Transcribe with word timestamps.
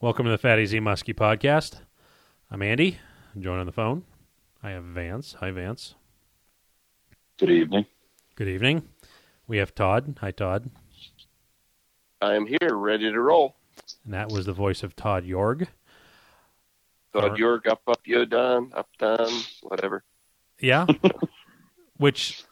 Welcome 0.00 0.26
to 0.26 0.30
the 0.30 0.38
Fat 0.38 0.60
AZ 0.60 0.72
Muskie 0.74 1.12
podcast. 1.12 1.80
I'm 2.52 2.62
Andy. 2.62 3.00
I'm 3.34 3.42
joined 3.42 3.58
on 3.58 3.66
the 3.66 3.72
phone. 3.72 4.04
I 4.62 4.70
have 4.70 4.84
Vance. 4.84 5.34
Hi, 5.40 5.50
Vance. 5.50 5.96
Good 7.36 7.50
evening. 7.50 7.84
Good 8.36 8.46
evening. 8.46 8.84
We 9.48 9.56
have 9.56 9.74
Todd. 9.74 10.16
Hi, 10.20 10.30
Todd. 10.30 10.70
I 12.22 12.36
am 12.36 12.46
here, 12.46 12.76
ready 12.76 13.10
to 13.10 13.20
roll. 13.20 13.56
And 14.04 14.14
that 14.14 14.30
was 14.30 14.46
the 14.46 14.52
voice 14.52 14.84
of 14.84 14.94
Todd 14.94 15.24
Yorg. 15.24 15.66
Todd 17.12 17.24
Alright. 17.24 17.38
York, 17.40 17.66
up, 17.66 17.82
up, 17.88 17.98
yo, 18.04 18.24
down, 18.24 18.70
up, 18.76 18.88
down, 19.00 19.28
whatever. 19.62 20.04
Yeah. 20.60 20.86
Which 21.96 22.44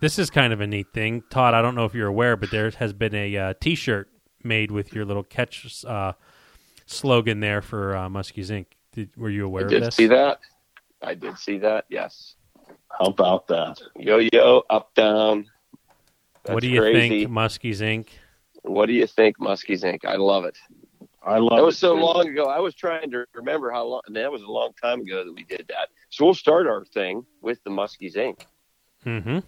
this 0.00 0.18
is 0.18 0.28
kind 0.28 0.52
of 0.52 0.60
a 0.60 0.66
neat 0.66 0.92
thing, 0.92 1.22
Todd. 1.30 1.54
I 1.54 1.62
don't 1.62 1.76
know 1.76 1.84
if 1.84 1.94
you're 1.94 2.08
aware, 2.08 2.36
but 2.36 2.50
there 2.50 2.68
has 2.68 2.92
been 2.92 3.14
a 3.14 3.36
uh, 3.36 3.54
T-shirt 3.60 4.10
made 4.42 4.72
with 4.72 4.92
your 4.92 5.04
little 5.04 5.22
catch 5.22 5.84
uh, 5.84 6.14
slogan 6.86 7.40
there 7.40 7.62
for 7.62 7.96
uh, 7.96 8.08
Muskie's 8.08 8.50
Inc. 8.50 8.66
Did, 8.92 9.10
were 9.16 9.30
you 9.30 9.44
aware 9.46 9.62
I 9.62 9.64
of 9.66 9.70
did 9.70 9.82
this? 9.84 9.94
see 9.96 10.06
that. 10.06 10.40
I 11.02 11.14
did 11.14 11.36
see 11.38 11.58
that, 11.58 11.84
yes. 11.88 12.36
How 12.90 13.06
about 13.06 13.46
that? 13.48 13.80
Yo, 13.96 14.18
yo, 14.32 14.62
up, 14.70 14.94
down. 14.94 15.46
That's 16.44 16.54
what 16.54 16.62
do 16.62 16.68
you 16.68 16.80
crazy. 16.80 17.24
think, 17.24 17.30
Muskie's 17.30 17.80
Inc? 17.80 18.08
What 18.62 18.86
do 18.86 18.92
you 18.92 19.06
think, 19.06 19.38
Muskie's 19.38 19.82
Inc.? 19.82 20.04
I 20.04 20.16
love 20.16 20.44
it. 20.44 20.56
I 21.22 21.38
love 21.38 21.52
it 21.52 21.56
That 21.56 21.64
was 21.64 21.76
it, 21.76 21.78
so 21.78 21.96
too. 21.96 22.02
long 22.02 22.28
ago. 22.28 22.46
I 22.46 22.60
was 22.60 22.74
trying 22.74 23.10
to 23.10 23.24
remember 23.34 23.70
how 23.70 23.84
long, 23.84 24.02
and 24.06 24.16
that 24.16 24.30
was 24.30 24.42
a 24.42 24.50
long 24.50 24.72
time 24.80 25.00
ago 25.00 25.24
that 25.24 25.32
we 25.32 25.44
did 25.44 25.66
that. 25.68 25.88
So 26.10 26.24
we'll 26.24 26.34
start 26.34 26.66
our 26.66 26.84
thing 26.84 27.24
with 27.42 27.62
the 27.64 27.70
Muskies 27.70 28.14
Inc. 28.16 28.40
Mm-hmm. 29.04 29.38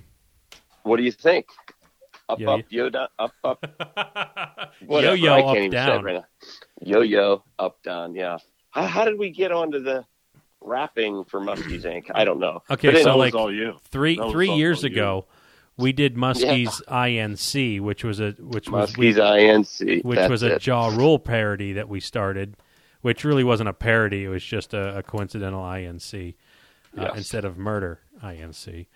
What 0.82 0.96
do 0.96 1.02
you 1.02 1.12
think? 1.12 1.46
Up, 2.28 2.40
Yo, 2.40 2.54
up, 2.54 2.60
yo, 2.70 2.90
down, 2.90 3.08
up, 3.20 3.32
up. 3.44 4.72
yo 4.88 5.12
yo 5.12 5.32
I 5.34 5.42
can't 5.42 5.48
up 5.48 5.56
even 5.58 5.70
down. 5.70 6.04
right. 6.04 6.22
Yo 6.80 7.00
yo 7.02 7.44
up 7.58 7.80
down. 7.84 8.14
Yeah. 8.16 8.38
How, 8.70 8.82
how 8.86 9.04
did 9.04 9.16
we 9.18 9.30
get 9.30 9.52
onto 9.52 9.80
the 9.80 10.04
rapping 10.60 11.24
for 11.24 11.40
Muskies 11.40 11.84
Inc? 11.84 12.10
I 12.12 12.24
don't 12.24 12.40
know. 12.40 12.62
Okay, 12.70 12.90
But 12.92 13.02
so 13.04 13.16
like 13.16 13.34
all 13.36 13.52
you. 13.54 13.74
three 13.90 14.16
That 14.16 14.30
three 14.32 14.48
all 14.48 14.56
years 14.58 14.82
you. 14.82 14.88
ago, 14.88 15.26
we 15.76 15.92
did 15.92 16.16
Muskie's 16.16 16.82
INC, 16.88 17.80
which 17.80 18.02
was 18.02 18.18
a 18.18 18.32
which 18.40 18.68
was 18.68 18.92
Muskies 18.92 19.16
Inc. 19.16 20.04
which 20.04 20.16
That's 20.16 20.30
was 20.30 20.42
a 20.42 20.56
it. 20.56 20.66
Ja 20.66 20.88
Rule 20.88 21.20
parody 21.20 21.74
that 21.74 21.88
we 21.88 22.00
started, 22.00 22.56
which 23.02 23.24
really 23.24 23.44
wasn't 23.44 23.68
a 23.68 23.72
parody. 23.72 24.24
It 24.24 24.28
was 24.28 24.42
just 24.42 24.74
a, 24.74 24.98
a 24.98 25.02
coincidental 25.04 25.62
INC 25.62 26.34
uh, 26.98 27.02
Yes. 27.02 27.12
instead 27.18 27.44
of 27.44 27.56
murder 27.56 28.00
INC. 28.20 28.86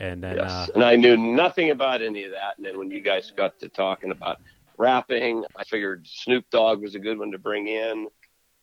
And 0.00 0.22
then, 0.24 0.36
Yes. 0.36 0.50
uh, 0.50 0.66
and 0.74 0.82
I 0.82 0.96
knew 0.96 1.16
nothing 1.16 1.70
about 1.70 2.00
any 2.00 2.24
of 2.24 2.30
that. 2.32 2.56
And 2.56 2.64
then 2.64 2.78
when 2.78 2.90
you 2.90 3.00
guys 3.02 3.30
got 3.36 3.58
to 3.60 3.68
talking 3.68 4.10
about 4.10 4.38
rapping, 4.78 5.44
I 5.54 5.64
figured 5.64 6.06
Snoop 6.06 6.46
Dogg 6.50 6.80
was 6.80 6.94
a 6.94 6.98
good 6.98 7.18
one 7.18 7.30
to 7.32 7.38
bring 7.38 7.68
in. 7.68 8.08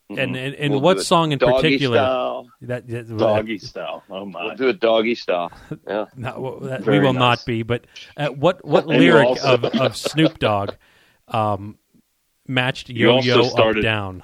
and 0.10 0.36
and, 0.36 0.56
and. 0.56 0.72
We'll 0.74 0.82
what 0.82 1.02
song 1.04 1.32
in 1.34 1.38
Doggy 1.38 1.54
particular? 1.62 1.98
style. 1.98 2.50
That, 2.62 2.88
that, 2.88 3.18
Doggy 3.18 3.60
style. 3.60 4.04
Oh 4.10 4.26
my. 4.26 4.46
We'll 4.46 4.56
do 4.56 4.70
it 4.70 4.80
doggy 4.80 5.14
style. 5.16 5.52
Yeah. 5.88 6.06
not- 6.16 6.42
well, 6.42 6.60
that- 6.62 6.86
we 6.88 6.98
will 7.00 7.14
nice. 7.14 7.40
not 7.40 7.46
be. 7.46 7.62
But 7.62 7.86
uh, 8.18 8.30
what 8.30 8.66
what 8.66 8.88
lyric 8.88 9.28
also- 9.28 9.54
of, 9.54 9.66
of 9.66 9.96
Snoop 9.96 10.40
Dogg 10.40 10.72
um, 11.28 11.78
matched 12.48 12.90
You 12.90 13.10
Yo 13.10 13.12
also 13.18 13.28
Yo 13.30 13.40
Up 13.42 13.52
started- 13.52 13.82
Down? 13.84 14.24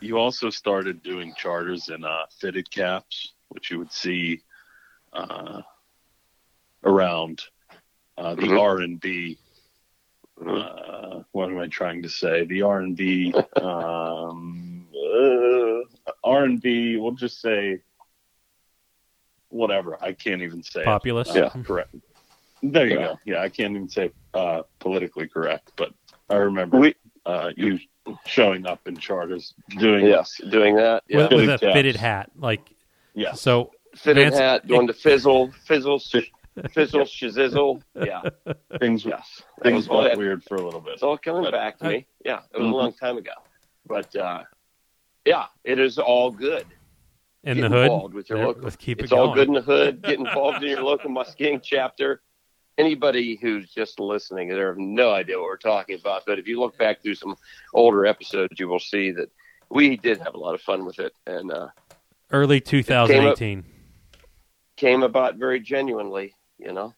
You 0.00 0.18
also 0.18 0.50
started 0.50 1.02
doing 1.02 1.32
charters 1.38 1.88
in 1.88 2.04
uh, 2.04 2.26
fitted 2.38 2.70
caps, 2.70 3.32
which 3.48 3.70
you 3.70 3.78
would 3.78 3.90
see 3.92 4.42
uh, 5.12 5.62
around 6.84 7.42
uh, 8.16 8.34
the 8.34 8.42
Mhm. 8.42 8.60
R 8.60 8.78
and 8.78 9.00
B. 9.00 9.38
Uh, 10.44 11.22
what 11.32 11.48
am 11.50 11.58
I 11.58 11.66
trying 11.68 12.02
to 12.02 12.08
say? 12.08 12.44
The 12.44 12.62
R 12.62 12.80
and 12.80 12.96
B, 12.96 13.32
um, 13.62 14.86
uh, 14.94 15.80
R 16.24 16.44
and 16.44 16.60
B. 16.60 16.96
We'll 16.96 17.12
just 17.12 17.40
say 17.40 17.80
whatever. 19.50 19.98
I 20.02 20.12
can't 20.12 20.42
even 20.42 20.62
say. 20.62 20.80
it. 20.80 20.84
Populous. 20.84 21.30
Uh, 21.30 21.50
correct. 21.64 21.94
There 22.62 22.86
you 22.86 22.98
Yeah. 22.98 23.06
go. 23.06 23.18
Yeah, 23.24 23.42
I 23.42 23.48
can't 23.48 23.74
even 23.74 23.88
say 23.88 24.10
uh, 24.34 24.62
politically 24.78 25.28
correct, 25.28 25.72
but 25.76 25.92
I 26.28 26.36
remember 26.36 26.78
We, 26.78 26.94
uh, 27.24 27.52
you 27.56 27.78
showing 28.26 28.66
up 28.66 28.86
in 28.86 28.96
charters 28.96 29.54
doing 29.78 30.06
yes, 30.06 30.40
doing 30.50 30.76
that. 30.76 31.04
Yeah. 31.08 31.28
With, 31.28 31.32
with 31.32 31.40
a 31.50 31.58
Fitted 31.58 31.60
caps. 31.60 31.74
fitted 31.74 31.96
hat, 31.96 32.30
like 32.36 32.60
Yes. 33.14 33.40
so. 33.40 33.72
Fitted 33.94 34.24
Vance- 34.30 34.38
hat, 34.38 34.66
going 34.68 34.86
to 34.86 34.92
fizzle, 34.92 35.50
fizzle, 35.66 35.98
sh- 36.66 36.70
fizzle, 36.74 37.00
shizzle. 37.02 37.82
Yeah. 37.94 38.22
things 38.78 39.04
Yes. 39.04 39.42
Things 39.62 39.88
was 39.88 40.10
all 40.12 40.16
weird 40.18 40.42
for 40.44 40.56
a 40.56 40.62
little 40.62 40.80
bit. 40.80 40.94
It's 40.94 41.02
all 41.02 41.18
coming 41.18 41.42
But- 41.42 41.52
back 41.52 41.78
to 41.78 41.86
I- 41.86 41.88
me. 41.88 42.06
Yeah, 42.24 42.40
it 42.54 42.58
was 42.58 42.66
Mhm. 42.68 42.72
a 42.72 42.76
long 42.76 42.92
time 42.92 43.16
ago, 43.18 43.32
but 43.86 44.14
uh, 44.16 44.42
yeah, 45.24 45.46
it 45.64 45.78
is 45.78 45.98
all 45.98 46.30
good. 46.30 46.66
in 47.44 47.56
Get 47.58 47.70
the 47.70 47.88
hood. 47.88 48.14
with 48.14 48.28
your 48.28 48.38
There- 48.38 48.46
local. 48.48 48.62
let's 48.64 48.76
keep 48.76 49.00
it's 49.00 49.10
going. 49.10 49.28
all 49.28 49.34
good 49.34 49.46
in 49.48 49.54
the 49.54 49.62
hood. 49.62 50.02
Get 50.02 50.18
involved 50.18 50.62
in 50.64 50.70
your 50.70 50.82
local 50.82 51.08
Musking 51.08 51.62
chapter. 51.62 52.20
Anybody 52.76 53.36
who's 53.36 53.72
just 53.72 54.00
listening, 54.00 54.48
they 54.48 54.56
have 54.56 54.76
no 54.76 55.12
idea 55.12 55.36
what 55.38 55.44
we're 55.44 55.56
talking 55.56 55.98
about. 55.98 56.24
But 56.26 56.38
if 56.40 56.46
you 56.48 56.58
look 56.60 56.76
back 56.76 57.00
through 57.00 57.14
some 57.14 57.36
older 57.74 58.06
episodes, 58.06 58.58
you 58.58 58.68
will 58.68 58.80
see 58.80 59.12
that 59.12 59.30
we 59.70 59.96
did 59.96 60.18
have 60.18 60.34
a 60.34 60.38
lot 60.38 60.54
of 60.54 60.60
fun 60.60 60.84
with 60.84 60.98
it, 60.98 61.12
and 61.26 61.50
uh, 61.52 61.68
Early 62.30 62.60
2018. 62.60 63.64
came 64.76 65.02
about 65.04 65.36
very 65.36 65.60
genuinely, 65.60 66.34
you 66.58 66.72
know. 66.72 66.94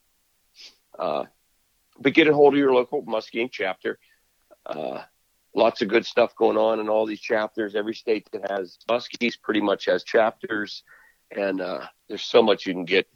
Uh, 0.98 1.25
but 1.98 2.15
get 2.15 2.28
a 2.28 2.34
hold 2.34 2.54
of 2.54 2.59
your 2.59 2.72
local 2.72 3.03
Muskie 3.03 3.50
chapter. 3.50 3.98
Uh, 4.66 5.03
lots 5.54 5.82
of 5.82 5.88
good 5.88 6.06
stuff 6.06 6.34
going 6.37 6.56
on 6.56 6.81
in 6.81 6.88
all 6.88 7.06
these 7.06 7.21
chapters. 7.21 7.75
Every 7.75 7.94
state 7.94 8.28
that 8.32 8.50
has 8.50 8.78
Muskies 8.88 9.34
pretty 9.41 9.60
much 9.60 9.87
has 9.87 10.04
chapters, 10.04 10.82
and 11.31 11.60
uh, 11.60 11.87
there's 12.09 12.22
so 12.22 12.43
much 12.43 12.66
you 12.66 12.72
can 12.72 12.84
get 12.84 13.09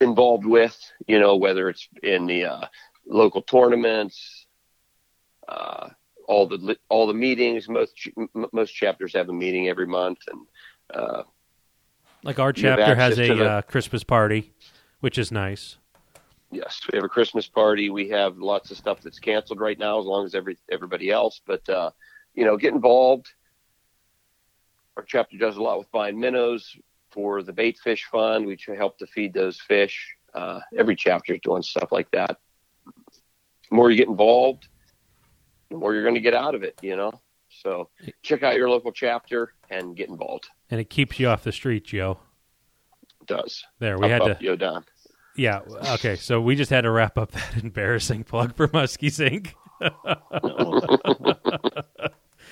involved 0.00 0.46
with. 0.46 0.78
You 1.06 1.20
know, 1.20 1.36
whether 1.36 1.68
it's 1.68 1.88
in 2.02 2.26
the 2.26 2.44
uh, 2.44 2.66
local 3.06 3.42
tournaments, 3.42 4.46
uh, 5.48 5.90
all 6.26 6.46
the 6.46 6.76
all 6.88 7.06
the 7.06 7.14
meetings. 7.14 7.68
Most 7.68 8.08
most 8.52 8.70
chapters 8.70 9.14
have 9.14 9.28
a 9.28 9.32
meeting 9.32 9.68
every 9.68 9.86
month, 9.86 10.18
and 10.28 10.46
uh, 10.92 11.22
Like 12.22 12.38
our 12.38 12.52
chapter 12.52 12.94
has 12.94 13.18
a 13.18 13.28
the- 13.28 13.44
uh, 13.44 13.62
Christmas 13.62 14.04
party, 14.04 14.52
which 15.00 15.18
is 15.18 15.32
nice. 15.32 15.76
Yes, 16.52 16.80
we 16.90 16.96
have 16.96 17.04
a 17.04 17.08
Christmas 17.08 17.46
party. 17.46 17.90
We 17.90 18.08
have 18.08 18.38
lots 18.38 18.70
of 18.70 18.76
stuff 18.76 19.00
that's 19.02 19.20
canceled 19.20 19.60
right 19.60 19.78
now, 19.78 20.00
as 20.00 20.04
long 20.04 20.24
as 20.26 20.34
every 20.34 20.58
everybody 20.70 21.10
else. 21.10 21.40
But 21.46 21.68
uh, 21.68 21.90
you 22.34 22.44
know, 22.44 22.56
get 22.56 22.74
involved. 22.74 23.28
Our 24.96 25.04
chapter 25.04 25.38
does 25.38 25.56
a 25.56 25.62
lot 25.62 25.78
with 25.78 25.90
buying 25.92 26.18
minnows 26.18 26.76
for 27.10 27.42
the 27.42 27.52
bait 27.52 27.78
fish 27.78 28.06
fund. 28.10 28.46
We 28.46 28.58
help 28.76 28.98
to 28.98 29.06
feed 29.06 29.32
those 29.32 29.60
fish. 29.60 30.14
Uh, 30.34 30.60
every 30.76 30.96
chapter 30.96 31.34
is 31.34 31.40
doing 31.42 31.62
stuff 31.62 31.90
like 31.92 32.10
that. 32.10 32.36
The 32.84 33.76
more 33.76 33.90
you 33.90 33.96
get 33.96 34.08
involved, 34.08 34.68
the 35.70 35.76
more 35.76 35.94
you're 35.94 36.02
going 36.02 36.14
to 36.14 36.20
get 36.20 36.34
out 36.34 36.54
of 36.54 36.64
it. 36.64 36.78
You 36.82 36.96
know, 36.96 37.12
so 37.62 37.88
check 38.22 38.42
out 38.42 38.56
your 38.56 38.68
local 38.70 38.92
chapter 38.92 39.52
and 39.70 39.96
get 39.96 40.08
involved. 40.08 40.48
And 40.70 40.80
it 40.80 40.90
keeps 40.90 41.18
you 41.20 41.28
off 41.28 41.42
the 41.44 41.52
street, 41.52 41.84
Joe. 41.84 42.18
It 43.20 43.26
does. 43.26 43.64
There, 43.78 43.98
we 43.98 44.06
Up, 44.06 44.10
had 44.22 44.30
up, 44.30 44.38
to. 44.38 44.44
yo 44.44 44.56
down. 44.56 44.84
Yeah, 45.36 45.60
okay. 45.94 46.16
So 46.16 46.40
we 46.40 46.56
just 46.56 46.70
had 46.70 46.82
to 46.82 46.90
wrap 46.90 47.16
up 47.16 47.30
that 47.32 47.56
embarrassing 47.62 48.24
plug 48.24 48.54
for 48.56 48.68
Muskie's 48.68 49.18
Inc. 49.20 49.52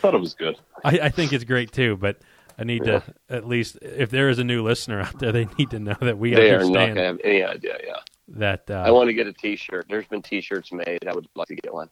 Thought 0.00 0.14
it 0.14 0.20
was 0.20 0.34
good. 0.34 0.56
I, 0.84 0.98
I 1.04 1.08
think 1.08 1.32
it's 1.32 1.44
great 1.44 1.72
too, 1.72 1.96
but 1.96 2.18
I 2.58 2.64
need 2.64 2.84
to 2.84 3.02
at 3.28 3.46
least, 3.46 3.78
if 3.82 4.10
there 4.10 4.28
is 4.28 4.38
a 4.38 4.44
new 4.44 4.62
listener 4.62 5.00
out 5.00 5.18
there, 5.18 5.32
they 5.32 5.46
need 5.58 5.70
to 5.70 5.78
know 5.80 5.96
that 6.00 6.18
we 6.18 6.34
They 6.34 6.50
are 6.50 6.58
not 6.60 6.66
understand 6.66 6.94
going 6.94 6.96
to 6.96 7.02
have 7.04 7.20
any 7.24 7.42
idea. 7.42 7.78
Yeah. 7.84 7.96
that. 8.28 8.70
Uh, 8.70 8.74
I 8.86 8.90
want 8.90 9.08
to 9.08 9.14
get 9.14 9.26
a 9.26 9.32
T-shirt. 9.32 9.86
There's 9.88 10.06
been 10.06 10.22
T-shirts 10.22 10.72
made. 10.72 11.06
I 11.06 11.12
would 11.14 11.26
like 11.34 11.48
to 11.48 11.56
get 11.56 11.74
one. 11.74 11.90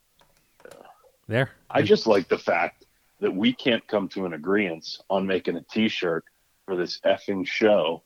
there, 1.26 1.50
I 1.70 1.82
just 1.82 2.06
like 2.06 2.28
the 2.28 2.38
fact 2.38 2.85
that 3.20 3.34
we 3.34 3.52
can't 3.52 3.86
come 3.88 4.08
to 4.08 4.26
an 4.26 4.32
agreement 4.32 4.86
on 5.08 5.26
making 5.26 5.56
a 5.56 5.62
T-shirt 5.62 6.24
for 6.64 6.76
this 6.76 7.00
effing 7.00 7.46
show. 7.46 8.02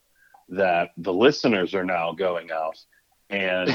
That 0.48 0.90
the 0.96 1.12
listeners 1.12 1.74
are 1.74 1.84
now 1.84 2.12
going 2.12 2.50
out 2.50 2.76
and 3.28 3.70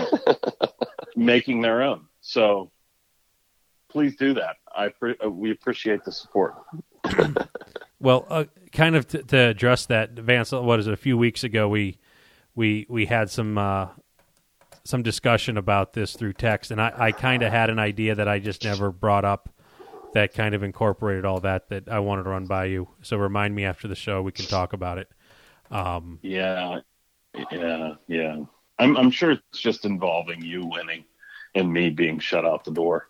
making 1.16 1.62
their 1.62 1.84
own. 1.84 2.08
So 2.20 2.70
please 3.90 4.18
do 4.18 4.34
that. 4.34 4.58
I 4.76 4.90
pre- 4.90 5.16
uh, 5.24 5.30
we 5.30 5.52
appreciate 5.52 6.04
the 6.04 6.12
support. 6.12 6.56
Well, 8.00 8.28
uh, 8.30 8.44
kind 8.72 8.96
of 8.96 9.08
t- 9.08 9.24
to 9.24 9.38
address 9.38 9.86
that, 9.88 10.12
Vance. 10.12 10.52
What 10.52 10.80
is 10.80 10.88
it? 10.88 10.94
A 10.94 10.98
few 10.98 11.18
weeks 11.18 11.44
ago, 11.44 11.68
we 11.68 11.98
we 12.54 12.86
we 12.90 13.06
had 13.06 13.30
some 13.30 13.58
uh, 13.58 13.88
some 14.84 15.02
discussion 15.02 15.58
about 15.58 15.94
this 15.94 16.14
through 16.14 16.34
text, 16.34 16.72
and 16.72 16.82
I, 16.82 16.94
I 16.96 17.12
kind 17.12 17.42
of 17.42 17.52
had 17.52 17.70
an 17.70 17.80
idea 17.80 18.16
that 18.16 18.28
I 18.28 18.40
just 18.40 18.64
never 18.64 18.92
brought 18.92 19.26
up. 19.26 19.50
That 20.15 20.33
kind 20.33 20.56
of 20.56 20.63
incorporated 20.63 21.25
all 21.25 21.41
that 21.41 21.67
that 21.67 21.89
I 21.89 22.00
wanted 22.00 22.23
to 22.23 22.29
run 22.29 22.45
by 22.45 22.65
you. 22.65 22.88
So 23.01 23.17
remind 23.17 23.53
me 23.53 23.65
after 23.65 23.89
the 23.89 23.95
show, 23.95 24.21
we 24.21 24.31
can 24.31 24.45
talk 24.45 24.71
about 24.71 24.97
it. 24.97 25.09
Um, 25.69 26.19
Yeah, 26.21 26.79
yeah, 27.51 27.95
yeah. 28.07 28.38
I'm 28.79 28.95
I'm 28.95 29.12
sure 29.12 29.31
it's 29.31 29.59
just 29.59 29.83
involving 29.83 30.41
you 30.41 30.65
winning 30.65 31.03
and 31.53 31.71
me 31.71 31.89
being 31.89 32.19
shut 32.19 32.45
out 32.45 32.63
the 32.63 32.71
door. 32.71 33.09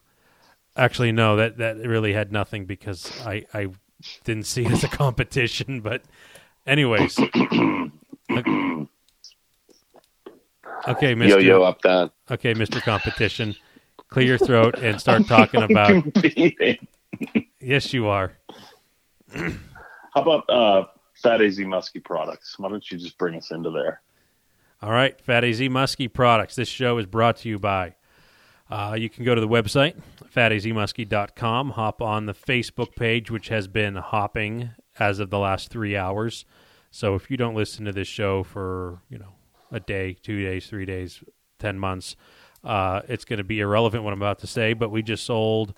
Actually, 0.76 1.12
no. 1.12 1.36
That 1.36 1.58
that 1.60 1.78
really 1.78 2.14
had 2.14 2.32
nothing 2.32 2.66
because 2.66 3.12
I 3.22 3.46
I 3.54 3.68
didn't 4.24 4.48
see 4.48 4.66
it 4.66 4.72
as 4.72 4.84
a 4.84 4.88
competition. 4.88 5.82
But, 5.82 6.02
anyways. 6.66 7.20
Okay, 10.88 11.16
Mr. 11.16 11.30
Yo 11.30 11.38
yo 11.38 11.64
up 11.64 11.82
down. 11.82 12.12
Okay, 12.30 12.54
Mr. 12.54 12.80
Competition, 12.82 13.56
clear 14.10 14.28
your 14.28 14.38
throat 14.38 14.78
and 14.78 15.00
start 15.02 15.26
talking 15.26 15.64
about. 15.70 15.90
Competing. 15.90 16.88
Yes, 17.60 17.94
you 17.94 18.08
are. 18.08 18.34
How 19.34 20.22
about 20.22 20.50
uh, 20.50 20.86
Fat 21.22 21.42
AZ 21.42 21.58
Muskie 21.60 22.04
products? 22.04 22.58
Why 22.58 22.70
don't 22.70 22.90
you 22.90 22.98
just 22.98 23.18
bring 23.18 23.36
us 23.36 23.52
into 23.52 23.70
there? 23.70 24.02
All 24.82 24.92
right, 24.92 25.20
Fat 25.20 25.44
AZ 25.44 25.60
Muskie 25.60 26.12
products. 26.12 26.56
This 26.56 26.68
show 26.68 26.98
is 26.98 27.06
brought 27.06 27.38
to 27.38 27.50
you 27.50 27.60
by. 27.60 27.96
Uh, 28.70 28.96
you 28.98 29.10
can 29.10 29.24
go 29.24 29.36
to 29.36 29.42
the 29.42 29.48
website, 29.48 29.96
fatazmuskie.com, 30.34 31.72
hop 31.72 32.02
on 32.02 32.26
the 32.26 32.34
Facebook 32.34 32.96
page, 32.96 33.30
which 33.30 33.50
has 33.50 33.68
been 33.68 33.96
hopping 33.96 34.72
as 34.98 35.20
of 35.20 35.30
the 35.30 35.38
last 35.38 35.70
three 35.70 35.96
hours. 35.96 36.46
So 36.90 37.14
if 37.16 37.30
you 37.30 37.38
don't 37.38 37.56
listen 37.56 37.86
to 37.86 37.92
this 37.92 38.08
show 38.08 38.44
for, 38.44 39.02
you 39.10 39.18
know, 39.20 39.34
a 39.72 39.80
day, 39.80 40.14
two 40.14 40.42
days, 40.44 40.68
three 40.68 40.86
days, 40.86 41.24
10 41.60 41.78
months, 41.78 42.16
uh, 42.64 43.02
it's 43.08 43.26
going 43.26 43.38
to 43.38 43.44
be 43.44 43.60
irrelevant 43.60 44.04
what 44.04 44.14
I'm 44.14 44.22
about 44.22 44.40
to 44.40 44.48
say, 44.48 44.74
but 44.74 44.90
we 44.90 45.04
just 45.04 45.26
sold 45.26 45.74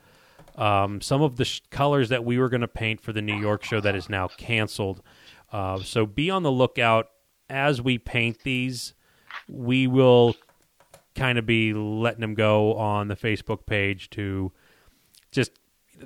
um, 0.57 1.01
some 1.01 1.21
of 1.21 1.38
the 1.38 1.45
sh- 1.45 1.62
colors 1.69 2.09
that 2.09 2.25
we 2.25 2.38
were 2.38 2.50
going 2.50 2.62
to 2.62 2.68
paint 2.68 3.01
for 3.01 3.13
the 3.13 3.21
New 3.21 3.38
York 3.38 3.63
show 3.63 3.80
that 3.80 3.95
is 3.95 4.09
now 4.09 4.27
canceled. 4.27 5.01
Uh, 5.51 5.80
so 5.80 6.06
be 6.06 6.30
on 6.30 6.44
the 6.44 6.51
lookout 6.51 7.09
as 7.50 7.81
we 7.81 7.98
paint 7.98 8.39
these. 8.44 8.94
We 9.48 9.88
will 9.88 10.36
kind 11.15 11.38
of 11.38 11.45
be 11.45 11.74
letting 11.74 12.21
them 12.21 12.36
go 12.36 12.75
on 12.75 13.07
the 13.07 13.15
Facebook 13.15 13.65
page 13.65 14.09
to 14.12 14.51
just 15.31 15.51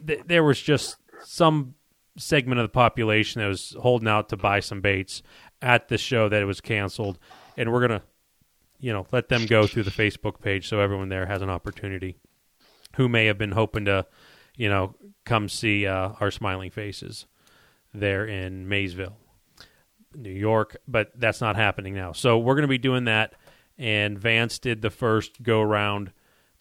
th- 0.05 0.21
there 0.25 0.43
was 0.43 0.61
just 0.61 0.97
some 1.23 1.75
segment 2.17 2.59
of 2.59 2.65
the 2.65 2.69
population 2.69 3.41
that 3.41 3.47
was 3.47 3.75
holding 3.79 4.07
out 4.07 4.29
to 4.29 4.37
buy 4.37 4.59
some 4.59 4.81
baits 4.81 5.21
at 5.61 5.87
the 5.87 5.97
show 5.97 6.27
that 6.29 6.41
it 6.41 6.45
was 6.45 6.61
canceled 6.61 7.19
and 7.57 7.71
we're 7.71 7.81
gonna 7.81 8.01
you 8.79 8.91
know 8.91 9.05
let 9.11 9.29
them 9.29 9.45
go 9.45 9.65
through 9.67 9.83
the 9.83 9.91
Facebook 9.91 10.41
page 10.41 10.67
so 10.67 10.79
everyone 10.79 11.09
there 11.09 11.25
has 11.25 11.41
an 11.41 11.49
opportunity 11.49 12.17
who 12.95 13.07
may 13.07 13.25
have 13.25 13.37
been 13.37 13.51
hoping 13.51 13.85
to 13.85 14.05
you 14.55 14.69
know 14.69 14.95
come 15.25 15.47
see 15.49 15.85
uh, 15.85 16.13
our 16.19 16.31
smiling 16.31 16.71
faces 16.71 17.25
there 17.93 18.25
in 18.25 18.67
Mayville 18.67 19.17
New 20.15 20.31
York 20.31 20.77
but 20.87 21.11
that's 21.15 21.41
not 21.41 21.55
happening 21.55 21.93
now 21.93 22.11
so 22.11 22.37
we're 22.37 22.55
going 22.55 22.63
to 22.63 22.67
be 22.67 22.77
doing 22.77 23.05
that 23.05 23.33
and 23.81 24.19
Vance 24.19 24.59
did 24.59 24.83
the 24.83 24.91
first 24.91 25.41
go 25.41 25.59
around. 25.59 26.11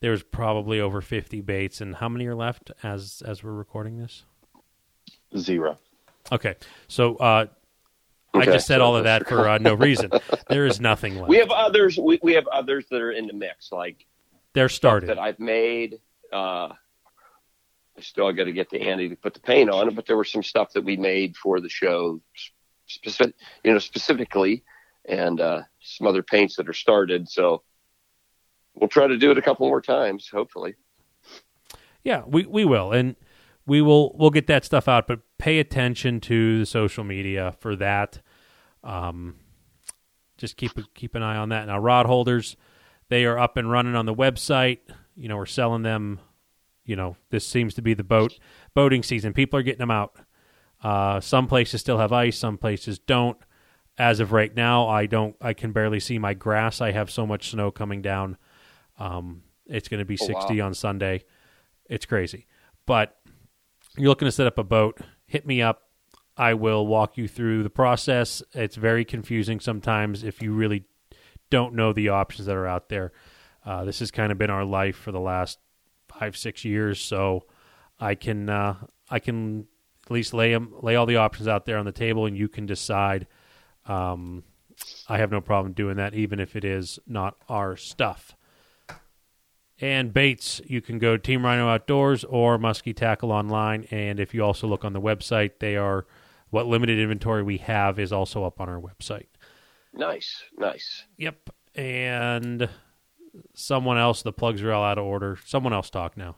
There's 0.00 0.22
probably 0.22 0.80
over 0.80 1.02
50 1.02 1.42
baits, 1.42 1.82
and 1.82 1.96
how 1.96 2.08
many 2.08 2.26
are 2.26 2.34
left 2.34 2.72
as 2.82 3.22
as 3.26 3.44
we're 3.44 3.52
recording 3.52 3.98
this? 3.98 4.24
Zero. 5.36 5.78
Okay, 6.32 6.56
so 6.88 7.16
uh, 7.16 7.46
I 8.32 8.44
just 8.46 8.66
said 8.66 8.80
all 8.80 8.96
of 8.96 9.04
that 9.04 9.28
for 9.28 9.46
uh, 9.46 9.58
no 9.58 9.74
reason. 9.74 10.10
there 10.48 10.64
is 10.64 10.80
nothing 10.80 11.16
left. 11.16 11.28
We 11.28 11.36
have 11.36 11.50
others. 11.50 11.98
We, 11.98 12.18
we 12.22 12.32
have 12.34 12.46
others 12.46 12.86
that 12.90 13.02
are 13.02 13.12
in 13.12 13.26
the 13.26 13.34
mix, 13.34 13.70
like 13.70 14.06
They're 14.54 14.70
started. 14.70 15.10
that 15.10 15.18
I've 15.18 15.38
made. 15.38 16.00
Uh, 16.32 16.70
I 18.00 18.02
still 18.02 18.32
got 18.32 18.44
to 18.44 18.52
get 18.52 18.70
to 18.70 18.80
Andy 18.80 19.10
to 19.10 19.16
put 19.16 19.34
the 19.34 19.40
paint 19.40 19.68
on 19.68 19.88
it, 19.88 19.94
but 19.94 20.06
there 20.06 20.16
was 20.16 20.32
some 20.32 20.42
stuff 20.42 20.72
that 20.72 20.84
we 20.84 20.96
made 20.96 21.36
for 21.36 21.60
the 21.60 21.68
show, 21.68 22.20
specific, 22.86 23.34
you 23.62 23.72
know, 23.72 23.78
specifically, 23.78 24.64
and 25.06 25.38
uh, 25.38 25.62
some 25.82 26.06
other 26.06 26.22
paints 26.22 26.56
that 26.56 26.68
are 26.68 26.72
started. 26.74 27.28
So 27.28 27.62
we'll 28.74 28.88
try 28.88 29.06
to 29.06 29.18
do 29.18 29.30
it 29.30 29.38
a 29.38 29.42
couple 29.42 29.68
more 29.68 29.82
times, 29.82 30.28
hopefully. 30.32 30.76
Yeah, 32.02 32.22
we 32.26 32.46
we 32.46 32.64
will, 32.64 32.92
and 32.92 33.16
we 33.66 33.82
will 33.82 34.16
we'll 34.16 34.30
get 34.30 34.46
that 34.46 34.64
stuff 34.64 34.88
out. 34.88 35.06
But 35.06 35.20
pay 35.36 35.58
attention 35.58 36.20
to 36.20 36.60
the 36.60 36.66
social 36.66 37.04
media 37.04 37.54
for 37.60 37.76
that. 37.76 38.20
Um, 38.82 39.36
just 40.38 40.56
keep 40.56 40.72
keep 40.94 41.14
an 41.14 41.22
eye 41.22 41.36
on 41.36 41.50
that. 41.50 41.66
Now, 41.66 41.78
rod 41.78 42.06
holders, 42.06 42.56
they 43.10 43.26
are 43.26 43.38
up 43.38 43.58
and 43.58 43.70
running 43.70 43.94
on 43.94 44.06
the 44.06 44.14
website. 44.14 44.78
You 45.14 45.28
know, 45.28 45.36
we're 45.36 45.44
selling 45.44 45.82
them. 45.82 46.20
You 46.90 46.96
know, 46.96 47.16
this 47.30 47.46
seems 47.46 47.74
to 47.74 47.82
be 47.82 47.94
the 47.94 48.02
boat 48.02 48.36
boating 48.74 49.04
season. 49.04 49.32
People 49.32 49.60
are 49.60 49.62
getting 49.62 49.78
them 49.78 49.92
out. 49.92 50.16
Uh, 50.82 51.20
some 51.20 51.46
places 51.46 51.80
still 51.80 51.98
have 51.98 52.12
ice. 52.12 52.36
Some 52.36 52.58
places 52.58 52.98
don't. 52.98 53.38
As 53.96 54.18
of 54.18 54.32
right 54.32 54.52
now, 54.52 54.88
I 54.88 55.06
don't. 55.06 55.36
I 55.40 55.52
can 55.52 55.70
barely 55.70 56.00
see 56.00 56.18
my 56.18 56.34
grass. 56.34 56.80
I 56.80 56.90
have 56.90 57.08
so 57.08 57.28
much 57.28 57.50
snow 57.50 57.70
coming 57.70 58.02
down. 58.02 58.38
Um, 58.98 59.44
it's 59.66 59.86
going 59.86 60.00
to 60.00 60.04
be 60.04 60.18
Oh, 60.20 60.26
wow. 60.32 60.40
60 60.40 60.60
on 60.60 60.74
Sunday. 60.74 61.22
It's 61.88 62.06
crazy. 62.06 62.48
But 62.86 63.16
you're 63.96 64.08
looking 64.08 64.26
to 64.26 64.32
set 64.32 64.48
up 64.48 64.58
a 64.58 64.64
boat, 64.64 64.98
hit 65.26 65.46
me 65.46 65.62
up. 65.62 65.82
I 66.36 66.54
will 66.54 66.88
walk 66.88 67.16
you 67.16 67.28
through 67.28 67.62
the 67.62 67.70
process. 67.70 68.42
It's 68.52 68.74
very 68.74 69.04
confusing 69.04 69.60
sometimes 69.60 70.24
if 70.24 70.42
you 70.42 70.52
really 70.52 70.86
don't 71.50 71.74
know 71.74 71.92
the 71.92 72.08
options 72.08 72.46
that 72.46 72.56
are 72.56 72.66
out 72.66 72.88
there. 72.88 73.12
Uh, 73.64 73.84
this 73.84 74.00
has 74.00 74.10
kind 74.10 74.32
of 74.32 74.38
been 74.38 74.50
our 74.50 74.64
life 74.64 74.96
for 74.96 75.12
the 75.12 75.20
last 75.20 75.58
five, 76.20 76.36
six 76.36 76.64
years, 76.64 77.00
so 77.00 77.44
I 77.98 78.14
can 78.14 78.48
uh, 78.48 78.76
I 79.10 79.18
can 79.18 79.66
at 80.04 80.10
least 80.10 80.34
lay 80.34 80.52
them, 80.52 80.74
lay 80.82 80.96
all 80.96 81.06
the 81.06 81.16
options 81.16 81.48
out 81.48 81.64
there 81.64 81.78
on 81.78 81.86
the 81.86 81.92
table, 81.92 82.26
and 82.26 82.36
you 82.36 82.48
can 82.48 82.66
decide. 82.66 83.26
Um, 83.86 84.44
I 85.08 85.18
have 85.18 85.30
no 85.30 85.40
problem 85.40 85.72
doing 85.72 85.96
that, 85.96 86.14
even 86.14 86.40
if 86.40 86.56
it 86.56 86.64
is 86.64 86.98
not 87.06 87.36
our 87.48 87.76
stuff. 87.76 88.34
And 89.80 90.12
baits, 90.12 90.60
you 90.66 90.80
can 90.80 90.98
go 90.98 91.16
Team 91.16 91.44
Rhino 91.44 91.68
Outdoors 91.68 92.24
or 92.24 92.58
Muskie 92.58 92.96
Tackle 92.96 93.32
online. 93.32 93.86
And 93.90 94.20
if 94.20 94.32
you 94.34 94.44
also 94.44 94.66
look 94.66 94.84
on 94.84 94.92
the 94.92 95.00
website, 95.00 95.52
they 95.58 95.76
are 95.76 96.06
what 96.50 96.66
limited 96.66 96.98
inventory 96.98 97.42
we 97.42 97.58
have 97.58 97.98
is 97.98 98.12
also 98.12 98.44
up 98.44 98.60
on 98.60 98.68
our 98.68 98.80
website. 98.80 99.26
Nice, 99.92 100.44
nice. 100.56 101.04
Yep. 101.16 101.50
And 101.74 102.68
someone 103.54 103.98
else, 103.98 104.22
the 104.22 104.32
plugs 104.32 104.62
are 104.62 104.72
all 104.72 104.84
out 104.84 104.98
of 104.98 105.04
order. 105.04 105.38
Someone 105.44 105.72
else 105.72 105.90
talk 105.90 106.16
now. 106.16 106.36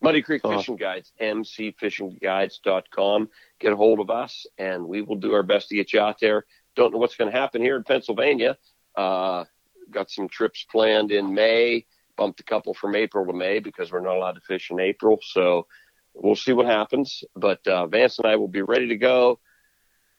Muddy 0.00 0.22
Creek 0.22 0.44
Uh-huh. 0.44 0.58
Fishing 0.58 0.76
Guides, 0.76 1.12
mcfishingguides.com. 1.20 3.28
Get 3.58 3.72
a 3.72 3.76
hold 3.76 3.98
of 4.00 4.10
us, 4.10 4.46
and 4.58 4.86
we 4.86 5.02
will 5.02 5.16
do 5.16 5.32
our 5.34 5.42
best 5.42 5.68
to 5.68 5.74
get 5.74 5.92
you 5.92 6.00
out 6.00 6.20
there. 6.20 6.44
Don't 6.74 6.92
know 6.92 6.98
what's 6.98 7.16
going 7.16 7.30
to 7.32 7.36
happen 7.36 7.60
here 7.62 7.76
in 7.76 7.84
Pennsylvania. 7.84 8.56
Uh, 8.94 9.44
got 9.90 10.10
some 10.10 10.28
trips 10.28 10.64
planned 10.70 11.10
in 11.12 11.32
May. 11.34 11.86
Bumped 12.16 12.40
a 12.40 12.44
couple 12.44 12.74
from 12.74 12.94
April 12.96 13.26
to 13.26 13.32
May 13.32 13.58
because 13.58 13.90
we're 13.92 14.00
not 14.00 14.16
allowed 14.16 14.32
to 14.32 14.40
fish 14.42 14.70
in 14.70 14.78
April. 14.80 15.18
So 15.22 15.66
we'll 16.14 16.36
see 16.36 16.52
what 16.52 16.66
happens. 16.66 17.24
But 17.34 17.66
uh, 17.66 17.86
Vance 17.86 18.18
and 18.18 18.26
I 18.26 18.36
will 18.36 18.48
be 18.48 18.62
ready 18.62 18.88
to 18.88 18.96
go. 18.96 19.38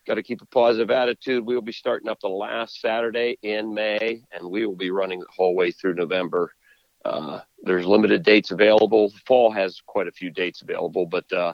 Got 0.08 0.16
to 0.16 0.24
keep 0.24 0.42
a 0.42 0.46
positive 0.46 0.90
attitude. 0.90 1.46
We 1.46 1.54
will 1.54 1.62
be 1.62 1.74
starting 1.74 2.08
up 2.08 2.22
the 2.22 2.30
last 2.30 2.80
Saturday 2.80 3.38
in 3.42 3.74
May, 3.74 4.24
and 4.32 4.50
we 4.50 4.66
will 4.66 4.76
be 4.76 4.90
running 4.90 5.20
the 5.20 5.26
whole 5.36 5.54
way 5.54 5.72
through 5.72 5.96
November. 5.96 6.54
Uh, 7.04 7.42
there's 7.64 7.86
limited 7.86 8.24
dates 8.24 8.52
available. 8.52 9.12
Fall 9.26 9.52
has 9.52 9.82
quite 9.86 10.08
a 10.08 10.12
few 10.14 10.30
dates 10.30 10.62
available, 10.62 11.06
but 11.06 11.30
uh, 11.34 11.52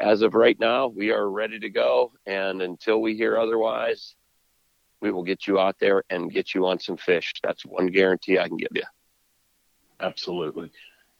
as 0.00 0.22
of 0.22 0.34
right 0.34 0.58
now, 0.60 0.86
we 0.86 1.10
are 1.10 1.28
ready 1.28 1.58
to 1.58 1.68
go. 1.68 2.12
And 2.26 2.62
until 2.62 3.02
we 3.02 3.16
hear 3.16 3.38
otherwise, 3.38 4.14
we 5.00 5.10
will 5.10 5.24
get 5.24 5.48
you 5.48 5.58
out 5.58 5.76
there 5.80 6.04
and 6.08 6.32
get 6.32 6.54
you 6.54 6.64
on 6.66 6.78
some 6.78 6.96
fish. 6.96 7.32
That's 7.42 7.66
one 7.66 7.88
guarantee 7.88 8.38
I 8.38 8.46
can 8.46 8.56
give 8.56 8.68
you. 8.72 8.84
Absolutely. 9.98 10.70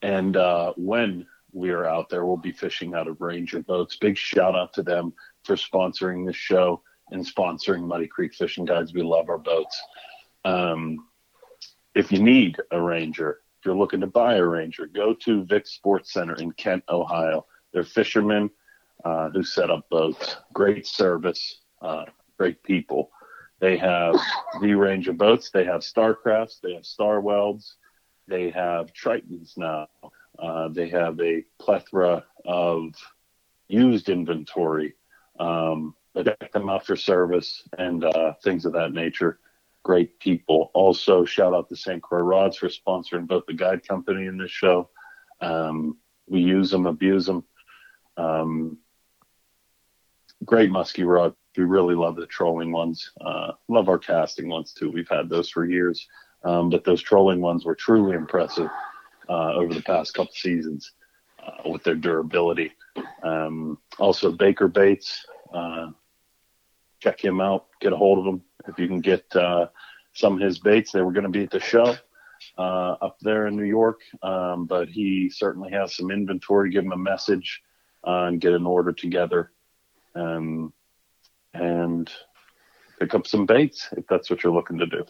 And 0.02 0.36
uh, 0.36 0.72
when 0.76 1.26
we 1.52 1.70
are 1.70 1.86
out 1.86 2.10
there, 2.10 2.24
we'll 2.26 2.36
be 2.36 2.52
fishing 2.52 2.94
out 2.94 3.08
of 3.08 3.20
Ranger 3.20 3.62
boats. 3.62 3.96
Big 3.96 4.16
shout 4.16 4.54
out 4.54 4.72
to 4.74 4.84
them 4.84 5.14
for 5.46 5.56
sponsoring 5.56 6.26
this 6.26 6.36
show 6.36 6.82
and 7.10 7.24
sponsoring 7.24 7.86
Muddy 7.86 8.06
Creek 8.06 8.34
Fishing 8.34 8.64
Guides. 8.64 8.92
We 8.92 9.02
love 9.02 9.28
our 9.28 9.38
boats. 9.38 9.80
Um, 10.44 11.06
if 11.94 12.12
you 12.12 12.22
need 12.22 12.60
a 12.70 12.80
Ranger, 12.80 13.40
if 13.58 13.66
you're 13.66 13.76
looking 13.76 14.00
to 14.00 14.06
buy 14.06 14.34
a 14.34 14.44
Ranger, 14.44 14.86
go 14.86 15.14
to 15.14 15.44
Vic 15.44 15.66
Sports 15.66 16.12
Center 16.12 16.34
in 16.34 16.52
Kent, 16.52 16.84
Ohio. 16.88 17.46
They're 17.72 17.84
fishermen 17.84 18.50
uh, 19.04 19.30
who 19.30 19.42
set 19.42 19.70
up 19.70 19.88
boats. 19.88 20.36
Great 20.52 20.86
service, 20.86 21.60
uh, 21.80 22.04
great 22.38 22.62
people. 22.62 23.10
They 23.60 23.78
have 23.78 24.16
the 24.60 24.74
Ranger 24.74 25.12
boats. 25.12 25.50
They 25.50 25.64
have 25.64 25.80
Starcrafts. 25.80 26.60
They 26.60 26.74
have 26.74 26.84
Star 26.84 27.20
Welds. 27.20 27.76
They 28.28 28.50
have 28.50 28.92
Tritons 28.92 29.56
now. 29.56 29.88
Uh, 30.38 30.68
they 30.68 30.88
have 30.90 31.18
a 31.20 31.44
plethora 31.58 32.24
of 32.44 32.94
used 33.68 34.08
inventory. 34.08 34.94
Um, 35.38 35.94
deck 36.22 36.52
them 36.52 36.68
out 36.68 36.86
for 36.86 36.96
service 36.96 37.62
and 37.78 38.04
uh, 38.04 38.32
things 38.42 38.64
of 38.64 38.72
that 38.72 38.92
nature. 38.92 39.38
Great 39.82 40.18
people. 40.18 40.70
Also, 40.74 41.24
shout 41.24 41.54
out 41.54 41.68
to 41.68 41.76
St. 41.76 42.02
Croix 42.02 42.20
Rods 42.20 42.56
for 42.56 42.68
sponsoring 42.68 43.26
both 43.26 43.44
the 43.46 43.54
guide 43.54 43.86
company 43.86 44.26
and 44.26 44.40
this 44.40 44.50
show. 44.50 44.88
Um, 45.40 45.98
we 46.28 46.40
use 46.40 46.70
them, 46.70 46.86
abuse 46.86 47.26
them. 47.26 47.44
Um, 48.16 48.78
great 50.44 50.70
musky 50.70 51.04
rod. 51.04 51.34
We 51.56 51.64
really 51.64 51.94
love 51.94 52.16
the 52.16 52.26
trolling 52.26 52.72
ones. 52.72 53.12
Uh, 53.20 53.52
love 53.68 53.88
our 53.88 53.98
casting 53.98 54.48
ones 54.48 54.72
too. 54.72 54.90
We've 54.90 55.08
had 55.08 55.28
those 55.28 55.50
for 55.50 55.64
years. 55.64 56.06
Um, 56.44 56.70
but 56.70 56.84
those 56.84 57.02
trolling 57.02 57.40
ones 57.40 57.64
were 57.64 57.74
truly 57.74 58.16
impressive. 58.16 58.70
uh, 59.28 59.52
over 59.54 59.74
the 59.74 59.82
past 59.82 60.14
couple 60.14 60.32
seasons 60.32 60.92
uh, 61.46 61.68
with 61.68 61.82
their 61.84 61.94
durability. 61.94 62.72
Um, 63.22 63.78
also, 63.98 64.32
Baker 64.32 64.68
Baits, 64.68 65.24
uh, 65.54 65.90
check 67.00 67.22
him 67.22 67.40
out, 67.40 67.66
get 67.80 67.92
a 67.92 67.96
hold 67.96 68.18
of 68.18 68.26
him 68.26 68.42
if 68.68 68.78
you 68.78 68.88
can 68.88 69.00
get 69.00 69.24
uh, 69.36 69.66
some 70.12 70.34
of 70.34 70.40
his 70.40 70.58
baits. 70.58 70.92
They 70.92 71.02
were 71.02 71.12
going 71.12 71.24
to 71.24 71.30
be 71.30 71.44
at 71.44 71.50
the 71.50 71.60
show 71.60 71.96
uh, 72.58 72.96
up 73.00 73.16
there 73.20 73.46
in 73.46 73.56
New 73.56 73.64
York, 73.64 74.00
um, 74.22 74.66
but 74.66 74.88
he 74.88 75.30
certainly 75.30 75.70
has 75.70 75.96
some 75.96 76.10
inventory. 76.10 76.70
Give 76.70 76.84
him 76.84 76.92
a 76.92 76.96
message 76.96 77.62
uh, 78.06 78.24
and 78.24 78.40
get 78.40 78.52
an 78.52 78.66
order 78.66 78.92
together. 78.92 79.52
Um, 80.14 80.72
and 81.52 82.10
pick 82.98 83.14
up 83.14 83.26
some 83.26 83.46
baits 83.46 83.88
if 83.96 84.06
that's 84.08 84.30
what 84.30 84.42
you're 84.42 84.52
looking 84.52 84.78
to 84.78 84.86
do. 84.86 85.04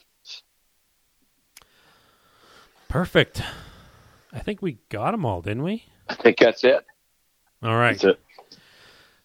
Perfect. 2.88 3.42
I 4.32 4.40
think 4.40 4.62
we 4.62 4.78
got 4.88 5.12
them 5.12 5.24
all, 5.24 5.42
didn't 5.42 5.62
we? 5.62 5.84
I 6.08 6.14
think 6.14 6.38
that's 6.38 6.64
it. 6.64 6.84
All 7.62 7.76
right. 7.76 7.98
That's 7.98 8.04
it. 8.04 8.20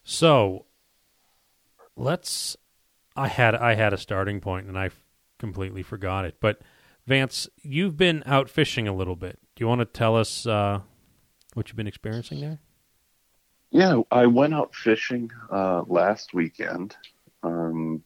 So 0.04 0.66
let's. 1.96 2.56
I 3.14 3.28
had 3.28 3.54
I 3.54 3.74
had 3.74 3.92
a 3.92 3.98
starting 3.98 4.40
point 4.40 4.66
and 4.66 4.78
I 4.78 4.90
completely 5.38 5.82
forgot 5.82 6.24
it. 6.24 6.36
But 6.40 6.60
Vance, 7.06 7.48
you've 7.62 7.96
been 7.96 8.22
out 8.26 8.48
fishing 8.48 8.86
a 8.86 8.94
little 8.94 9.16
bit. 9.16 9.38
Do 9.54 9.64
you 9.64 9.68
want 9.68 9.80
to 9.80 9.84
tell 9.84 10.16
us 10.16 10.46
uh, 10.46 10.80
what 11.54 11.68
you've 11.68 11.76
been 11.76 11.86
experiencing 11.86 12.40
there? 12.40 12.60
Yeah, 13.70 14.02
I 14.10 14.26
went 14.26 14.54
out 14.54 14.74
fishing 14.74 15.30
uh, 15.50 15.82
last 15.86 16.34
weekend, 16.34 16.94
um, 17.42 18.02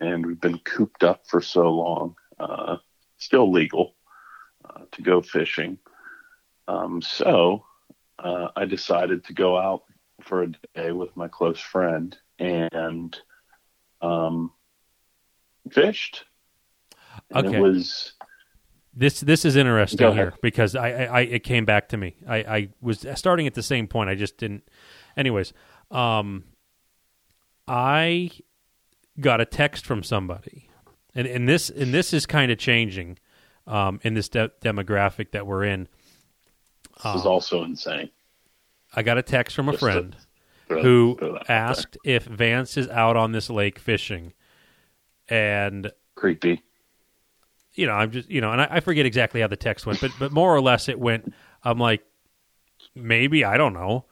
and 0.00 0.24
we've 0.26 0.40
been 0.40 0.58
cooped 0.58 1.04
up 1.04 1.26
for 1.28 1.40
so 1.40 1.70
long. 1.70 2.16
Uh, 2.38 2.78
still 3.18 3.52
legal 3.52 3.94
uh, 4.64 4.80
to 4.92 5.02
go 5.02 5.22
fishing, 5.22 5.78
um, 6.68 7.00
so 7.02 7.64
uh, 8.24 8.48
I 8.56 8.64
decided 8.64 9.24
to 9.26 9.32
go 9.32 9.56
out 9.56 9.84
for 10.22 10.42
a 10.42 10.48
day 10.74 10.90
with 10.92 11.14
my 11.16 11.28
close 11.28 11.60
friend 11.60 12.16
and 12.38 13.16
um, 14.00 14.50
fished. 15.70 16.24
And 17.30 17.46
Okay. 17.46 17.56
It 17.56 17.60
was 17.60 18.14
This 18.94 19.20
this 19.20 19.44
is 19.44 19.56
interesting 19.56 20.12
here 20.14 20.34
because 20.42 20.74
I, 20.74 20.90
I, 20.90 21.04
I 21.04 21.20
it 21.20 21.44
came 21.44 21.64
back 21.64 21.88
to 21.90 21.96
me. 21.96 22.16
I, 22.26 22.36
I 22.36 22.68
was 22.80 23.06
starting 23.14 23.46
at 23.46 23.54
the 23.54 23.62
same 23.62 23.86
point. 23.86 24.10
I 24.10 24.14
just 24.14 24.38
didn't. 24.38 24.68
Anyways, 25.16 25.52
um, 25.90 26.44
I 27.68 28.30
got 29.20 29.40
a 29.40 29.44
text 29.44 29.86
from 29.86 30.02
somebody, 30.02 30.68
and 31.14 31.26
and 31.26 31.48
this 31.48 31.70
and 31.70 31.92
this 31.94 32.12
is 32.12 32.26
kind 32.26 32.50
of 32.50 32.58
changing, 32.58 33.18
um, 33.66 34.00
in 34.02 34.14
this 34.14 34.28
de- 34.28 34.50
demographic 34.60 35.30
that 35.32 35.46
we're 35.46 35.64
in. 35.64 35.88
This 37.02 37.14
is 37.16 37.26
also 37.26 37.64
insane. 37.64 38.10
I 38.94 39.02
got 39.02 39.18
a 39.18 39.22
text 39.22 39.56
from 39.56 39.68
a 39.68 39.72
Just 39.72 39.80
to 39.80 39.86
friend 39.92 40.16
who 40.68 41.18
out 41.20 41.46
there. 41.46 41.56
asked 41.56 41.96
if 42.04 42.24
Vance 42.24 42.76
is 42.76 42.88
out 42.88 43.16
on 43.16 43.32
this 43.32 43.50
lake 43.50 43.78
fishing, 43.78 44.32
and 45.28 45.90
creepy. 46.14 46.62
you 47.74 47.86
know, 47.86 47.92
I'm 47.94 48.10
just, 48.10 48.30
you 48.30 48.40
know, 48.40 48.52
and 48.52 48.60
I, 48.60 48.68
I 48.70 48.80
forget 48.80 49.04
exactly 49.06 49.40
how 49.40 49.46
the 49.48 49.56
text 49.56 49.86
went, 49.86 50.00
but 50.00 50.12
but 50.18 50.32
more 50.32 50.54
or 50.54 50.60
less 50.60 50.88
it 50.88 50.98
went. 50.98 51.32
I'm 51.64 51.78
like, 51.78 52.02
maybe 52.94 53.44
I 53.44 53.56
don't 53.56 53.74
know, 53.74 54.04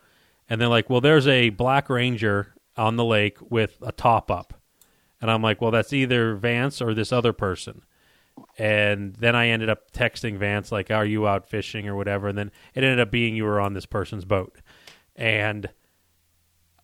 and 0.49 0.61
they're 0.61 0.69
like, 0.69 0.91
well, 0.91 1.01
there's 1.01 1.27
a 1.29 1.51
black 1.51 1.89
ranger 1.89 2.55
on 2.77 2.97
the 2.97 3.05
lake 3.05 3.39
with 3.51 3.79
a 3.83 3.93
top 3.93 4.31
up, 4.31 4.55
and 5.21 5.31
I'm 5.31 5.43
like, 5.43 5.61
well, 5.61 5.71
that's 5.71 5.93
either 5.93 6.35
Vance 6.35 6.81
or 6.83 6.95
this 6.95 7.12
other 7.12 7.33
person, 7.33 7.83
and 8.59 9.15
then 9.15 9.35
I 9.37 9.49
ended 9.49 9.69
up 9.69 9.91
texting 9.93 10.37
Vance 10.39 10.73
like, 10.73 10.91
are 10.91 11.05
you 11.05 11.27
out 11.27 11.49
fishing 11.49 11.89
or 11.89 11.97
whatever, 11.97 12.29
and 12.29 12.39
then 12.39 12.51
it 12.75 12.85
ended 12.85 13.01
up 13.01 13.11
being 13.11 13.37
you 13.37 13.45
were 13.45 13.61
on 13.61 13.75
this 13.75 13.87
person's 13.87 14.25
boat, 14.25 14.61
and. 15.17 15.69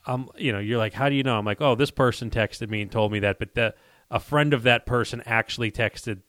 I'm, 0.06 0.30
you 0.38 0.52
know, 0.52 0.58
you're 0.58 0.78
like, 0.78 0.94
how 0.94 1.10
do 1.10 1.14
you 1.14 1.22
know? 1.22 1.38
I'm 1.38 1.44
like, 1.44 1.60
oh, 1.60 1.74
this 1.74 1.90
person 1.90 2.30
texted 2.30 2.70
me 2.70 2.80
and 2.80 2.90
told 2.90 3.12
me 3.12 3.18
that, 3.18 3.38
but 3.38 3.54
the, 3.54 3.74
a 4.10 4.18
friend 4.18 4.54
of 4.54 4.62
that 4.62 4.86
person 4.86 5.22
actually 5.26 5.70
texted 5.70 6.22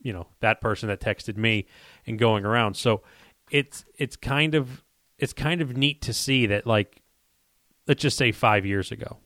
you 0.00 0.12
know 0.12 0.28
that 0.40 0.60
person 0.60 0.88
that 0.88 1.00
texted 1.00 1.36
me 1.36 1.66
and 2.06 2.18
going 2.18 2.44
around 2.44 2.74
so 2.76 3.02
it's 3.50 3.84
it's 3.98 4.16
kind 4.16 4.54
of 4.54 4.84
it's 5.18 5.32
kind 5.32 5.60
of 5.60 5.76
neat 5.76 6.02
to 6.02 6.12
see 6.12 6.46
that 6.46 6.66
like 6.66 7.02
let's 7.86 8.02
just 8.02 8.16
say 8.16 8.32
5 8.32 8.66
years 8.66 8.92
ago 8.92 9.18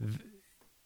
th- 0.00 0.20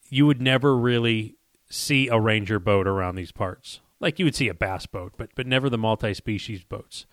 you 0.08 0.26
would 0.26 0.40
never 0.40 0.76
really 0.76 1.36
see 1.74 2.08
a 2.08 2.18
ranger 2.20 2.58
boat 2.58 2.86
around 2.86 3.16
these 3.16 3.32
parts 3.32 3.80
like 4.00 4.18
you 4.18 4.24
would 4.24 4.34
see 4.34 4.48
a 4.48 4.54
bass 4.54 4.86
boat 4.86 5.12
but 5.16 5.30
but 5.34 5.46
never 5.46 5.68
the 5.68 5.78
multi-species 5.78 6.62
boats 6.64 7.06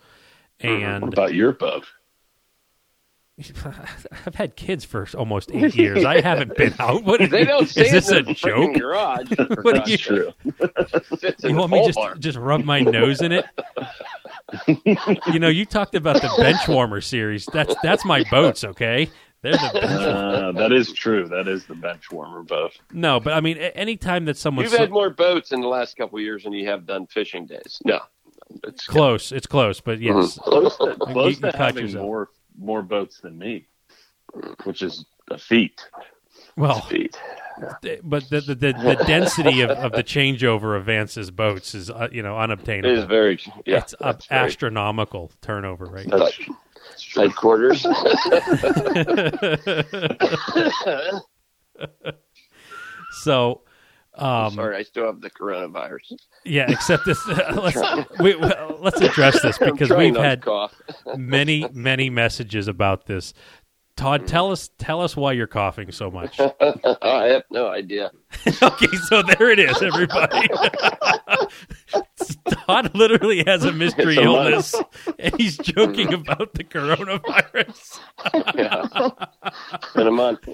What 0.60 0.70
and 0.70 1.12
about 1.12 1.34
your 1.34 1.52
boat? 1.52 1.86
I've 4.26 4.34
had 4.34 4.56
kids 4.56 4.84
for 4.84 5.06
almost 5.16 5.50
8 5.52 5.74
years 5.74 6.04
I 6.04 6.20
haven't 6.20 6.54
been 6.56 6.74
out 6.78 7.02
what 7.04 7.18
They 7.30 7.44
don't 7.44 7.62
is 7.64 7.74
this 7.74 8.10
a 8.10 8.22
joke 8.22 8.74
garage. 8.78 9.30
What 9.38 9.74
God's 9.76 9.90
you- 9.90 9.96
True. 9.96 10.32
You 11.42 11.56
want 11.56 11.72
me 11.72 11.84
just 11.86 11.96
barn. 11.96 12.20
just 12.20 12.36
rub 12.38 12.62
my 12.64 12.80
nose 12.80 13.20
in 13.22 13.32
it? 13.32 13.46
you 15.32 15.38
know, 15.40 15.48
you 15.48 15.64
talked 15.64 15.94
about 15.94 16.20
the 16.20 16.32
bench 16.36 16.68
warmer 16.68 17.00
series. 17.00 17.46
That's 17.46 17.74
that's 17.82 18.04
my 18.04 18.22
boats, 18.30 18.64
okay? 18.64 19.08
They're 19.42 19.52
the 19.52 19.70
bench. 19.72 19.84
Uh, 19.84 20.52
that 20.52 20.72
is 20.72 20.92
true. 20.92 21.26
That 21.28 21.48
is 21.48 21.64
the 21.66 21.74
bench 21.74 22.10
warmer 22.12 22.42
boat. 22.42 22.72
No, 22.92 23.18
but 23.20 23.32
I 23.32 23.40
mean, 23.40 23.56
a- 23.58 23.76
anytime 23.76 24.24
that 24.26 24.36
someone 24.36 24.64
You've 24.64 24.72
had 24.74 24.90
more 24.90 25.10
boats 25.10 25.50
in 25.52 25.60
the 25.60 25.66
last 25.68 25.96
couple 25.96 26.18
of 26.18 26.22
years 26.24 26.44
than 26.44 26.52
you 26.52 26.66
have 26.68 26.86
done 26.86 27.06
fishing 27.08 27.46
days. 27.46 27.80
No, 27.84 28.00
it's 28.64 28.86
close, 28.86 29.32
it's 29.32 29.46
close, 29.46 29.80
but 29.80 29.98
yes, 30.00 30.38
Close 30.38 30.76
to, 30.78 30.94
close 31.00 31.36
you 31.36 31.40
to 31.42 31.52
caught 31.52 31.54
having 31.60 31.86
yourself. 31.86 32.04
more 32.04 32.28
more 32.58 32.82
boats 32.82 33.18
than 33.20 33.36
me, 33.38 33.66
which 34.64 34.82
is 34.82 35.04
a 35.30 35.38
feat. 35.38 35.80
well, 36.56 36.80
feet. 36.82 37.18
th- 37.82 38.00
but 38.04 38.28
the 38.30 38.40
the, 38.42 38.54
the, 38.54 38.72
the 38.72 39.04
density 39.06 39.60
of, 39.62 39.70
of 39.70 39.92
the 39.92 40.04
changeover 40.04 40.76
of 40.76 40.84
Vance's 40.86 41.30
boats 41.30 41.74
is 41.74 41.90
uh, 41.90 42.08
you 42.12 42.22
know 42.22 42.38
unobtainable. 42.38 42.90
It 42.90 42.98
is 42.98 43.04
very 43.06 43.40
yeah. 43.66 43.78
it's 43.78 43.94
a 44.00 44.12
very- 44.28 44.44
astronomical 44.44 45.30
turnover 45.40 45.86
rate. 45.86 46.08
That's, 46.08 46.22
that's 46.22 46.34
true. 46.36 46.56
Headquarters. 47.14 47.82
so, 53.22 53.62
I'm 54.14 54.46
um, 54.46 54.52
sorry, 54.54 54.76
I 54.76 54.82
still 54.82 55.06
have 55.06 55.22
the 55.22 55.30
coronavirus. 55.30 56.12
yeah, 56.44 56.70
except 56.70 57.06
this. 57.06 57.18
let's 57.54 57.80
we, 58.20 58.36
well, 58.36 58.78
let's 58.80 59.00
address 59.00 59.40
this 59.40 59.56
because 59.56 59.90
we've 59.90 60.16
had 60.16 60.44
many 61.16 61.66
many 61.72 62.10
messages 62.10 62.68
about 62.68 63.06
this. 63.06 63.32
Todd, 63.96 64.22
mm. 64.22 64.26
tell 64.26 64.50
us 64.50 64.70
tell 64.78 65.00
us 65.02 65.16
why 65.16 65.32
you're 65.32 65.46
coughing 65.46 65.92
so 65.92 66.10
much. 66.10 66.40
I 66.40 67.26
have 67.26 67.44
no 67.50 67.68
idea. 67.68 68.10
okay, 68.62 68.96
so 69.08 69.22
there 69.22 69.50
it 69.50 69.58
is, 69.58 69.82
everybody. 69.82 70.48
Todd 72.66 72.94
literally 72.94 73.44
has 73.46 73.64
a 73.64 73.72
mystery 73.72 74.16
a 74.16 74.22
illness, 74.22 74.74
and 75.18 75.34
he's 75.38 75.58
joking 75.58 76.14
about 76.14 76.54
the 76.54 76.64
coronavirus. 76.64 78.00
Yeah. 78.56 80.00
in 80.00 80.06
a 80.06 80.10
month. 80.10 80.48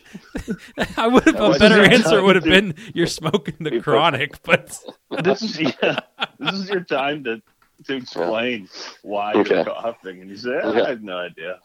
I 0.96 1.06
would 1.06 1.24
have 1.24 1.40
a 1.40 1.58
better 1.58 1.82
answer 1.82 2.22
would 2.22 2.36
have 2.36 2.44
been 2.44 2.74
you're 2.92 3.06
smoking 3.06 3.56
the 3.60 3.80
chronic, 3.80 4.42
but 4.42 4.78
this 5.22 5.42
is 5.42 5.60
yeah, 5.60 6.00
this 6.40 6.54
is 6.54 6.68
your 6.68 6.82
time 6.82 7.22
to 7.24 7.40
to 7.84 7.94
explain 7.96 8.68
why 9.02 9.32
Okay. 9.34 9.54
you're 9.56 9.64
coughing, 9.64 10.20
and 10.20 10.30
you 10.30 10.36
say, 10.36 10.58
"Ah, 10.62 10.68
Okay. 10.68 10.82
"I 10.82 10.88
have 10.90 11.02
no 11.02 11.18
idea." 11.18 11.60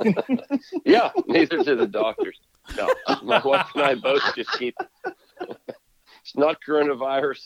Yeah, 0.84 1.10
neither 1.26 1.62
do 1.62 1.76
the 1.76 1.86
doctors. 1.86 2.38
No, 2.76 2.88
my 3.22 3.40
wife 3.44 3.66
and 3.74 3.82
I 3.84 3.94
both 3.94 4.22
just 4.34 4.52
keep. 4.58 4.76
it's 5.40 6.36
not 6.36 6.58
coronavirus. 6.66 7.40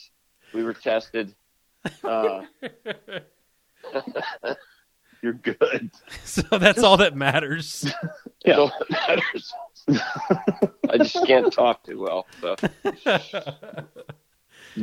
We 0.55 0.63
were 0.65 0.75
tested. 0.75 1.35
Uh, 2.05 2.43
You're 5.23 5.33
good. 5.35 5.91
so 6.25 6.43
that's 6.59 6.83
all 6.83 6.97
that 6.99 7.15
matters. 7.17 7.93
Yeah. 8.45 8.57
so 8.57 8.71
it 8.81 8.91
matters. 8.91 9.55
I 10.91 10.99
just 10.99 11.25
can't 11.27 11.53
talk 11.53 11.85
too 11.85 12.01
well. 12.01 12.27
So 12.41 12.57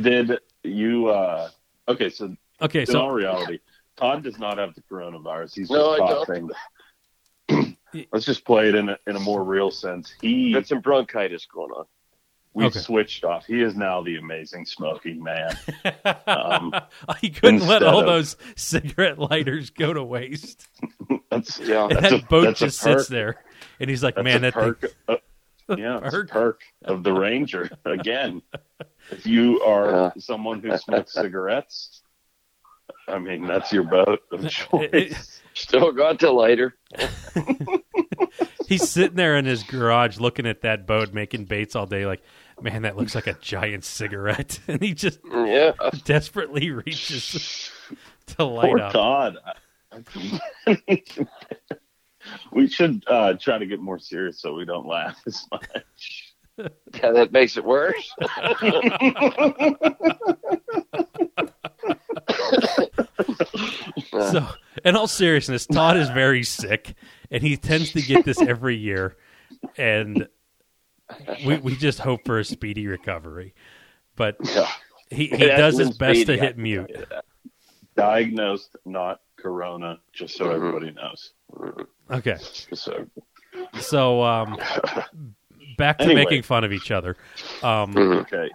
Did 0.00 0.38
you? 0.62 1.08
uh 1.08 1.48
Okay, 1.88 2.08
so 2.10 2.34
Okay, 2.62 2.80
in 2.80 2.86
so 2.86 3.00
all 3.00 3.10
reality, 3.10 3.58
Todd 3.96 4.22
does 4.22 4.38
not 4.38 4.58
have 4.58 4.74
the 4.74 4.82
coronavirus. 4.82 5.54
He's 5.54 5.70
No, 5.70 5.96
just 5.96 6.02
I 6.02 6.14
coughing. 6.14 6.50
Let's 8.12 8.24
just 8.24 8.44
play 8.44 8.68
it 8.68 8.74
in 8.76 8.88
a, 8.88 8.98
in 9.08 9.16
a 9.16 9.20
more 9.20 9.42
real 9.42 9.70
sense. 9.70 10.14
He 10.20 10.52
got 10.52 10.66
some 10.66 10.80
bronchitis 10.80 11.46
going 11.46 11.72
on. 11.72 11.86
we 12.54 12.64
Okay. 12.66 12.78
switched 12.78 13.24
off. 13.24 13.46
He 13.46 13.60
is 13.62 13.74
now 13.74 14.00
the 14.02 14.16
amazing 14.16 14.66
smoking 14.66 15.22
man. 15.22 15.56
Um, 16.26 16.72
he 17.20 17.30
couldn't 17.30 17.66
let 17.66 17.82
all 17.82 18.00
of- 18.00 18.06
those 18.06 18.36
cigarette 18.56 19.18
lighters 19.18 19.70
go 19.70 19.92
to 19.92 20.02
waste. 20.04 20.68
That's 21.30 21.58
Yeah. 21.58 21.84
And 21.84 21.92
That's 21.96 22.10
that 22.10 22.22
a- 22.22 22.26
boat 22.26 22.44
that's 22.44 22.60
just 22.60 22.78
sits 22.80 23.08
there, 23.08 23.42
and 23.80 23.90
he's 23.90 24.02
like, 24.02 24.14
that's 24.16 24.24
"Man, 24.24 24.36
a 24.38 24.50
that 24.50 24.54
thing, 24.54 24.62
perk. 24.62 24.94
uh, 25.08 25.16
yeah, 25.76 25.98
it's 25.98 26.06
a 26.08 26.10
Perk. 26.10 26.30
perk 26.30 26.60
of 26.84 27.02
the 27.04 27.12
Ranger. 27.12 27.70
Again, 27.84 28.42
if 29.10 29.26
you 29.26 29.60
are 29.62 29.90
Yeah. 29.90 30.10
someone 30.18 30.60
who 30.60 30.76
smokes 30.78 31.12
cigarettes, 31.14 32.02
I 33.08 33.18
mean, 33.18 33.46
that's 33.46 33.72
your 33.72 33.84
boat 33.84 34.20
of 34.32 34.48
choice. 34.48 35.40
Still 35.54 35.92
got 35.92 36.20
to 36.20 36.30
lighter. 36.30 36.76
He's 38.66 38.88
sitting 38.88 39.16
there 39.16 39.36
in 39.36 39.44
his 39.46 39.62
garage 39.64 40.18
looking 40.18 40.46
at 40.46 40.62
that 40.62 40.86
boat, 40.86 41.12
making 41.12 41.46
baits 41.46 41.74
all 41.74 41.86
day. 41.86 42.06
Like, 42.06 42.22
man, 42.60 42.82
that 42.82 42.96
looks 42.96 43.14
like 43.14 43.26
a 43.26 43.34
giant 43.34 43.84
cigarette, 43.84 44.60
and 44.68 44.80
he 44.80 44.94
just 44.94 45.18
Yeah. 45.30 45.72
desperately 46.04 46.70
reaches 46.70 47.70
to 48.26 48.44
light 48.44 48.66
Poor 48.70 48.78
up. 48.80 48.92
Todd. 48.92 49.36
we 52.52 52.68
should 52.68 53.02
uh, 53.08 53.34
try 53.34 53.58
to 53.58 53.66
get 53.66 53.80
more 53.80 53.98
serious 53.98 54.40
so 54.40 54.54
we 54.54 54.64
don't 54.64 54.86
laugh 54.86 55.20
as 55.26 55.44
much. 55.50 56.29
Yeah, 56.94 57.12
that 57.12 57.32
makes 57.32 57.56
it 57.56 57.64
worse. 57.64 58.14
So, 64.10 64.46
in 64.84 64.96
all 64.96 65.06
seriousness, 65.06 65.66
Todd 65.66 65.96
is 65.96 66.08
very 66.10 66.42
sick, 66.42 66.94
and 67.30 67.42
he 67.42 67.56
tends 67.56 67.92
to 67.92 68.02
get 68.02 68.24
this 68.24 68.42
every 68.42 68.76
year, 68.76 69.16
and 69.76 70.28
we 71.44 71.58
we 71.58 71.76
just 71.76 72.00
hope 72.00 72.24
for 72.26 72.38
a 72.38 72.44
speedy 72.44 72.86
recovery. 72.86 73.54
But 74.16 74.36
he, 75.10 75.26
he 75.28 75.44
It 75.44 75.56
does 75.56 75.78
his 75.78 75.90
best 75.90 76.18
to 76.18 76.24
speedy, 76.24 76.40
I 76.40 76.44
hit 76.46 76.58
mute. 76.58 76.88
tell 76.88 77.00
you 77.00 77.06
that. 77.10 77.24
Diagnosed, 77.96 78.76
not 78.84 79.20
corona, 79.36 80.00
just 80.12 80.36
so 80.36 80.46
Mhm. 80.46 80.54
everybody 80.54 80.90
knows. 80.92 81.32
Okay, 82.10 82.36
So, 82.72 83.06
so 83.80 84.22
um, 84.22 84.58
back 85.80 85.98
to 85.98 86.04
Anyway. 86.04 86.24
making 86.24 86.42
fun 86.42 86.62
of 86.62 86.72
each 86.72 86.90
other. 86.92 87.16
Um, 87.62 87.92
Mhm. 87.94 88.20
okay. 88.20 88.48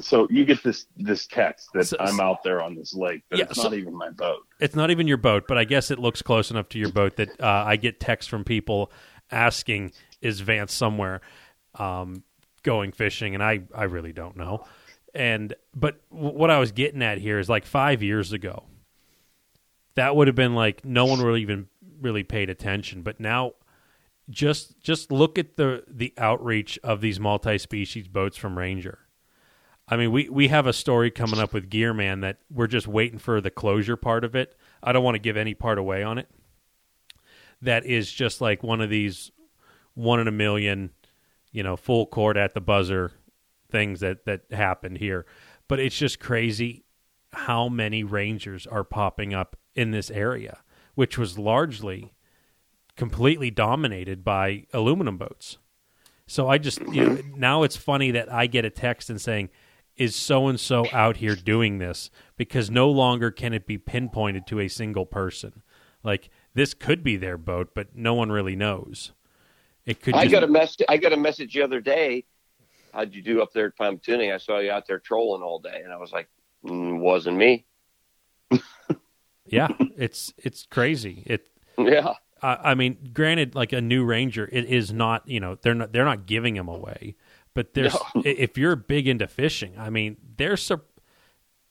So 0.00 0.28
you 0.30 0.44
get 0.44 0.62
this 0.62 0.86
this 0.96 1.26
text 1.26 1.70
that 1.74 1.86
So- 1.88 1.96
I'm 1.98 2.20
out 2.20 2.42
there 2.44 2.62
on 2.62 2.74
this 2.76 2.94
lake, 2.94 3.22
but 3.28 3.38
Yeah, 3.38 3.46
it's 3.46 3.56
so- 3.56 3.64
not 3.64 3.74
even 3.74 3.94
my 3.96 4.10
boat. 4.10 4.46
it's 4.60 4.76
not 4.76 4.90
even 4.90 5.06
your 5.08 5.16
boat, 5.16 5.44
but 5.48 5.58
I 5.58 5.64
guess 5.64 5.90
it 5.90 5.98
looks 5.98 6.22
close 6.22 6.50
enough 6.50 6.68
to 6.70 6.78
your 6.78 6.92
boat 6.92 7.16
that 7.16 7.40
uh, 7.40 7.64
I 7.66 7.76
get 7.76 7.98
texts 8.00 8.28
from 8.30 8.44
people 8.44 8.92
asking, 9.30 9.92
"Is 10.22 10.40
Vance 10.40 10.72
somewhere 10.74 11.20
um, 11.74 12.22
going 12.62 12.92
fishing?" 12.92 13.34
And 13.34 13.42
I, 13.42 13.62
I 13.74 13.84
really 13.84 14.12
don't 14.12 14.36
know. 14.36 14.64
And 15.14 15.54
but 15.74 16.00
w- 16.10 16.36
what 16.36 16.50
I 16.50 16.58
was 16.58 16.70
getting 16.72 17.02
at 17.02 17.18
here 17.18 17.38
is 17.38 17.48
like 17.48 17.64
five 17.66 18.02
years 18.02 18.32
ago, 18.32 18.64
that 19.94 20.14
would 20.16 20.26
have 20.28 20.36
been 20.36 20.54
like 20.54 20.84
no 20.84 21.06
one 21.06 21.20
really 21.20 21.42
even 21.42 21.68
really 22.00 22.22
paid 22.22 22.50
attention. 22.50 23.02
But 23.02 23.18
now, 23.20 23.52
just 24.30 24.80
just 24.80 25.10
look 25.10 25.38
at 25.38 25.56
the 25.56 25.84
the 25.88 26.12
outreach 26.18 26.78
of 26.82 27.00
these 27.00 27.18
multi-species 27.18 28.08
boats 28.08 28.36
from 28.36 28.58
Ranger. 28.58 29.00
I 29.90 29.96
mean, 29.96 30.12
we, 30.12 30.28
we 30.28 30.48
have 30.48 30.66
a 30.66 30.74
story 30.74 31.10
coming 31.10 31.40
up 31.40 31.54
with 31.54 31.70
Gearman 31.70 32.20
that 32.20 32.40
we're 32.50 32.66
just 32.66 32.86
waiting 32.86 33.18
for 33.18 33.40
the 33.40 33.50
closure 33.50 33.96
part 33.96 34.22
of 34.22 34.34
it. 34.34 34.54
I 34.82 34.92
don't 34.92 35.02
want 35.02 35.14
to 35.14 35.18
give 35.18 35.38
any 35.38 35.54
part 35.54 35.78
away 35.78 36.02
on 36.02 36.18
it. 36.18 36.28
That 37.62 37.86
is 37.86 38.12
just 38.12 38.42
like 38.42 38.62
one 38.62 38.82
of 38.82 38.90
these 38.90 39.30
one 39.94 40.20
in 40.20 40.28
a 40.28 40.32
million, 40.32 40.90
you 41.52 41.62
know, 41.62 41.74
full 41.74 42.04
court 42.04 42.36
at 42.36 42.52
the 42.52 42.60
buzzer 42.60 43.12
things 43.70 44.00
that, 44.00 44.26
that 44.26 44.42
happened 44.50 44.98
here. 44.98 45.24
But 45.68 45.80
it's 45.80 45.96
just 45.96 46.20
crazy 46.20 46.84
how 47.32 47.68
many 47.68 48.04
Rangers 48.04 48.66
are 48.66 48.84
popping 48.84 49.32
up 49.32 49.56
in 49.74 49.90
this 49.90 50.10
area, 50.10 50.58
which 50.94 51.16
was 51.16 51.38
largely 51.38 52.12
completely 52.98 53.50
dominated 53.50 54.24
by 54.24 54.66
aluminum 54.74 55.16
boats. 55.16 55.56
So 56.26 56.48
I 56.48 56.58
just 56.58 56.80
you 56.92 57.06
know 57.06 57.18
now 57.36 57.62
it's 57.62 57.76
funny 57.76 58.10
that 58.10 58.30
I 58.30 58.46
get 58.46 58.66
a 58.66 58.70
text 58.70 59.08
and 59.08 59.18
saying 59.18 59.48
is 59.96 60.14
so 60.14 60.48
and 60.48 60.60
so 60.60 60.84
out 60.92 61.16
here 61.16 61.34
doing 61.34 61.78
this 61.78 62.10
because 62.36 62.70
no 62.70 62.90
longer 62.90 63.30
can 63.30 63.54
it 63.54 63.66
be 63.66 63.78
pinpointed 63.78 64.46
to 64.48 64.60
a 64.60 64.68
single 64.68 65.06
person. 65.06 65.62
Like 66.04 66.28
this 66.54 66.74
could 66.74 67.02
be 67.02 67.16
their 67.16 67.38
boat, 67.38 67.70
but 67.74 67.96
no 67.96 68.14
one 68.14 68.30
really 68.30 68.56
knows. 68.56 69.12
It 69.86 70.02
could. 70.02 70.14
I 70.14 70.24
just, 70.24 70.32
got 70.32 70.44
a 70.44 70.48
mess. 70.48 70.76
I 70.88 70.98
got 70.98 71.12
a 71.12 71.16
message 71.16 71.54
the 71.54 71.62
other 71.62 71.80
day. 71.80 72.26
How'd 72.92 73.14
you 73.14 73.22
do 73.22 73.42
up 73.42 73.52
there 73.52 73.66
at 73.66 73.76
Pymatuning? 73.76 74.34
I 74.34 74.38
saw 74.38 74.58
you 74.58 74.70
out 74.70 74.86
there 74.86 74.98
trolling 74.98 75.42
all 75.42 75.60
day, 75.60 75.82
and 75.84 75.92
I 75.92 75.96
was 75.96 76.12
like, 76.12 76.28
mm, 76.64 76.98
"Wasn't 76.98 77.36
me." 77.36 77.64
yeah, 79.46 79.68
it's 79.96 80.34
it's 80.36 80.66
crazy. 80.66 81.22
It. 81.26 81.48
Yeah, 81.78 82.14
I 82.42 82.70
I 82.70 82.74
mean, 82.74 83.10
granted, 83.12 83.54
like 83.54 83.72
a 83.72 83.80
new 83.80 84.04
Ranger, 84.04 84.48
it 84.50 84.64
is 84.66 84.92
not. 84.92 85.26
You 85.28 85.40
know, 85.40 85.56
they're 85.60 85.74
not. 85.74 85.92
They're 85.92 86.04
not 86.04 86.26
giving 86.26 86.54
them 86.54 86.68
away. 86.68 87.16
But 87.54 87.74
there's 87.74 87.94
No. 88.14 88.22
if 88.24 88.56
you're 88.56 88.76
big 88.76 89.08
into 89.08 89.26
fishing, 89.26 89.74
I 89.78 89.90
mean, 89.90 90.16
there's 90.36 90.62
sur- 90.62 90.82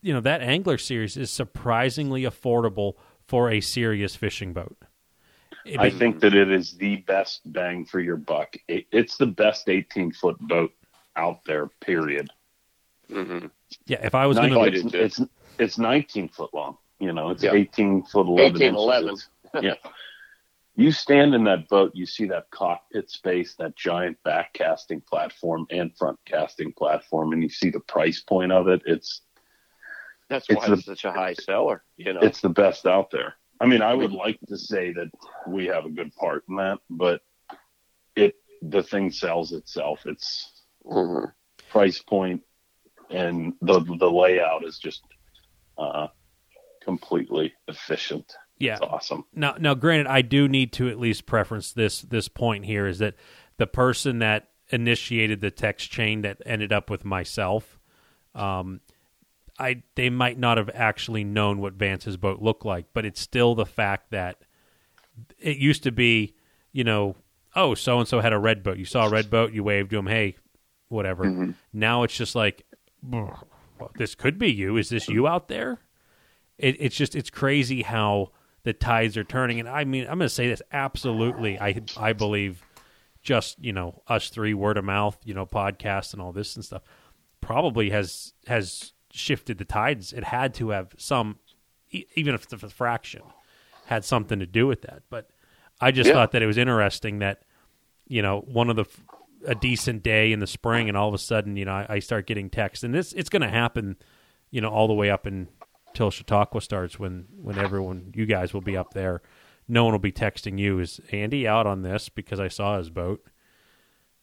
you 0.01 0.13
know 0.13 0.19
that 0.21 0.41
angler 0.41 0.77
series 0.77 1.15
is 1.17 1.31
surprisingly 1.31 2.23
affordable 2.23 2.93
for 3.25 3.49
a 3.49 3.61
serious 3.61 4.15
fishing 4.15 4.53
boat. 4.53 4.77
I 5.77 5.85
I 5.85 5.89
think 5.89 6.19
that 6.21 6.33
it 6.33 6.49
is 6.51 6.73
the 6.77 6.97
best 6.97 7.41
bang 7.51 7.85
for 7.85 7.99
your 7.99 8.15
buck. 8.17 8.55
It, 8.67 8.85
it's 8.91 9.17
the 9.17 9.27
best 9.27 9.67
18 9.69 10.11
foot 10.13 10.37
boat 10.39 10.71
out 11.15 11.43
there. 11.45 11.67
Period. 11.81 12.29
hmm 13.09 13.47
yeah. 13.85 13.99
If 14.05 14.15
I 14.15 14.25
was 14.25 14.37
going 14.37 14.53
to, 14.53 14.67
it's, 14.77 15.17
it's 15.19 15.21
it's 15.59 15.77
19 15.77 16.29
foot 16.29 16.53
long. 16.53 16.77
You 16.99 17.11
know, 17.13 17.29
it's 17.31 17.43
Yeah. 17.43 17.53
18 17.53 18.03
foot 18.03 18.27
11 18.27 18.55
18, 18.61 18.75
11. 18.75 19.15
Yeah. 19.61 19.73
You 20.77 20.91
stand 20.91 21.33
in 21.33 21.43
that 21.45 21.67
boat, 21.69 21.91
you 21.95 22.05
see 22.05 22.25
that 22.27 22.51
cockpit 22.51 23.09
space, 23.09 23.55
that 23.55 23.75
giant 23.75 24.21
back 24.23 24.53
casting 24.53 25.01
platform 25.01 25.65
and 25.71 25.91
front 25.97 26.19
casting 26.23 26.71
platform, 26.71 27.33
and 27.33 27.41
you 27.41 27.49
see 27.49 27.71
the 27.71 27.79
price 27.79 28.21
point 28.21 28.51
of 28.51 28.67
it. 28.67 28.83
It's 28.85 29.21
that's 30.29 30.47
It's 30.47 30.59
why 30.59 30.67
the- 30.67 30.73
it's 30.73 30.85
such 30.85 31.05
a 31.05 31.11
high 31.11 31.33
seller. 31.33 31.83
You 31.97 32.13
know, 32.13 32.19
it's 32.21 32.41
the 32.41 32.49
best 32.49 32.85
out 32.85 33.09
there. 33.09 33.35
I 33.59 33.65
mean, 33.65 33.81
I 33.81 33.95
would 33.95 34.11
like 34.11 34.39
to 34.49 34.57
say 34.57 34.93
that 34.93 35.09
we 35.47 35.65
have 35.65 35.85
a 35.85 35.89
good 35.89 36.13
part 36.15 36.43
in 36.47 36.57
that, 36.57 36.79
but 36.91 37.21
it 38.15 38.35
the 38.61 38.83
thing 38.83 39.09
sells 39.09 39.53
itself. 39.53 40.05
It's 40.05 40.63
Mhm. 40.85 41.33
price 41.69 41.99
point 42.03 42.43
and 43.09 43.55
the 43.61 43.79
the 43.79 44.11
layout 44.11 44.63
is 44.63 44.77
just 44.77 45.01
uh, 45.77 46.07
completely 46.81 47.53
efficient. 47.67 48.35
Yeah. 48.59 48.73
It's 48.73 48.81
awesome. 48.81 49.25
Now, 49.33 49.55
now, 49.59 49.73
granted, 49.73 50.07
I 50.07 50.21
do 50.21 50.47
need 50.47 50.73
to 50.73 50.89
at 50.89 50.99
least 50.99 51.25
preference 51.25 51.71
this 51.73 52.01
this 52.01 52.27
point 52.27 52.65
here 52.65 52.87
is 52.87 52.99
that 52.99 53.15
the 53.57 53.67
person 53.67 54.19
that 54.19 54.49
initiated 54.69 55.41
the 55.41 55.51
text 55.51 55.89
chain 55.89 56.21
that 56.21 56.41
ended 56.45 56.73
up 56.73 56.89
with 56.89 57.05
myself, 57.05 57.79
um, 58.35 58.81
I 59.59 59.83
they 59.95 60.09
might 60.09 60.37
not 60.37 60.57
have 60.57 60.69
actually 60.73 61.23
known 61.23 61.59
what 61.59 61.73
Vance's 61.73 62.17
boat 62.17 62.41
looked 62.41 62.65
like, 62.65 62.85
but 62.93 63.05
it's 63.05 63.21
still 63.21 63.55
the 63.55 63.65
fact 63.65 64.11
that 64.11 64.41
it 65.39 65.57
used 65.57 65.83
to 65.83 65.91
be, 65.91 66.35
you 66.71 66.83
know, 66.83 67.15
oh, 67.55 67.73
so 67.73 67.99
and 67.99 68.07
so 68.07 68.19
had 68.19 68.33
a 68.33 68.39
red 68.39 68.63
boat. 68.63 68.77
You 68.77 68.85
saw 68.85 69.07
a 69.07 69.09
red 69.09 69.29
boat, 69.29 69.53
you 69.53 69.63
waved 69.63 69.89
to 69.91 69.97
him, 69.97 70.07
hey, 70.07 70.35
whatever. 70.89 71.23
Mhm. 71.25 71.55
Now 71.73 72.03
it's 72.03 72.15
just 72.15 72.35
like, 72.35 72.65
well, 73.01 73.47
this 73.97 74.15
could 74.15 74.37
be 74.37 74.51
you. 74.51 74.77
Is 74.77 74.89
this 74.89 75.07
you 75.07 75.27
out 75.27 75.47
there? 75.47 75.79
It, 76.57 76.75
it's 76.79 76.95
just 76.95 77.15
it's 77.15 77.29
crazy 77.29 77.81
how 77.83 78.31
the 78.67 78.73
tides 78.73 79.15
are 79.15 79.23
turning. 79.23 79.61
And 79.61 79.69
I 79.69 79.85
mean, 79.85 80.01
I'm 80.03 80.17
going 80.17 80.27
to 80.27 80.29
say 80.29 80.49
this 80.49 80.61
absolutely. 80.73 81.57
I 81.57 81.81
I 81.95 82.11
believe 82.11 82.61
just 83.23 83.57
you 83.63 83.71
know 83.71 84.01
us 84.07 84.27
three 84.29 84.53
word 84.53 84.77
of 84.77 84.83
mouth, 84.83 85.17
you 85.23 85.33
know, 85.33 85.45
podcast 85.45 86.11
and 86.11 86.21
all 86.21 86.33
this 86.33 86.55
and 86.57 86.65
stuff 86.65 86.81
probably 87.39 87.89
has 87.91 88.33
has 88.45 88.91
shifted 89.09 89.57
the 89.57 89.63
tides. 89.65 90.11
It 90.11 90.25
had 90.25 90.53
to 90.55 90.69
have 90.71 90.93
some, 90.97 91.39
e- 91.91 92.03
even 92.15 92.35
if 92.35 92.43
it's 92.43 92.61
a 92.61 92.69
fraction, 92.69 93.21
had 93.85 94.03
something 94.03 94.39
to 94.39 94.45
do 94.45 94.67
with 94.67 94.81
that. 94.81 95.03
But 95.09 95.29
I 95.79 95.91
just 95.91 96.09
Yeah. 96.09 96.13
thought 96.15 96.31
that 96.33 96.41
it 96.41 96.47
was 96.47 96.57
interesting 96.57 97.19
that 97.19 97.43
you 98.05 98.21
know 98.21 98.41
one 98.41 98.69
of 98.69 98.75
the 98.75 98.85
a 99.45 99.55
decent 99.55 100.03
day 100.03 100.33
in 100.33 100.39
the 100.39 100.47
spring, 100.47 100.89
and 100.89 100.97
all 100.97 101.07
of 101.07 101.13
a 101.13 101.17
sudden, 101.19 101.55
you 101.55 101.63
know, 101.63 101.71
I, 101.71 101.85
I 101.87 101.99
start 101.99 102.27
getting 102.27 102.49
texts, 102.49 102.83
and 102.83 102.93
this 102.93 103.13
it's 103.13 103.29
going 103.29 103.43
to 103.43 103.49
happen, 103.49 103.95
you 104.51 104.59
know, 104.59 104.69
all 104.69 104.87
the 104.87 104.93
way 104.93 105.09
up 105.09 105.25
until 105.97 106.11
Chautauqua 106.11 106.61
starts 106.61 106.99
when 106.99 107.25
when 107.41 107.57
everyone, 107.57 108.11
you 108.15 108.27
guys 108.27 108.53
will 108.53 108.61
be 108.61 108.77
up 108.77 108.93
there. 108.93 109.23
No 109.67 109.83
one 109.83 109.93
will 109.93 109.99
be 109.99 110.11
texting 110.11 110.59
you. 110.59 110.77
Is 110.79 111.01
Andy 111.11 111.47
out 111.47 111.65
on 111.65 111.81
this 111.81 112.07
because 112.07 112.39
I 112.39 112.49
saw 112.49 112.77
his 112.77 112.91
boat? 112.91 113.25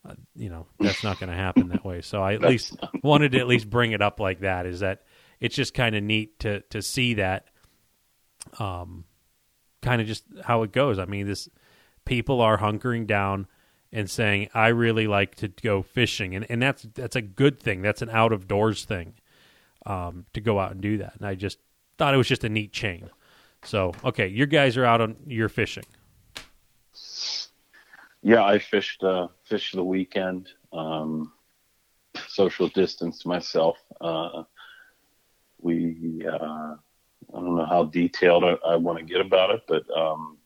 Uh, 0.09 0.15
you 0.37 0.51
know, 0.51 0.69
that's 0.79 1.03
not 1.03 1.19
going 1.19 1.31
to 1.31 1.37
happen 1.37 1.71
that 1.71 1.85
way. 1.85 2.01
So 2.01 2.23
I 2.23 2.35
at 2.35 2.41
least 2.43 2.77
wanted 3.03 3.33
to 3.33 3.41
at 3.41 3.49
least 3.49 3.69
bring 3.69 3.91
it 3.91 4.01
up 4.01 4.21
like 4.21 4.41
that. 4.41 4.67
Is 4.67 4.81
that 4.81 5.03
it's 5.41 5.57
just 5.57 5.75
kind 5.75 5.97
of 5.97 6.05
neat 6.05 6.39
to 6.41 6.61
to 6.71 6.81
see 6.81 7.15
that, 7.15 7.49
um, 8.61 9.05
kind 9.83 10.01
of 10.01 10.07
just 10.07 10.23
how 10.45 10.63
it 10.63 10.71
goes. 10.71 11.01
I 11.01 11.07
mean, 11.07 11.27
this 11.27 11.49
people 12.05 12.41
are 12.41 12.59
hunkering 12.59 13.09
down 13.09 13.49
and 13.91 14.09
saying, 14.09 14.49
"I 14.55 14.69
really 14.69 15.09
like 15.09 15.35
to 15.37 15.49
go 15.49 15.83
fishing," 15.83 16.37
and 16.37 16.49
and 16.49 16.63
that's 16.63 16.87
that's 16.95 17.17
a 17.17 17.23
good 17.23 17.59
thing. 17.59 17.83
That's 17.83 18.01
an 18.01 18.11
out 18.11 18.33
of 18.33 18.47
doors 18.47 18.85
thing, 18.85 19.15
um, 19.87 20.27
to 20.35 20.41
go 20.41 20.61
out 20.61 20.71
and 20.71 20.81
do 20.81 20.99
that. 20.99 21.15
And 21.17 21.27
I 21.27 21.35
just 21.35 21.59
thought 21.99 22.15
it 22.15 22.17
was 22.17 22.29
just 22.29 22.45
a 22.45 22.49
neat 22.49 22.73
chain. 22.73 23.11
So 23.65 23.93
okay, 24.05 24.27
your 24.29 24.47
guys 24.47 24.77
are 24.77 24.85
out 24.85 25.01
on 25.01 25.17
your 25.27 25.49
fishing. 25.49 25.85
Yeah, 28.23 28.45
I 28.45 28.59
fished 28.59 29.03
uh, 29.03 29.29
fished 29.45 29.75
the 29.75 29.85
weekend. 29.85 30.49
Um, 30.73 31.33
social 32.29 32.69
distance 32.69 33.27
myself. 33.27 33.77
Uh, 34.01 34.45
we 35.61 36.25
uh, 36.27 36.77
I 37.33 37.41
don't 37.41 37.57
know 37.57 37.67
how 37.67 37.85
detailed 37.85 38.45
I, 38.45 38.57
I 38.67 38.77
want 38.77 38.99
to 38.99 39.05
get 39.05 39.21
about 39.21 39.51
it, 39.51 39.63
but 39.67 39.85
um, 39.97 40.39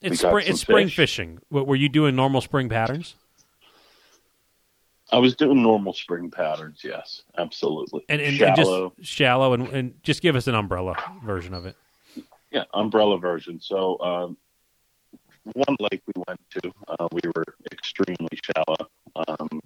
It's 0.00 0.20
spring. 0.20 0.46
It's 0.46 0.60
spring 0.60 0.88
fishing. 0.88 1.38
What, 1.48 1.66
were 1.66 1.76
you 1.76 1.88
doing 1.88 2.16
normal 2.16 2.40
spring 2.40 2.68
patterns? 2.68 3.16
I 5.14 5.18
was 5.18 5.36
doing 5.36 5.62
normal 5.62 5.92
spring 5.92 6.28
patterns. 6.28 6.80
Yes, 6.82 7.22
absolutely. 7.38 8.04
And, 8.08 8.20
and, 8.20 8.40
and 8.40 8.56
shallow, 8.56 8.92
just 8.98 9.08
shallow, 9.08 9.52
and, 9.52 9.68
and 9.68 10.02
just 10.02 10.20
give 10.22 10.34
us 10.34 10.48
an 10.48 10.56
umbrella 10.56 10.96
version 11.24 11.54
of 11.54 11.66
it. 11.66 11.76
yeah, 12.50 12.64
umbrella 12.74 13.16
version. 13.18 13.60
So 13.60 14.00
um, 14.00 14.36
one 15.52 15.76
lake 15.78 16.02
we 16.04 16.20
went 16.26 16.40
to, 16.50 16.72
uh, 16.88 17.08
we 17.12 17.20
were 17.32 17.44
extremely 17.70 18.36
shallow. 18.42 18.90
Um, 19.14 19.60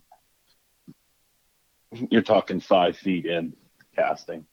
you're 2.10 2.20
talking 2.20 2.60
five 2.60 2.98
feet 2.98 3.24
in 3.24 3.54
casting, 3.96 4.44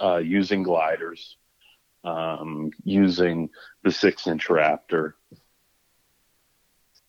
uh, 0.00 0.16
using 0.16 0.62
gliders, 0.62 1.36
um, 2.02 2.70
using 2.82 3.50
the 3.84 3.92
six 3.92 4.26
inch 4.26 4.46
Raptor, 4.48 5.12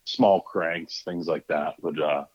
small 0.03 0.41
cranks, 0.41 1.01
things 1.05 1.27
like 1.27 1.47
that 1.47 1.75
But 1.81 1.97
uh, 1.97 2.25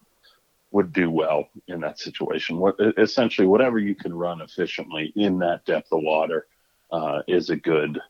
would 0.74 0.92
do 0.92 1.08
well 1.08 1.48
in 1.68 1.80
that 1.80 2.00
situation. 2.00 2.58
What, 2.58 2.74
essentially, 2.98 3.46
whatever 3.46 3.78
you 3.78 3.94
can 3.94 4.12
run 4.12 4.40
efficiently 4.40 5.12
in 5.14 5.38
that 5.38 5.64
depth 5.64 5.92
of 5.92 6.02
water 6.02 6.48
uh, 6.90 7.22
is 7.28 7.48
a 7.48 7.56
good 7.56 8.00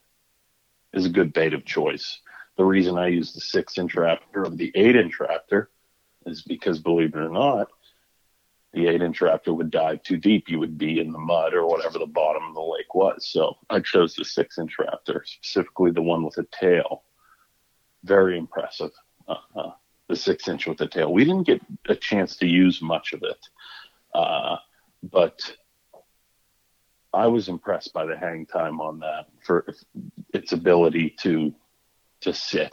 is 0.91 1.05
a 1.05 1.09
good 1.09 1.31
bait 1.31 1.53
of 1.53 1.63
choice. 1.63 2.19
The 2.57 2.65
reason 2.65 2.97
I 2.97 3.07
use 3.07 3.33
the 3.33 3.41
six 3.41 3.77
inch 3.77 3.93
Raptor 3.93 4.47
over 4.47 4.55
the 4.55 4.71
eight 4.73 4.95
inch 4.95 5.19
Raptor 5.19 5.67
is 6.25 6.41
because, 6.41 6.79
believe 6.79 7.13
it 7.13 7.19
or 7.19 7.29
not, 7.29 7.67
the 8.73 8.87
eight 8.87 9.03
inch 9.03 9.19
Raptor 9.19 9.55
would 9.55 9.69
dive 9.69 10.01
too 10.01 10.17
deep. 10.17 10.49
You 10.49 10.57
would 10.57 10.77
be 10.77 10.99
in 10.99 11.11
the 11.11 11.19
mud 11.19 11.53
or 11.53 11.67
whatever 11.67 11.99
the 11.99 12.07
bottom 12.07 12.45
of 12.47 12.55
the 12.55 12.61
lake 12.61 12.95
was. 12.95 13.27
So 13.27 13.57
I 13.69 13.79
chose 13.79 14.15
the 14.15 14.25
six 14.25 14.57
inch 14.57 14.75
Raptor, 14.79 15.21
specifically 15.23 15.91
the 15.91 16.01
one 16.01 16.23
with 16.23 16.39
a 16.39 16.47
tail. 16.51 17.03
Very 18.03 18.39
impressive. 18.39 18.91
Uh, 19.27 19.71
the 20.07 20.15
six 20.15 20.47
inch 20.47 20.67
with 20.67 20.77
the 20.77 20.87
tail. 20.87 21.11
We 21.11 21.25
didn't 21.25 21.47
get 21.47 21.61
a 21.87 21.95
chance 21.95 22.37
to 22.37 22.47
use 22.47 22.81
much 22.81 23.13
of 23.13 23.23
it, 23.23 23.47
uh, 24.13 24.57
but 25.03 25.39
I 27.13 27.27
was 27.27 27.47
impressed 27.47 27.93
by 27.93 28.05
the 28.05 28.17
hang 28.17 28.45
time 28.45 28.81
on 28.81 28.99
that 28.99 29.27
for 29.43 29.65
its 30.33 30.51
ability 30.51 31.15
to 31.21 31.53
to 32.21 32.33
sit. 32.33 32.71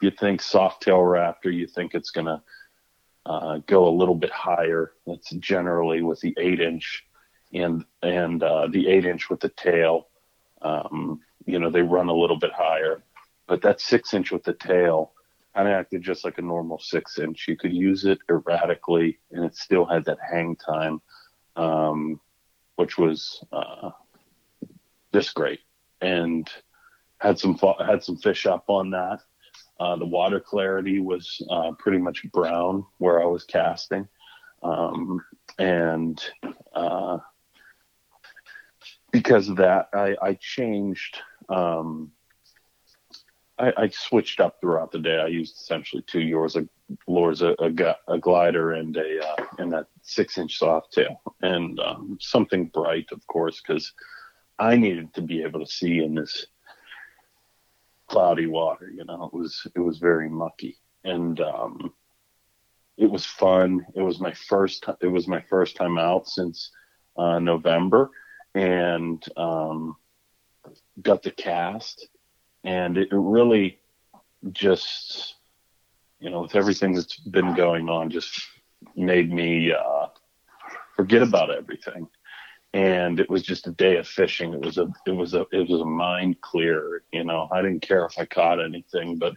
You 0.00 0.10
think 0.10 0.40
soft 0.40 0.82
tail 0.82 0.98
raptor, 0.98 1.52
you 1.52 1.66
think 1.66 1.94
it's 1.94 2.10
gonna 2.10 2.42
uh, 3.26 3.58
go 3.66 3.88
a 3.88 3.96
little 3.96 4.14
bit 4.14 4.30
higher. 4.30 4.92
That's 5.06 5.30
generally 5.30 6.02
with 6.02 6.20
the 6.20 6.34
eight 6.38 6.60
inch 6.60 7.04
and 7.52 7.84
and 8.02 8.42
uh, 8.42 8.68
the 8.68 8.88
eight 8.88 9.06
inch 9.06 9.30
with 9.30 9.40
the 9.40 9.48
tail. 9.48 10.08
Um, 10.60 11.20
you 11.46 11.58
know 11.58 11.70
they 11.70 11.82
run 11.82 12.08
a 12.08 12.14
little 12.14 12.38
bit 12.38 12.52
higher, 12.52 13.02
but 13.46 13.62
that 13.62 13.80
six 13.80 14.12
inch 14.12 14.30
with 14.30 14.44
the 14.44 14.54
tail 14.54 15.13
kind 15.54 15.68
of 15.68 15.74
acted 15.74 16.02
just 16.02 16.24
like 16.24 16.38
a 16.38 16.42
normal 16.42 16.78
six 16.78 17.18
inch. 17.18 17.46
You 17.46 17.56
could 17.56 17.72
use 17.72 18.04
it 18.04 18.18
erratically, 18.28 19.18
and 19.30 19.44
it 19.44 19.56
still 19.56 19.84
had 19.84 20.04
that 20.06 20.18
hang 20.28 20.56
time, 20.56 21.00
um, 21.56 22.20
which 22.76 22.98
was 22.98 23.44
uh, 23.52 23.90
just 25.12 25.34
great. 25.34 25.60
And 26.00 26.48
had 27.18 27.38
some 27.38 27.58
had 27.78 28.02
some 28.02 28.16
fish 28.16 28.46
up 28.46 28.64
on 28.68 28.90
that. 28.90 29.20
Uh, 29.80 29.96
the 29.96 30.06
water 30.06 30.40
clarity 30.40 31.00
was 31.00 31.40
uh, 31.50 31.72
pretty 31.78 31.98
much 31.98 32.24
brown 32.32 32.84
where 32.98 33.22
I 33.22 33.26
was 33.26 33.44
casting, 33.44 34.06
um, 34.62 35.20
and 35.58 36.22
uh, 36.74 37.18
because 39.10 39.48
of 39.48 39.56
that, 39.56 39.88
I, 39.94 40.16
I 40.20 40.34
changed. 40.34 41.18
Um, 41.48 42.12
I, 43.58 43.72
I 43.76 43.88
switched 43.88 44.40
up 44.40 44.60
throughout 44.60 44.90
the 44.90 44.98
day. 44.98 45.18
I 45.18 45.28
used 45.28 45.56
essentially 45.56 46.02
two 46.06 46.20
yours, 46.20 46.56
a 46.56 46.68
lures, 47.06 47.42
a, 47.42 47.54
a, 47.60 47.96
a 48.08 48.18
glider, 48.18 48.72
and 48.72 48.96
a 48.96 49.24
uh, 49.24 49.46
and 49.58 49.72
that 49.72 49.86
six 50.02 50.38
inch 50.38 50.58
soft 50.58 50.92
tail, 50.92 51.20
and 51.40 51.78
um, 51.80 52.18
something 52.20 52.66
bright, 52.66 53.06
of 53.12 53.24
course, 53.26 53.60
because 53.60 53.92
I 54.58 54.76
needed 54.76 55.14
to 55.14 55.22
be 55.22 55.42
able 55.42 55.60
to 55.60 55.70
see 55.70 56.02
in 56.02 56.14
this 56.14 56.46
cloudy 58.08 58.46
water. 58.46 58.90
You 58.90 59.04
know, 59.04 59.30
it 59.32 59.36
was 59.36 59.66
it 59.74 59.80
was 59.80 59.98
very 59.98 60.28
mucky, 60.28 60.76
and 61.04 61.40
um, 61.40 61.92
it 62.96 63.10
was 63.10 63.24
fun. 63.24 63.86
It 63.94 64.02
was 64.02 64.20
my 64.20 64.32
first. 64.32 64.84
It 65.00 65.08
was 65.08 65.28
my 65.28 65.42
first 65.48 65.76
time 65.76 65.98
out 65.98 66.28
since 66.28 66.70
uh, 67.16 67.38
November, 67.38 68.10
and 68.54 69.24
um, 69.36 69.96
got 71.00 71.22
the 71.22 71.30
cast, 71.30 72.08
and 72.64 72.96
it 72.96 73.08
really 73.12 73.78
just, 74.52 75.34
you 76.18 76.30
know, 76.30 76.42
with 76.42 76.56
everything 76.56 76.94
that's 76.94 77.16
been 77.18 77.54
going 77.54 77.88
on, 77.88 78.10
just 78.10 78.40
made 78.96 79.32
me 79.32 79.72
uh, 79.72 80.06
forget 80.96 81.22
about 81.22 81.50
everything. 81.50 82.08
And 82.72 83.20
it 83.20 83.30
was 83.30 83.42
just 83.42 83.68
a 83.68 83.72
day 83.72 83.98
of 83.98 84.08
fishing. 84.08 84.52
It 84.52 84.60
was 84.60 84.78
a, 84.78 84.88
it 85.06 85.12
was 85.12 85.34
a, 85.34 85.46
it 85.52 85.68
was 85.68 85.80
a 85.80 85.84
mind 85.84 86.40
clear. 86.40 87.04
You 87.12 87.24
know, 87.24 87.48
I 87.52 87.62
didn't 87.62 87.82
care 87.82 88.04
if 88.04 88.18
I 88.18 88.24
caught 88.24 88.64
anything, 88.64 89.16
but 89.16 89.34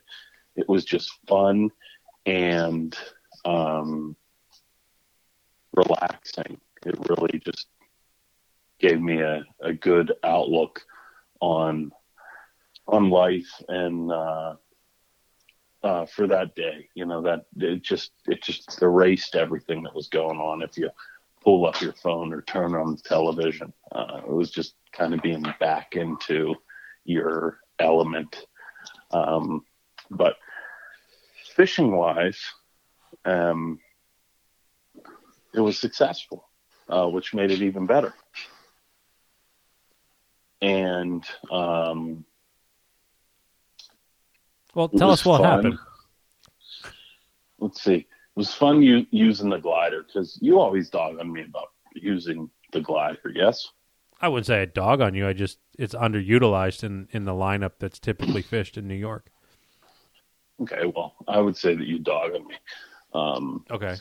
it 0.55 0.67
was 0.67 0.85
just 0.85 1.11
fun 1.27 1.69
and 2.25 2.97
um, 3.45 4.15
relaxing. 5.75 6.59
It 6.85 6.95
really 7.09 7.39
just 7.45 7.67
gave 8.79 9.01
me 9.01 9.21
a, 9.21 9.43
a 9.61 9.73
good 9.73 10.13
outlook 10.23 10.81
on 11.39 11.91
on 12.87 13.09
life 13.09 13.49
and 13.67 14.11
uh, 14.11 14.55
uh, 15.83 16.05
for 16.05 16.27
that 16.27 16.55
day. 16.55 16.89
You 16.95 17.05
know 17.05 17.21
that 17.21 17.45
it 17.57 17.83
just 17.83 18.11
it 18.25 18.41
just 18.41 18.81
erased 18.81 19.35
everything 19.35 19.83
that 19.83 19.95
was 19.95 20.07
going 20.07 20.39
on. 20.39 20.61
If 20.61 20.77
you 20.77 20.89
pull 21.43 21.65
up 21.65 21.81
your 21.81 21.93
phone 21.93 22.33
or 22.33 22.41
turn 22.41 22.75
on 22.75 22.95
the 22.95 23.01
television, 23.01 23.73
uh, 23.91 24.21
it 24.25 24.31
was 24.31 24.51
just 24.51 24.75
kind 24.91 25.13
of 25.13 25.21
being 25.21 25.45
back 25.59 25.95
into 25.95 26.55
your 27.05 27.59
element. 27.79 28.45
Um, 29.11 29.63
but 30.09 30.35
fishing 31.55 31.95
wise, 31.95 32.39
um, 33.25 33.79
it 35.53 35.59
was 35.61 35.79
successful, 35.79 36.49
uh, 36.89 37.07
which 37.07 37.33
made 37.33 37.51
it 37.51 37.61
even 37.61 37.85
better. 37.85 38.13
And 40.61 41.23
um, 41.51 42.25
Well, 44.77 44.89
tell 44.89 45.09
us 45.09 45.25
what 45.25 45.41
fun. 45.41 45.49
happened. 45.49 45.79
Let's 47.57 47.81
see. 47.83 47.95
It 47.95 48.05
was 48.35 48.53
fun 48.53 48.83
using 49.09 49.49
the 49.49 49.57
glider 49.57 50.03
because 50.03 50.37
you 50.39 50.59
always 50.59 50.91
dog 50.91 51.19
on 51.19 51.33
me 51.33 51.41
about 51.45 51.69
using 51.95 52.47
the 52.73 52.81
glider. 52.81 53.17
Yes. 53.33 53.67
I 54.21 54.27
wouldn't 54.27 54.45
say 54.45 54.61
a 54.61 54.67
dog 54.67 55.01
on 55.01 55.15
you. 55.15 55.27
I 55.27 55.33
just 55.33 55.57
it's 55.79 55.95
underutilized 55.95 56.83
in 56.83 57.07
in 57.09 57.25
the 57.25 57.31
lineup 57.31 57.71
that's 57.79 57.97
typically 57.97 58.41
fished 58.53 58.77
in 58.77 58.87
New 58.87 58.93
York. 58.93 59.31
Okay. 60.61 60.83
Well, 60.95 61.15
I 61.27 61.39
would 61.39 61.57
say 61.57 61.73
that 61.73 61.87
you 61.87 61.97
dog 61.97 62.35
on 62.35 62.47
me. 62.47 62.55
Um, 63.15 63.65
Okay. 63.71 63.95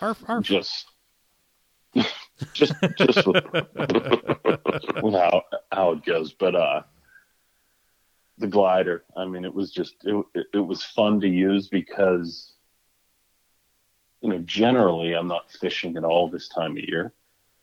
Arf, 0.00 0.22
arf. 0.28 0.44
just, 0.44 0.86
just, 2.52 2.74
just 2.96 3.26
with, 3.26 3.44
with 5.02 5.14
how 5.14 5.42
how 5.72 5.90
it 5.90 6.04
goes. 6.04 6.32
But 6.32 6.54
uh, 6.54 6.82
the 8.38 8.46
glider. 8.46 9.04
I 9.16 9.24
mean, 9.24 9.44
it 9.44 9.54
was 9.54 9.72
just 9.72 9.96
it, 10.04 10.46
it, 10.52 10.58
was 10.58 10.84
fun 10.84 11.20
to 11.20 11.28
use 11.28 11.68
because 11.68 12.54
you 14.20 14.28
know 14.28 14.38
generally 14.38 15.14
I'm 15.14 15.28
not 15.28 15.50
fishing 15.50 15.96
at 15.96 16.04
all 16.04 16.28
this 16.28 16.48
time 16.48 16.72
of 16.72 16.84
year, 16.84 17.12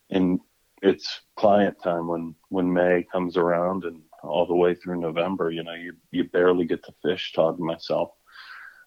and 0.10 0.40
it's 0.82 1.22
client 1.36 1.78
time 1.82 2.08
when 2.08 2.36
when 2.50 2.74
May 2.74 3.06
comes 3.12 3.38
around 3.38 3.84
and 3.84 4.02
all 4.24 4.46
the 4.46 4.56
way 4.56 4.74
through 4.74 5.00
November. 5.00 5.52
You 5.52 5.64
know, 5.64 5.74
you 5.74 5.94
you 6.12 6.26
barely 6.26 6.66
get 6.66 6.84
to 6.86 6.94
fish. 7.02 7.34
Todd 7.34 7.58
and 7.58 7.68
myself. 7.68 8.12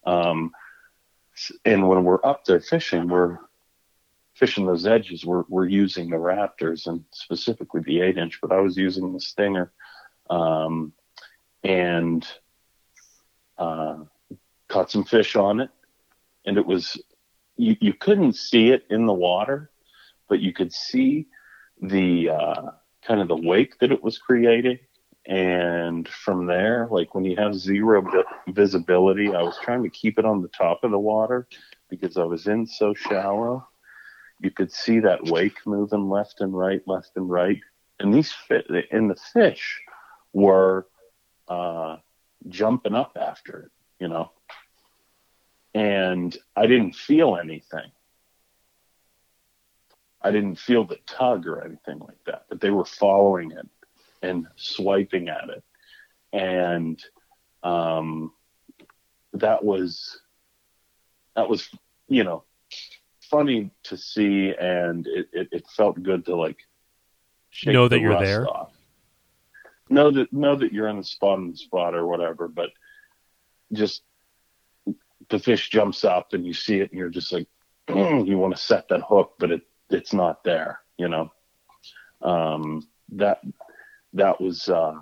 Um, 0.05 0.51
and 1.65 1.87
when 1.87 2.03
we're 2.03 2.25
up 2.25 2.45
there 2.45 2.59
fishing, 2.59 3.07
we're 3.07 3.37
fishing 4.35 4.65
those 4.65 4.85
edges. 4.85 5.25
We're 5.25 5.43
we're 5.47 5.67
using 5.67 6.09
the 6.09 6.17
Raptors 6.17 6.87
and 6.87 7.03
specifically 7.11 7.81
the 7.81 8.01
eight 8.01 8.17
inch, 8.17 8.39
but 8.41 8.51
I 8.51 8.59
was 8.59 8.77
using 8.77 9.13
the 9.13 9.19
Stinger, 9.19 9.71
um, 10.29 10.93
and 11.63 12.27
uh, 13.57 13.97
caught 14.67 14.91
some 14.91 15.03
fish 15.03 15.35
on 15.35 15.59
it, 15.59 15.69
and 16.45 16.57
it 16.57 16.65
was 16.65 17.01
you 17.57 17.75
you 17.79 17.93
couldn't 17.93 18.33
see 18.33 18.69
it 18.69 18.83
in 18.89 19.05
the 19.05 19.13
water, 19.13 19.71
but 20.29 20.39
you 20.39 20.53
could 20.53 20.71
see 20.73 21.27
the 21.81 22.29
uh, 22.29 22.61
kind 23.05 23.21
of 23.21 23.27
the 23.27 23.35
wake 23.35 23.79
that 23.79 23.91
it 23.91 24.03
was 24.03 24.17
creating. 24.17 24.79
And 25.25 26.07
from 26.07 26.45
there, 26.45 26.87
like 26.89 27.13
when 27.13 27.25
you 27.25 27.35
have 27.35 27.53
zero 27.53 28.01
vi- 28.01 28.51
visibility, 28.53 29.35
I 29.35 29.41
was 29.41 29.57
trying 29.61 29.83
to 29.83 29.89
keep 29.89 30.17
it 30.17 30.25
on 30.25 30.41
the 30.41 30.47
top 30.49 30.83
of 30.83 30.91
the 30.91 30.99
water 30.99 31.47
because 31.89 32.17
I 32.17 32.23
was 32.23 32.47
in 32.47 32.65
so 32.65 32.93
shallow. 32.93 33.67
You 34.39 34.51
could 34.51 34.71
see 34.71 34.99
that 35.01 35.25
wake 35.25 35.57
moving 35.65 36.09
left 36.09 36.39
and 36.39 36.55
right, 36.55 36.81
left 36.87 37.11
and 37.15 37.29
right. 37.29 37.59
And 37.99 38.13
these 38.13 38.31
fi- 38.31 38.63
and 38.91 39.09
the 39.09 39.17
fish 39.33 39.81
were 40.31 40.87
uh, 41.47 41.97
jumping 42.47 42.95
up 42.95 43.17
after 43.19 43.59
it, 43.63 43.71
you 43.99 44.07
know. 44.07 44.31
And 45.73 46.35
I 46.55 46.67
didn't 46.67 46.95
feel 46.95 47.37
anything. 47.37 47.91
I 50.21 50.31
didn't 50.31 50.57
feel 50.57 50.83
the 50.83 50.97
tug 51.05 51.45
or 51.47 51.63
anything 51.63 51.99
like 51.99 52.23
that, 52.25 52.45
but 52.49 52.59
they 52.59 52.71
were 52.71 52.85
following 52.85 53.51
it 53.51 53.67
and 54.21 54.47
swiping 54.55 55.29
at 55.29 55.49
it. 55.49 55.63
And 56.33 57.01
um, 57.63 58.33
that 59.33 59.63
was 59.63 60.19
that 61.35 61.47
was 61.49 61.69
you 62.07 62.23
know 62.23 62.43
funny 63.21 63.69
to 63.83 63.97
see 63.97 64.53
and 64.59 65.05
it, 65.07 65.27
it, 65.33 65.47
it 65.51 65.67
felt 65.75 66.01
good 66.01 66.25
to 66.25 66.35
like 66.35 66.57
Know 67.65 67.87
that 67.87 67.99
you're 67.99 68.19
there? 68.19 68.47
off. 68.47 68.71
Know 69.89 70.11
that 70.11 70.31
know 70.31 70.55
that 70.55 70.73
you're 70.73 70.87
in 70.87 70.97
the 70.97 71.03
the 71.03 71.57
spot 71.57 71.95
or 71.95 72.05
whatever 72.05 72.47
but 72.47 72.69
just 73.73 74.03
the 75.29 75.39
fish 75.39 75.69
jumps 75.69 76.05
up 76.05 76.33
and 76.33 76.45
you 76.45 76.53
see 76.53 76.79
it 76.79 76.91
and 76.91 76.99
you're 76.99 77.09
just 77.09 77.31
like 77.31 77.47
you 77.89 78.37
want 78.37 78.55
to 78.55 78.61
set 78.61 78.87
that 78.87 79.01
hook 79.01 79.33
but 79.39 79.51
it 79.51 79.61
it's 79.89 80.13
not 80.13 80.43
there 80.43 80.81
you 80.97 81.07
know? 81.07 81.31
Um 82.21 82.87
that 83.09 83.41
that 84.13 84.41
was 84.41 84.67
uh 84.69 84.95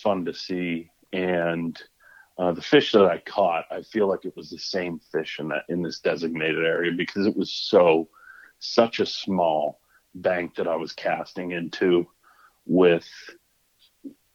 fun 0.00 0.24
to 0.24 0.34
see. 0.34 0.90
And 1.12 1.80
uh, 2.38 2.52
the 2.52 2.62
fish 2.62 2.92
that 2.92 3.04
I 3.04 3.18
caught, 3.18 3.66
I 3.70 3.82
feel 3.82 4.08
like 4.08 4.24
it 4.24 4.36
was 4.36 4.50
the 4.50 4.58
same 4.58 5.00
fish 5.12 5.38
in 5.38 5.48
that 5.48 5.64
in 5.68 5.82
this 5.82 6.00
designated 6.00 6.64
area 6.64 6.92
because 6.92 7.26
it 7.26 7.36
was 7.36 7.52
so 7.52 8.08
such 8.58 9.00
a 9.00 9.06
small 9.06 9.80
bank 10.14 10.56
that 10.56 10.68
I 10.68 10.76
was 10.76 10.92
casting 10.92 11.52
into 11.52 12.06
with 12.66 13.08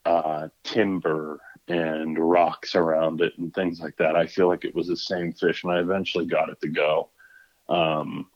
uh, 0.05 0.49
timber 0.63 1.39
and 1.67 2.17
rocks 2.17 2.75
around 2.75 3.21
it 3.21 3.33
and 3.37 3.53
things 3.53 3.79
like 3.79 3.97
that. 3.97 4.15
I 4.15 4.27
feel 4.27 4.47
like 4.47 4.65
it 4.65 4.75
was 4.75 4.87
the 4.87 4.97
same 4.97 5.33
fish, 5.33 5.63
and 5.63 5.73
I 5.73 5.79
eventually 5.79 6.25
got 6.25 6.49
it 6.49 6.61
to 6.61 6.67
go. 6.67 7.09
Um, 7.67 8.27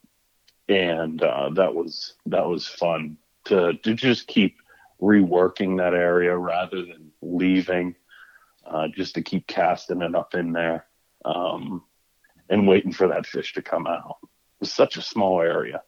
and 0.68 1.22
uh, 1.22 1.50
that 1.50 1.74
was 1.74 2.14
that 2.26 2.46
was 2.46 2.66
fun 2.66 3.16
to 3.44 3.74
to 3.74 3.94
just 3.94 4.26
keep 4.26 4.56
reworking 5.00 5.78
that 5.78 5.94
area 5.94 6.36
rather 6.36 6.82
than 6.82 7.10
leaving 7.22 7.94
uh, 8.66 8.88
just 8.88 9.14
to 9.14 9.22
keep 9.22 9.46
casting 9.46 10.02
it 10.02 10.14
up 10.14 10.34
in 10.34 10.52
there 10.52 10.86
um, 11.24 11.82
and 12.48 12.68
waiting 12.68 12.92
for 12.92 13.08
that 13.08 13.26
fish 13.26 13.54
to 13.54 13.62
come 13.62 13.86
out. 13.86 14.16
It 14.22 14.60
was 14.60 14.72
such 14.72 14.96
a 14.96 15.02
small 15.02 15.40
area, 15.40 15.82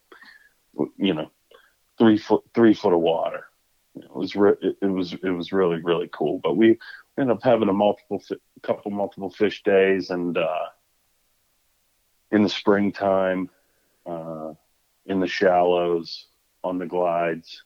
you 0.96 1.14
know, 1.14 1.30
three 1.98 2.18
foot 2.18 2.44
three 2.54 2.74
foot 2.74 2.94
of 2.94 3.00
water. 3.00 3.46
It 3.94 4.14
was 4.14 4.34
re- 4.34 4.56
it, 4.60 4.86
was 4.86 5.12
it 5.12 5.30
was 5.30 5.52
really 5.52 5.82
really 5.82 6.08
cool. 6.12 6.40
But 6.42 6.56
we 6.56 6.78
ended 7.18 7.36
up 7.36 7.42
having 7.42 7.68
a 7.68 7.74
multiple 7.74 8.20
fi- 8.20 8.36
couple 8.62 8.90
multiple 8.90 9.30
fish 9.30 9.62
days, 9.62 10.10
and 10.10 10.36
uh, 10.36 10.66
in 12.30 12.42
the 12.42 12.48
springtime, 12.48 13.50
uh, 14.06 14.54
in 15.06 15.20
the 15.20 15.26
shallows, 15.26 16.26
on 16.64 16.78
the 16.78 16.86
glides. 16.86 17.62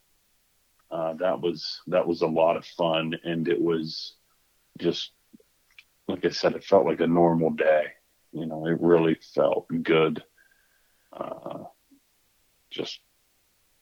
Uh, 0.90 1.14
that 1.14 1.40
was 1.40 1.80
that 1.88 2.06
was 2.06 2.22
a 2.22 2.26
lot 2.26 2.56
of 2.56 2.64
fun, 2.64 3.14
and 3.24 3.48
it 3.48 3.60
was 3.60 4.14
just 4.78 5.12
like 6.08 6.24
I 6.24 6.30
said, 6.30 6.54
it 6.54 6.64
felt 6.64 6.86
like 6.86 7.00
a 7.00 7.06
normal 7.06 7.50
day. 7.50 7.84
You 8.32 8.46
know, 8.46 8.66
it 8.66 8.80
really 8.80 9.16
felt 9.34 9.66
good. 9.82 10.22
Uh, 11.12 11.64
just 12.70 13.00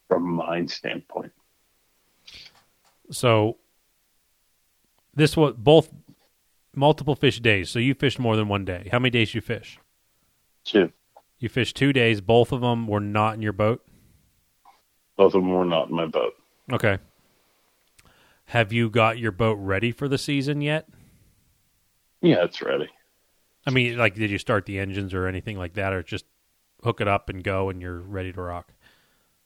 from 0.08 0.22
a 0.24 0.44
mind 0.44 0.70
standpoint. 0.70 1.32
So 3.10 3.58
this 5.14 5.36
was 5.36 5.54
both 5.56 5.90
multiple 6.74 7.14
fish 7.14 7.40
days. 7.40 7.70
So 7.70 7.78
you 7.78 7.94
fished 7.94 8.18
more 8.18 8.36
than 8.36 8.48
one 8.48 8.64
day. 8.64 8.88
How 8.90 8.98
many 8.98 9.10
days 9.10 9.34
you 9.34 9.40
fish? 9.40 9.78
Two. 10.64 10.92
You 11.38 11.48
fished 11.48 11.76
two 11.76 11.92
days. 11.92 12.20
Both 12.20 12.52
of 12.52 12.60
them 12.60 12.86
were 12.86 13.00
not 13.00 13.34
in 13.34 13.42
your 13.42 13.52
boat. 13.52 13.84
Both 15.16 15.34
of 15.34 15.42
them 15.42 15.52
were 15.52 15.64
not 15.64 15.90
in 15.90 15.94
my 15.94 16.06
boat. 16.06 16.32
Okay. 16.72 16.98
Have 18.46 18.72
you 18.72 18.90
got 18.90 19.18
your 19.18 19.32
boat 19.32 19.58
ready 19.60 19.92
for 19.92 20.08
the 20.08 20.18
season 20.18 20.60
yet? 20.60 20.88
Yeah, 22.20 22.44
it's 22.44 22.62
ready. 22.62 22.88
I 23.66 23.70
mean, 23.70 23.96
like, 23.96 24.14
did 24.14 24.30
you 24.30 24.38
start 24.38 24.66
the 24.66 24.78
engines 24.78 25.14
or 25.14 25.26
anything 25.26 25.58
like 25.58 25.74
that, 25.74 25.92
or 25.92 26.02
just 26.02 26.24
hook 26.82 27.00
it 27.00 27.08
up 27.08 27.28
and 27.28 27.42
go 27.42 27.70
and 27.70 27.80
you're 27.80 28.00
ready 28.00 28.32
to 28.32 28.40
rock? 28.40 28.72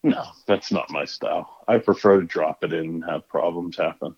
No, 0.02 0.24
that's 0.46 0.70
not 0.70 0.90
my 0.90 1.04
style. 1.04 1.64
I 1.66 1.78
prefer 1.78 2.20
to 2.20 2.26
drop 2.26 2.62
it 2.64 2.72
in 2.72 2.84
and 2.86 3.04
have 3.04 3.28
problems 3.28 3.76
happen. 3.76 4.14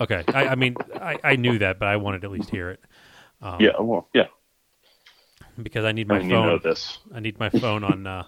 Okay. 0.00 0.22
I, 0.32 0.48
I 0.48 0.54
mean, 0.54 0.76
I, 0.94 1.18
I 1.24 1.36
knew 1.36 1.58
that, 1.58 1.78
but 1.78 1.88
I 1.88 1.96
wanted 1.96 2.22
to 2.22 2.28
at 2.28 2.32
least 2.32 2.50
hear 2.50 2.70
it. 2.70 2.80
Um, 3.42 3.60
Yeah, 3.60 3.80
well, 3.80 4.08
yeah. 4.14 4.26
Because 5.60 5.84
I 5.84 5.92
need 5.92 6.06
my 6.06 6.18
mean, 6.18 6.30
you 6.30 6.36
phone. 6.36 6.46
know 6.46 6.58
this. 6.58 6.98
I 7.12 7.18
need 7.20 7.38
my 7.40 7.50
phone 7.50 7.82
on, 7.82 8.06
uh, 8.06 8.24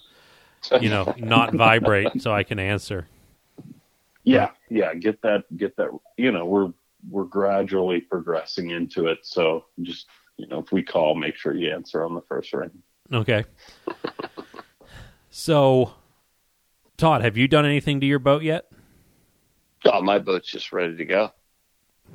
you 0.80 0.88
know, 0.88 1.14
not 1.16 1.54
vibrate 1.54 2.20
so 2.20 2.32
I 2.32 2.42
can 2.42 2.58
answer. 2.58 3.06
Yeah, 4.24 4.50
yeah. 4.68 4.92
Get 4.94 5.22
that. 5.22 5.44
Get 5.56 5.76
that. 5.76 5.96
You 6.16 6.32
know, 6.32 6.44
we're 6.44 6.72
we're 7.08 7.24
gradually 7.24 8.00
progressing 8.00 8.70
into 8.70 9.06
it. 9.06 9.20
So 9.22 9.64
just 9.82 10.08
you 10.36 10.46
know, 10.48 10.58
if 10.58 10.72
we 10.72 10.82
call, 10.82 11.14
make 11.14 11.36
sure 11.36 11.54
you 11.54 11.72
answer 11.72 12.04
on 12.04 12.14
the 12.14 12.20
first 12.22 12.52
ring. 12.52 12.70
Okay. 13.12 13.44
So, 15.30 15.92
Todd, 17.00 17.22
have 17.22 17.38
you 17.38 17.48
done 17.48 17.64
anything 17.64 17.98
to 18.00 18.06
your 18.06 18.18
boat 18.18 18.42
yet? 18.42 18.66
Oh, 19.86 20.02
my 20.02 20.18
boat's 20.18 20.50
just 20.50 20.70
ready 20.70 20.98
to 20.98 21.04
go. 21.06 21.30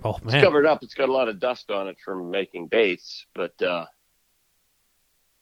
Oh 0.03 0.19
man, 0.23 0.35
It's 0.35 0.43
covered 0.43 0.67
up. 0.67 0.83
It's 0.83 0.93
got 0.93 1.09
a 1.09 1.11
lot 1.11 1.27
of 1.27 1.39
dust 1.39 1.71
on 1.71 1.87
it 1.87 1.97
from 2.05 2.29
making 2.29 2.67
baits, 2.67 3.25
but 3.33 3.59
uh, 3.63 3.85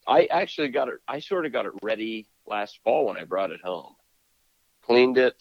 I 0.07 0.27
actually 0.31 0.69
got 0.69 0.87
it. 0.87 0.93
I 1.09 1.19
sort 1.19 1.45
of 1.45 1.51
got 1.51 1.65
it 1.65 1.73
ready 1.81 2.29
last 2.47 2.79
fall 2.85 3.07
when 3.07 3.17
I 3.17 3.25
brought 3.25 3.51
it 3.51 3.59
home. 3.61 3.95
Cleaned 4.85 5.17
it. 5.17 5.35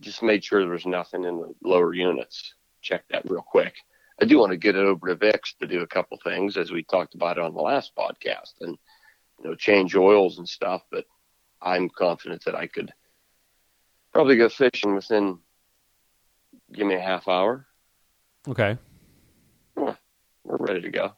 Just 0.00 0.22
made 0.22 0.42
sure 0.42 0.62
there 0.62 0.70
was 0.70 0.86
nothing 0.86 1.24
in 1.24 1.40
the 1.40 1.52
lower 1.62 1.92
units. 1.92 2.54
Checked 2.80 3.12
that 3.12 3.28
real 3.30 3.42
quick. 3.42 3.74
I 4.18 4.24
do 4.24 4.38
want 4.38 4.52
to 4.52 4.56
get 4.56 4.76
it 4.76 4.86
over 4.86 5.08
to 5.08 5.14
Vix 5.14 5.52
to 5.60 5.66
do 5.66 5.82
a 5.82 5.86
couple 5.86 6.18
things, 6.24 6.56
as 6.56 6.70
we 6.72 6.84
talked 6.84 7.14
about 7.14 7.38
on 7.38 7.52
the 7.52 7.60
last 7.60 7.92
podcast, 7.94 8.54
and 8.62 8.78
you 9.42 9.50
know, 9.50 9.54
change 9.54 9.94
oils 9.94 10.38
and 10.38 10.48
stuff. 10.48 10.80
But 10.90 11.04
I'm 11.62 11.88
confident 11.88 12.44
that 12.44 12.54
I 12.54 12.66
could 12.66 12.92
probably 14.12 14.36
go 14.36 14.48
fishing 14.48 14.94
within 14.94 15.38
give 16.72 16.86
me 16.86 16.94
a 16.94 17.00
half 17.00 17.28
hour. 17.28 17.66
Okay. 18.48 18.76
We're 19.76 19.96
ready 20.44 20.80
to 20.82 20.90
go. 20.90 21.12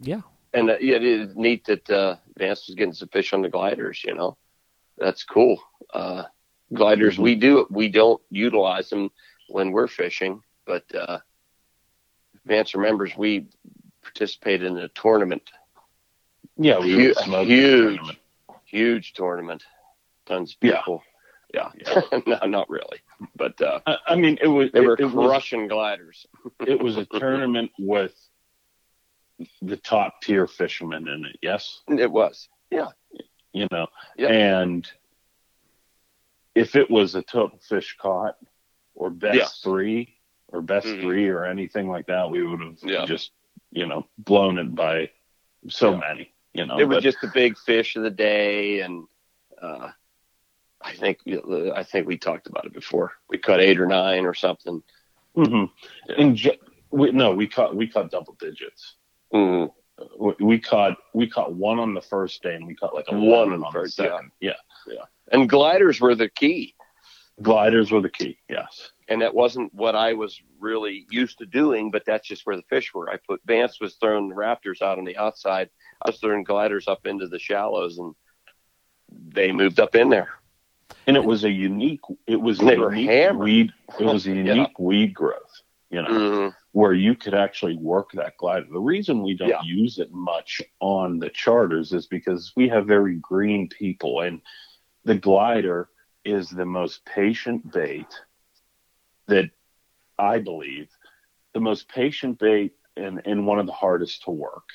Yeah. 0.00 0.20
And 0.54 0.70
uh, 0.70 0.76
yeah, 0.80 0.96
it 0.96 1.02
is 1.04 1.34
neat 1.36 1.64
that 1.66 1.88
uh, 1.90 2.16
Vance 2.38 2.66
was 2.66 2.74
getting 2.76 2.92
some 2.94 3.08
fish 3.08 3.32
on 3.32 3.42
the 3.42 3.48
gliders. 3.48 4.02
You 4.04 4.14
know, 4.14 4.36
that's 4.98 5.24
cool. 5.24 5.60
Uh, 5.92 6.24
gliders, 6.72 7.18
we 7.18 7.34
do 7.34 7.60
it 7.60 7.70
we 7.70 7.88
don't 7.88 8.20
utilize 8.30 8.88
them 8.90 9.10
when 9.48 9.72
we're 9.72 9.88
fishing, 9.88 10.40
but 10.66 10.84
uh, 10.94 11.18
Vance 12.46 12.74
remembers 12.74 13.16
we 13.16 13.46
participated 14.02 14.66
in 14.66 14.78
a 14.78 14.88
tournament, 14.88 15.42
Yeah, 16.56 16.78
we 16.78 16.92
Hu- 16.92 17.08
were 17.08 17.14
smoking 17.14 17.46
huge. 17.48 17.96
tournament. 17.96 18.18
Huge 18.72 19.12
tournament, 19.12 19.62
tons 20.26 20.54
of 20.54 20.60
people. 20.60 21.02
Yeah, 21.54 21.70
Yeah. 21.74 22.00
no, 22.26 22.38
not 22.46 22.70
really, 22.70 22.98
but 23.36 23.60
uh, 23.60 23.80
I, 23.86 23.96
I 24.08 24.16
mean, 24.16 24.38
it 24.40 24.46
was 24.48 24.70
they 24.72 24.80
were 24.80 24.94
it, 24.94 25.00
it 25.00 25.12
was 25.12 25.44
gliders. 25.68 26.26
it 26.66 26.82
was 26.82 26.96
a 26.96 27.04
tournament 27.04 27.70
with 27.78 28.14
the 29.60 29.76
top 29.76 30.22
tier 30.22 30.46
fishermen 30.46 31.06
in 31.08 31.26
it. 31.26 31.38
Yes, 31.42 31.82
It 31.88 32.10
was. 32.10 32.48
Yeah, 32.70 32.88
you 33.52 33.68
know, 33.70 33.86
Yeah. 34.16 34.28
and 34.28 34.90
if 36.54 36.74
it 36.74 36.90
was 36.90 37.14
a 37.14 37.22
total 37.22 37.58
fish 37.58 37.96
caught 38.00 38.36
or 38.94 39.10
best 39.10 39.36
Yes. 39.36 39.60
three 39.62 40.16
or 40.48 40.62
best 40.62 40.86
Mhm. 40.86 41.00
three 41.02 41.28
or 41.28 41.44
anything 41.44 41.88
like 41.90 42.06
that, 42.06 42.30
we 42.30 42.42
would 42.46 42.60
have 42.60 42.78
Yeah. 42.82 43.04
just 43.04 43.32
you 43.70 43.84
know 43.86 44.06
blown 44.16 44.58
it 44.58 44.74
by 44.74 45.10
so 45.68 45.90
Yeah. 45.92 45.98
many. 45.98 46.34
You 46.54 46.66
know, 46.66 46.78
it 46.78 46.84
was 46.88 46.96
but- 46.96 47.02
just 47.02 47.20
the 47.20 47.30
big 47.32 47.56
fish 47.58 47.96
of 47.96 48.02
the 48.02 48.10
day, 48.10 48.80
and 48.80 49.04
uh, 49.60 49.90
I 50.80 50.92
think 50.94 51.18
I 51.74 51.82
think 51.84 52.06
we 52.06 52.18
talked 52.18 52.46
about 52.46 52.66
it 52.66 52.72
before. 52.74 53.12
We 53.28 53.38
caught 53.38 53.60
eight 53.60 53.80
or 53.80 53.86
nine 53.86 54.26
or 54.26 54.34
something. 54.34 54.82
Mhm. 55.36 55.70
Yeah. 56.08 56.14
And 56.18 56.36
ju- 56.36 56.58
we, 56.90 57.10
no, 57.12 57.32
we 57.32 57.46
caught 57.48 57.74
we 57.74 57.86
caught 57.86 58.10
double 58.10 58.34
digits. 58.38 58.96
Mm. 59.32 59.72
We, 60.18 60.34
we 60.40 60.58
caught 60.58 60.96
we 61.14 61.26
caught 61.26 61.54
one 61.54 61.78
on 61.78 61.94
the 61.94 62.02
first 62.02 62.42
day, 62.42 62.54
and 62.54 62.66
we 62.66 62.74
caught 62.74 62.94
like 62.94 63.06
a 63.08 63.14
One 63.18 63.52
on 63.52 63.60
the 63.60 63.66
on 63.66 63.72
first, 63.72 63.96
the 63.96 64.04
second. 64.04 64.30
Yeah. 64.40 64.52
And 65.30 65.48
gliders 65.48 66.00
were 66.00 66.14
the 66.14 66.28
key, 66.28 66.74
gliders 67.40 67.90
were 67.90 68.02
the 68.02 68.10
key. 68.10 68.36
Yes. 68.50 68.90
and 69.08 69.22
that 69.22 69.34
wasn't 69.34 69.72
what 69.72 69.94
I 69.96 70.12
was 70.12 70.40
really 70.58 71.06
used 71.10 71.38
to 71.38 71.46
doing, 71.46 71.90
but 71.90 72.04
that's 72.04 72.26
just 72.28 72.44
where 72.44 72.56
the 72.56 72.62
fish 72.68 72.92
were. 72.92 73.08
I 73.08 73.16
put 73.16 73.40
Vance 73.46 73.80
was 73.80 73.94
throwing 73.94 74.28
the 74.28 74.34
raptors 74.34 74.82
out 74.82 74.98
on 74.98 75.04
the 75.04 75.16
outside. 75.16 75.70
Was 76.06 76.18
throwing 76.18 76.44
gliders 76.44 76.88
up 76.88 77.06
into 77.06 77.28
the 77.28 77.38
shallows, 77.38 77.98
and 77.98 78.14
they 79.10 79.52
moved 79.52 79.80
up 79.80 79.94
in 79.94 80.08
there. 80.08 80.28
and 81.06 81.16
it 81.16 81.24
was 81.24 81.42
a 81.44 81.50
unique. 81.50 82.00
It 82.26 82.40
was 82.40 82.60
a 82.60 82.64
unique 82.76 83.32
weed. 83.34 83.72
It 83.98 84.04
was 84.04 84.26
a 84.26 84.30
Yeah. 84.34 84.54
unique 84.54 84.78
weed 84.78 85.14
growth. 85.14 85.62
You 85.90 86.02
know, 86.02 86.08
Mhm. 86.08 86.54
where 86.72 86.92
you 86.92 87.14
could 87.14 87.34
actually 87.34 87.76
work 87.76 88.12
that 88.12 88.36
glider. 88.36 88.66
The 88.70 88.78
reason 88.78 89.22
we 89.22 89.34
don't 89.34 89.48
Yeah. 89.48 89.62
use 89.62 89.98
it 89.98 90.12
much 90.12 90.60
on 90.80 91.18
the 91.18 91.28
charters 91.30 91.92
is 91.92 92.06
because 92.06 92.52
we 92.56 92.68
have 92.68 92.86
very 92.86 93.16
green 93.16 93.68
people, 93.68 94.20
and 94.20 94.40
the 95.04 95.16
glider 95.16 95.88
is 96.24 96.48
the 96.50 96.64
most 96.66 97.04
patient 97.04 97.72
bait 97.72 98.06
that 99.26 99.50
I 100.18 100.38
believe 100.38 100.88
the 101.52 101.60
most 101.60 101.88
patient 101.88 102.38
bait 102.38 102.74
and, 102.96 103.20
and 103.26 103.46
one 103.46 103.58
of 103.58 103.66
the 103.66 103.72
hardest 103.72 104.22
to 104.24 104.30
work. 104.30 104.68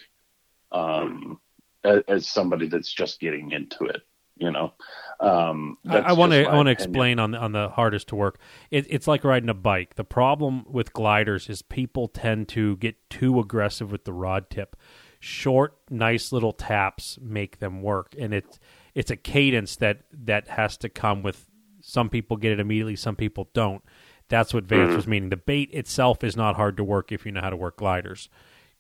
Um, 0.71 1.39
as, 1.83 2.03
as 2.07 2.27
somebody 2.29 2.67
that's 2.67 2.91
just 2.91 3.19
getting 3.19 3.51
into 3.51 3.85
it, 3.85 4.01
you 4.35 4.51
know. 4.51 4.73
Um, 5.19 5.77
I- 5.89 6.13
want 6.13 6.31
to 6.33 6.43
I 6.45 6.55
want 6.55 6.67
to 6.67 6.71
explain 6.71 7.19
on 7.19 7.31
the, 7.31 7.37
on 7.39 7.51
the 7.51 7.69
hardest 7.69 8.09
to 8.09 8.15
work. 8.15 8.39
It, 8.69 8.85
it's 8.89 9.07
like 9.07 9.23
riding 9.23 9.49
a 9.49 9.53
bike. 9.53 9.95
The 9.95 10.03
problem 10.03 10.65
with 10.67 10.93
gliders 10.93 11.49
is 11.49 11.61
people 11.61 12.07
tend 12.07 12.47
to 12.49 12.77
get 12.77 13.09
too 13.09 13.39
aggressive 13.39 13.91
with 13.91 14.05
the 14.05 14.13
rod 14.13 14.49
tip. 14.49 14.75
Short, 15.19 15.75
nice 15.89 16.31
little 16.31 16.51
taps 16.51 17.17
make 17.21 17.59
them 17.59 17.81
work, 17.81 18.13
and 18.19 18.33
it's 18.33 18.59
it's 18.93 19.09
a 19.09 19.15
cadence 19.15 19.75
that 19.77 20.01
that 20.11 20.47
has 20.49 20.77
to 20.77 20.89
come 20.89 21.23
with. 21.23 21.47
Some 21.81 22.09
people 22.09 22.37
get 22.37 22.51
it 22.51 22.59
immediately, 22.59 22.95
some 22.95 23.15
people 23.15 23.49
don't. 23.53 23.81
That's 24.29 24.53
what 24.53 24.65
Vance 24.65 24.93
was 24.95 25.07
meaning. 25.07 25.29
The 25.29 25.37
bait 25.37 25.69
itself 25.71 26.21
is 26.23 26.35
not 26.35 26.57
hard 26.57 26.75
to 26.77 26.83
work 26.83 27.11
if 27.13 27.25
you 27.25 27.31
know 27.31 27.39
how 27.41 27.49
to 27.49 27.55
work 27.55 27.77
gliders. 27.77 28.27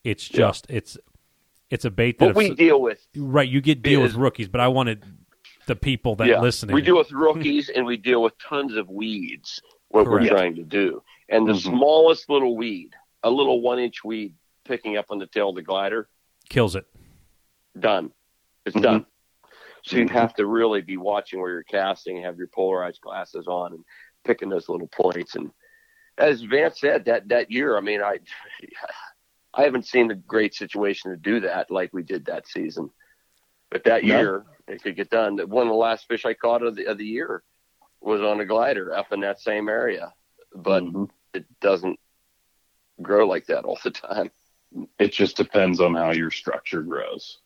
It's 0.03 0.29
Yeah. 0.29 0.37
just 0.37 0.67
it's 0.69 0.97
it's 1.69 1.85
a 1.85 1.91
bait 1.91 2.19
that 2.19 2.27
What 2.27 2.35
we 2.35 2.51
if- 2.51 2.57
deal 2.57 2.81
with, 2.81 3.05
right 3.15 3.47
you 3.47 3.61
get 3.61 3.81
deal 3.81 4.01
with 4.01 4.15
rookies, 4.15 4.47
but 4.47 4.61
I 4.61 4.67
wanted 4.67 5.03
the 5.65 5.75
people 5.75 6.15
that 6.15 6.27
yeah, 6.27 6.39
listening. 6.39 6.73
we 6.73 6.81
deal 6.81 6.97
with 6.97 7.11
rookies 7.11 7.69
and 7.69 7.85
we 7.85 7.97
deal 7.97 8.21
with 8.21 8.33
tons 8.39 8.75
of 8.75 8.89
weeds. 8.89 9.61
What 9.89 10.05
Correct. 10.05 10.23
we're 10.29 10.37
trying 10.37 10.55
to 10.55 10.63
do, 10.63 11.01
and 11.29 11.47
the 11.47 11.53
Mhm. 11.53 11.61
smallest 11.63 12.29
little 12.29 12.57
weed, 12.57 12.91
a 13.23 13.29
little 13.29 13.61
one-inch 13.61 14.03
weed 14.03 14.35
picking 14.65 14.97
up 14.97 15.05
on 15.09 15.17
the 15.17 15.27
tail 15.27 15.49
of 15.49 15.55
the 15.55 15.61
glider, 15.61 16.09
kills 16.49 16.75
it. 16.75 16.85
done. 17.79 18.11
It's 18.65 18.75
Mhm. 18.75 18.81
done. 18.81 19.05
So 19.83 19.97
you 19.97 20.05
Mhm. 20.05 20.09
have 20.09 20.33
to 20.35 20.45
really 20.45 20.81
be 20.81 20.97
watching 20.97 21.39
where 21.39 21.51
you're 21.51 21.63
casting 21.63 22.17
and 22.17 22.25
have 22.25 22.37
your 22.37 22.47
polarized 22.47 22.99
glasses 23.01 23.47
on 23.47 23.73
and 23.73 23.85
picking 24.25 24.49
those 24.49 24.67
little 24.67 24.87
points. 24.87 25.35
And 25.35 25.51
as 26.17 26.41
Vance 26.41 26.79
said, 26.81 27.05
that 27.05 27.29
that 27.29 27.51
year, 27.51 27.77
I 27.77 27.81
mean, 27.81 28.01
I 28.01 28.17
I 29.53 29.63
haven't 29.63 29.85
seen 29.87 30.11
a 30.11 30.15
great 30.15 30.53
situation 30.53 31.11
to 31.11 31.17
do 31.17 31.39
that 31.41 31.71
like 31.71 31.91
we 31.93 32.03
did 32.03 32.25
that 32.25 32.47
season. 32.47 32.89
But 33.71 33.83
that 33.85 34.03
No. 34.03 34.17
year, 34.17 34.45
it 34.67 34.81
could 34.83 34.95
get 34.95 35.09
done. 35.09 35.37
One 35.37 35.67
of 35.67 35.71
the 35.71 35.77
last 35.77 36.07
fish 36.07 36.25
I 36.25 36.33
caught 36.33 36.63
of 36.63 36.75
the 36.75 36.85
of 36.85 36.97
the 36.97 37.05
year 37.05 37.43
was 38.01 38.21
on 38.21 38.39
a 38.39 38.45
glider 38.45 38.93
up 38.93 39.11
in 39.11 39.21
that 39.21 39.39
same 39.39 39.67
area, 39.69 40.13
but 40.55 40.83
Mhm. 40.83 41.09
it 41.33 41.45
doesn't 41.59 41.99
grow 43.01 43.27
like 43.27 43.45
that 43.47 43.65
all 43.65 43.79
the 43.83 43.91
time. 43.91 44.31
it 44.99 45.13
just 45.13 45.37
depends 45.37 45.79
on 45.79 45.95
how 45.95 46.11
your 46.11 46.29
structure 46.29 46.81
grows 46.81 47.39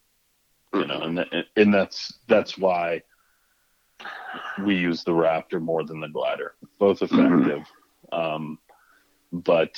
you 0.74 0.88
know 0.88 1.02
and 1.02 1.46
and 1.56 1.74
that's 1.74 2.20
that's 2.28 2.58
why 2.58 3.02
we 4.64 4.76
use 4.76 5.04
the 5.04 5.12
raptor 5.12 5.62
more 5.62 5.84
than 5.84 6.00
the 6.00 6.08
glider 6.10 6.56
both 6.80 7.02
effective 7.04 7.64
um 8.12 8.58
but 9.32 9.72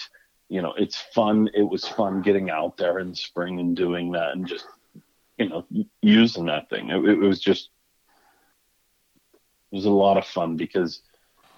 you 0.49 0.61
know 0.61 0.73
it's 0.77 0.99
fun 1.13 1.49
it 1.53 1.63
was 1.63 1.87
fun 1.87 2.21
getting 2.21 2.49
out 2.49 2.77
there 2.77 2.99
in 2.99 3.13
spring 3.13 3.59
and 3.59 3.75
doing 3.75 4.11
that 4.11 4.31
and 4.31 4.47
just 4.47 4.65
you 5.37 5.49
know 5.49 5.65
using 6.01 6.45
that 6.45 6.69
thing 6.69 6.89
it, 6.89 7.03
it 7.03 7.17
was 7.17 7.39
just 7.39 7.69
it 9.71 9.75
was 9.75 9.85
a 9.85 9.89
lot 9.89 10.17
of 10.17 10.25
fun 10.25 10.55
because 10.55 11.01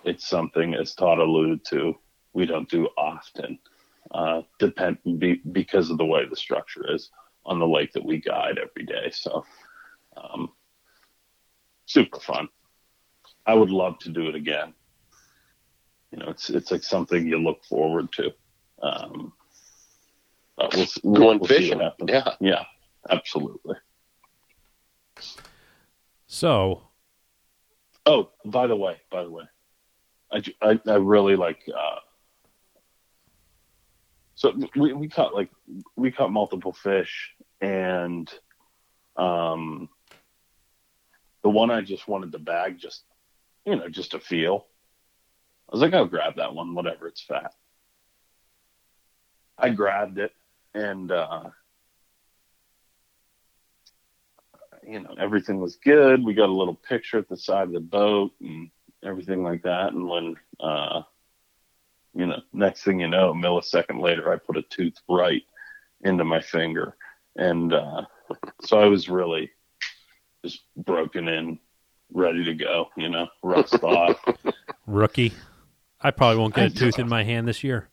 it's 0.03 0.27
something 0.27 0.73
as 0.73 0.93
todd 0.93 1.19
alluded 1.19 1.63
to 1.65 1.95
we 2.33 2.45
don't 2.45 2.69
do 2.69 2.87
often 2.97 3.57
uh, 4.11 4.41
depend 4.59 4.97
be, 5.17 5.41
because 5.51 5.89
of 5.89 5.97
the 5.97 6.05
way 6.05 6.25
the 6.27 6.35
structure 6.35 6.93
is 6.93 7.09
on 7.45 7.59
the 7.59 7.67
lake 7.67 7.93
that 7.93 8.05
we 8.05 8.19
guide 8.19 8.57
every 8.57 8.85
day. 8.85 9.09
So, 9.11 9.45
um, 10.17 10.51
super 11.85 12.19
fun. 12.19 12.47
I 13.45 13.53
would 13.53 13.69
love 13.69 13.99
to 13.99 14.09
do 14.09 14.27
it 14.27 14.35
again. 14.35 14.73
You 16.11 16.19
know, 16.19 16.29
it's 16.29 16.49
it's 16.49 16.71
like 16.71 16.83
something 16.83 17.27
you 17.27 17.37
look 17.37 17.63
forward 17.65 18.11
to. 18.13 18.31
Um, 18.81 19.33
but 20.57 20.75
we'll, 20.75 20.85
we'll, 21.03 21.21
Going 21.21 21.39
we'll 21.39 21.47
see 21.47 21.55
fishing. 21.55 21.79
what. 21.79 21.95
Yeah. 22.07 22.33
yeah, 22.39 22.63
absolutely. 23.09 23.75
So 26.27 26.81
Oh, 28.05 28.29
by 28.45 28.67
the 28.67 28.75
way, 28.75 28.97
by 29.09 29.23
the 29.23 29.31
way, 29.31 29.45
I, 30.31 30.43
I, 30.61 30.79
I 30.85 30.95
really 30.95 31.35
like. 31.35 31.67
Uh, 31.67 31.99
so 34.35 34.53
we 34.75 34.93
we 34.93 35.07
caught 35.07 35.33
like 35.33 35.49
we 35.95 36.11
caught 36.11 36.31
multiple 36.31 36.73
fish, 36.73 37.31
and 37.61 38.31
um, 39.17 39.89
the 41.41 41.49
one 41.49 41.71
I 41.71 41.81
just 41.81 42.07
wanted 42.07 42.31
to 42.33 42.39
bag, 42.39 42.77
just 42.77 43.03
you 43.65 43.75
know, 43.75 43.89
just 43.89 44.11
to 44.11 44.19
feel. 44.19 44.67
I 45.67 45.71
was 45.71 45.81
like, 45.81 45.95
I'll 45.95 46.05
grab 46.05 46.35
that 46.35 46.53
one, 46.53 46.75
whatever, 46.75 47.07
it's 47.07 47.23
fat. 47.23 47.51
I 49.57 49.69
grabbed 49.69 50.17
it, 50.17 50.33
and 50.73 51.11
uh, 51.11 51.49
you 54.87 54.99
know, 54.99 55.15
everything 55.19 55.59
was 55.59 55.75
good. 55.77 56.23
We 56.23 56.33
got 56.33 56.49
a 56.49 56.53
little 56.53 56.75
picture 56.75 57.17
at 57.17 57.27
the 57.27 57.37
side 57.37 57.67
of 57.67 57.73
the 57.73 57.79
boat 57.79 58.31
and 58.41 58.69
everything 59.03 59.43
like 59.43 59.63
that. 59.63 59.93
And 59.93 60.07
when, 60.07 60.35
uh, 60.59 61.01
you 62.13 62.27
know, 62.27 62.41
next 62.53 62.83
thing 62.83 62.99
you 62.99 63.07
know, 63.07 63.31
a 63.31 63.33
millisecond 63.33 64.01
later, 64.01 64.31
I 64.31 64.37
put 64.37 64.57
a 64.57 64.61
tooth 64.63 64.95
right 65.09 65.43
into 66.01 66.23
my 66.23 66.41
finger. 66.41 66.95
And, 67.35 67.73
uh, 67.73 68.03
so 68.61 68.79
I 68.79 68.85
was 68.85 69.09
really 69.09 69.51
just 70.43 70.61
broken 70.77 71.27
in, 71.27 71.59
ready 72.13 72.43
to 72.45 72.53
go, 72.53 72.89
you 72.95 73.09
know, 73.09 73.27
rust 73.43 73.73
off. 73.83 74.23
rookie, 74.85 75.33
I 76.01 76.11
probably 76.11 76.39
won't 76.39 76.53
get 76.53 76.71
a 76.71 76.75
tooth 76.75 76.99
in 76.99 77.09
my 77.09 77.23
hand 77.23 77.47
this 77.47 77.63
year. 77.63 77.89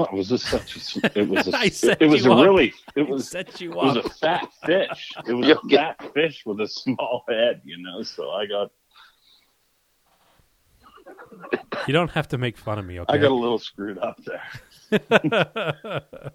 Oh, 0.00 0.04
it 0.04 0.12
was 0.14 0.28
just 0.30 0.46
such 0.46 0.76
a, 0.76 1.18
it 1.18 1.28
was 1.28 1.46
a, 1.48 1.56
I 1.56 1.68
set 1.68 2.00
it 2.00 2.06
was 2.06 2.24
a 2.24 2.32
up. 2.32 2.42
really, 2.42 2.72
it 2.96 3.06
was, 3.06 3.28
set 3.28 3.60
you 3.60 3.72
it 3.72 3.76
was 3.76 3.96
a 3.96 4.08
fat 4.08 4.48
fish. 4.64 5.10
It 5.26 5.34
was 5.34 5.48
a 5.48 5.60
fat 5.68 6.14
fish 6.14 6.42
with 6.46 6.60
a 6.60 6.68
small 6.68 7.24
head, 7.28 7.60
you 7.64 7.76
know. 7.78 8.02
So 8.02 8.30
I 8.30 8.46
got 8.46 8.70
You 11.86 11.92
don't 11.92 12.10
have 12.12 12.28
to 12.28 12.38
make 12.38 12.56
fun 12.56 12.78
of 12.78 12.86
me, 12.86 13.00
okay? 13.00 13.12
I 13.12 13.18
got 13.18 13.30
a 13.30 13.34
little 13.34 13.58
screwed 13.58 13.98
up 13.98 14.18
there. 14.24 14.42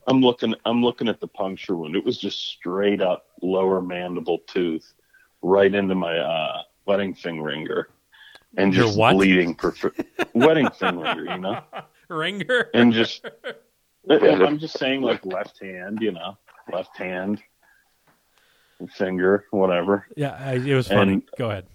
I'm 0.07 0.21
looking 0.21 0.53
I'm 0.65 0.83
looking 0.83 1.07
at 1.07 1.19
the 1.19 1.27
puncture 1.27 1.75
wound. 1.75 1.95
It 1.95 2.05
was 2.05 2.19
just 2.19 2.39
straight 2.39 3.01
up 3.01 3.25
lower 3.41 3.81
mandible 3.81 4.39
tooth 4.47 4.93
right 5.41 5.73
into 5.73 5.95
my 5.95 6.17
uh, 6.19 6.61
wedding 6.85 7.15
finger 7.15 7.89
and 8.57 8.73
Your 8.73 8.85
just 8.85 8.97
what? 8.97 9.13
bleeding 9.13 9.55
for 9.55 9.73
wedding 10.33 10.69
finger, 10.71 11.25
you 11.25 11.37
know, 11.37 11.61
Ringer. 12.09 12.69
and 12.73 12.93
just 12.93 13.25
I'm 14.09 14.59
just 14.59 14.77
saying 14.77 15.01
like 15.01 15.25
left 15.25 15.59
hand, 15.61 15.99
you 16.01 16.11
know, 16.11 16.37
left 16.71 16.95
hand, 16.97 17.41
finger, 18.89 19.45
whatever. 19.51 20.05
Yeah, 20.15 20.51
it 20.51 20.75
was 20.75 20.87
funny. 20.87 21.13
And- 21.13 21.23
Go 21.37 21.49
ahead. 21.49 21.65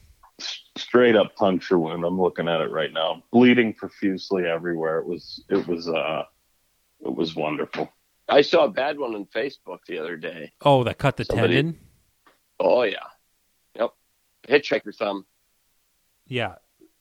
Straight 0.78 1.16
up 1.16 1.34
puncture 1.36 1.78
wound. 1.78 2.04
I'm 2.04 2.18
looking 2.20 2.48
at 2.48 2.60
it 2.62 2.70
right 2.70 2.92
now, 2.92 3.22
bleeding 3.30 3.74
profusely 3.74 4.46
everywhere. 4.46 4.98
It 5.00 5.06
was 5.06 5.44
it 5.50 5.66
was 5.66 5.86
uh 5.88 6.22
it 7.04 7.14
was 7.14 7.34
wonderful. 7.36 7.92
I 8.28 8.40
saw 8.42 8.64
a 8.64 8.70
bad 8.70 8.98
one 8.98 9.14
on 9.14 9.26
Facebook 9.26 9.80
the 9.86 9.98
other 9.98 10.16
day. 10.16 10.52
Oh, 10.62 10.82
that 10.84 10.96
cut 10.98 11.16
the 11.18 11.24
Somebody- 11.26 11.54
tendon. 11.56 11.80
Oh 12.58 12.82
yeah, 12.82 12.98
yep, 13.74 13.90
hitchhiker 14.48 14.94
thumb. 14.96 15.26
Yeah, 16.26 16.54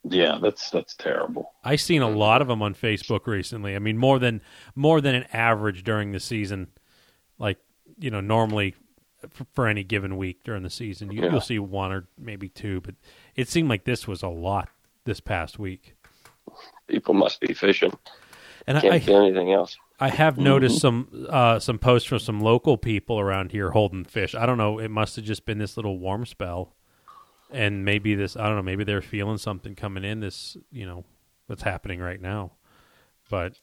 Yeah, 0.04 0.38
that's 0.42 0.70
that's 0.70 0.96
terrible. 0.96 1.52
I've 1.64 1.82
seen 1.82 2.02
a 2.02 2.10
lot 2.10 2.42
of 2.42 2.48
them 2.48 2.62
on 2.62 2.74
Facebook 2.74 3.28
recently. 3.28 3.76
I 3.76 3.80
mean, 3.80 3.98
more 3.98 4.18
than 4.20 4.42
more 4.76 5.02
than 5.02 5.14
an 5.16 5.26
average 5.34 5.84
during 5.84 6.12
the 6.14 6.20
season. 6.20 6.68
Like 7.38 7.58
you 8.00 8.10
know, 8.10 8.22
normally 8.22 8.76
for, 9.30 9.46
for 9.54 9.68
any 9.68 9.84
given 9.84 10.16
week 10.18 10.44
during 10.46 10.64
the 10.64 10.70
season, 10.70 11.12
you, 11.12 11.24
Yeah. 11.24 11.32
you'll 11.32 11.42
see 11.42 11.60
one 11.60 11.92
or 11.92 12.08
maybe 12.18 12.48
two. 12.48 12.80
But 12.82 12.96
it 13.36 13.50
seemed 13.50 13.68
like 13.70 13.84
this 13.84 14.08
was 14.08 14.24
a 14.24 14.30
lot 14.30 14.70
this 15.04 15.20
past 15.20 15.60
week. 15.60 15.96
People 16.88 17.14
must 17.14 17.40
be 17.42 17.54
fishing. 17.54 17.92
And 18.68 18.80
Can't 18.80 18.94
I, 18.94 19.00
do 19.00 19.18
anything 19.18 19.52
else. 19.52 19.78
I 20.00 20.10
have 20.10 20.38
noticed 20.38 20.80
some 20.80 21.28
uh, 21.30 21.60
some 21.60 21.78
posts 21.78 22.08
from 22.08 22.20
some 22.20 22.40
local 22.40 22.78
people 22.78 23.20
around 23.20 23.52
here 23.52 23.72
holding 23.72 24.06
fish. 24.06 24.34
I 24.34 24.46
don't 24.46 24.58
know. 24.58 24.80
It 24.80 24.90
must 24.92 25.18
have 25.18 25.26
just 25.26 25.46
been 25.46 25.58
this 25.58 25.76
little 25.76 26.00
warm 26.00 26.26
spell, 26.26 26.74
and 27.52 27.86
maybe 27.86 28.16
this. 28.16 28.36
I 28.36 28.48
don't 28.48 28.56
know. 28.56 28.62
Maybe 28.62 28.84
they're 28.84 29.02
feeling 29.02 29.38
something 29.38 29.76
coming 29.76 30.04
in. 30.04 30.20
This, 30.20 30.58
you 30.72 30.86
know, 30.86 31.06
what's 31.48 31.64
happening 31.64 32.00
right 32.00 32.22
now. 32.22 32.52
But 33.30 33.60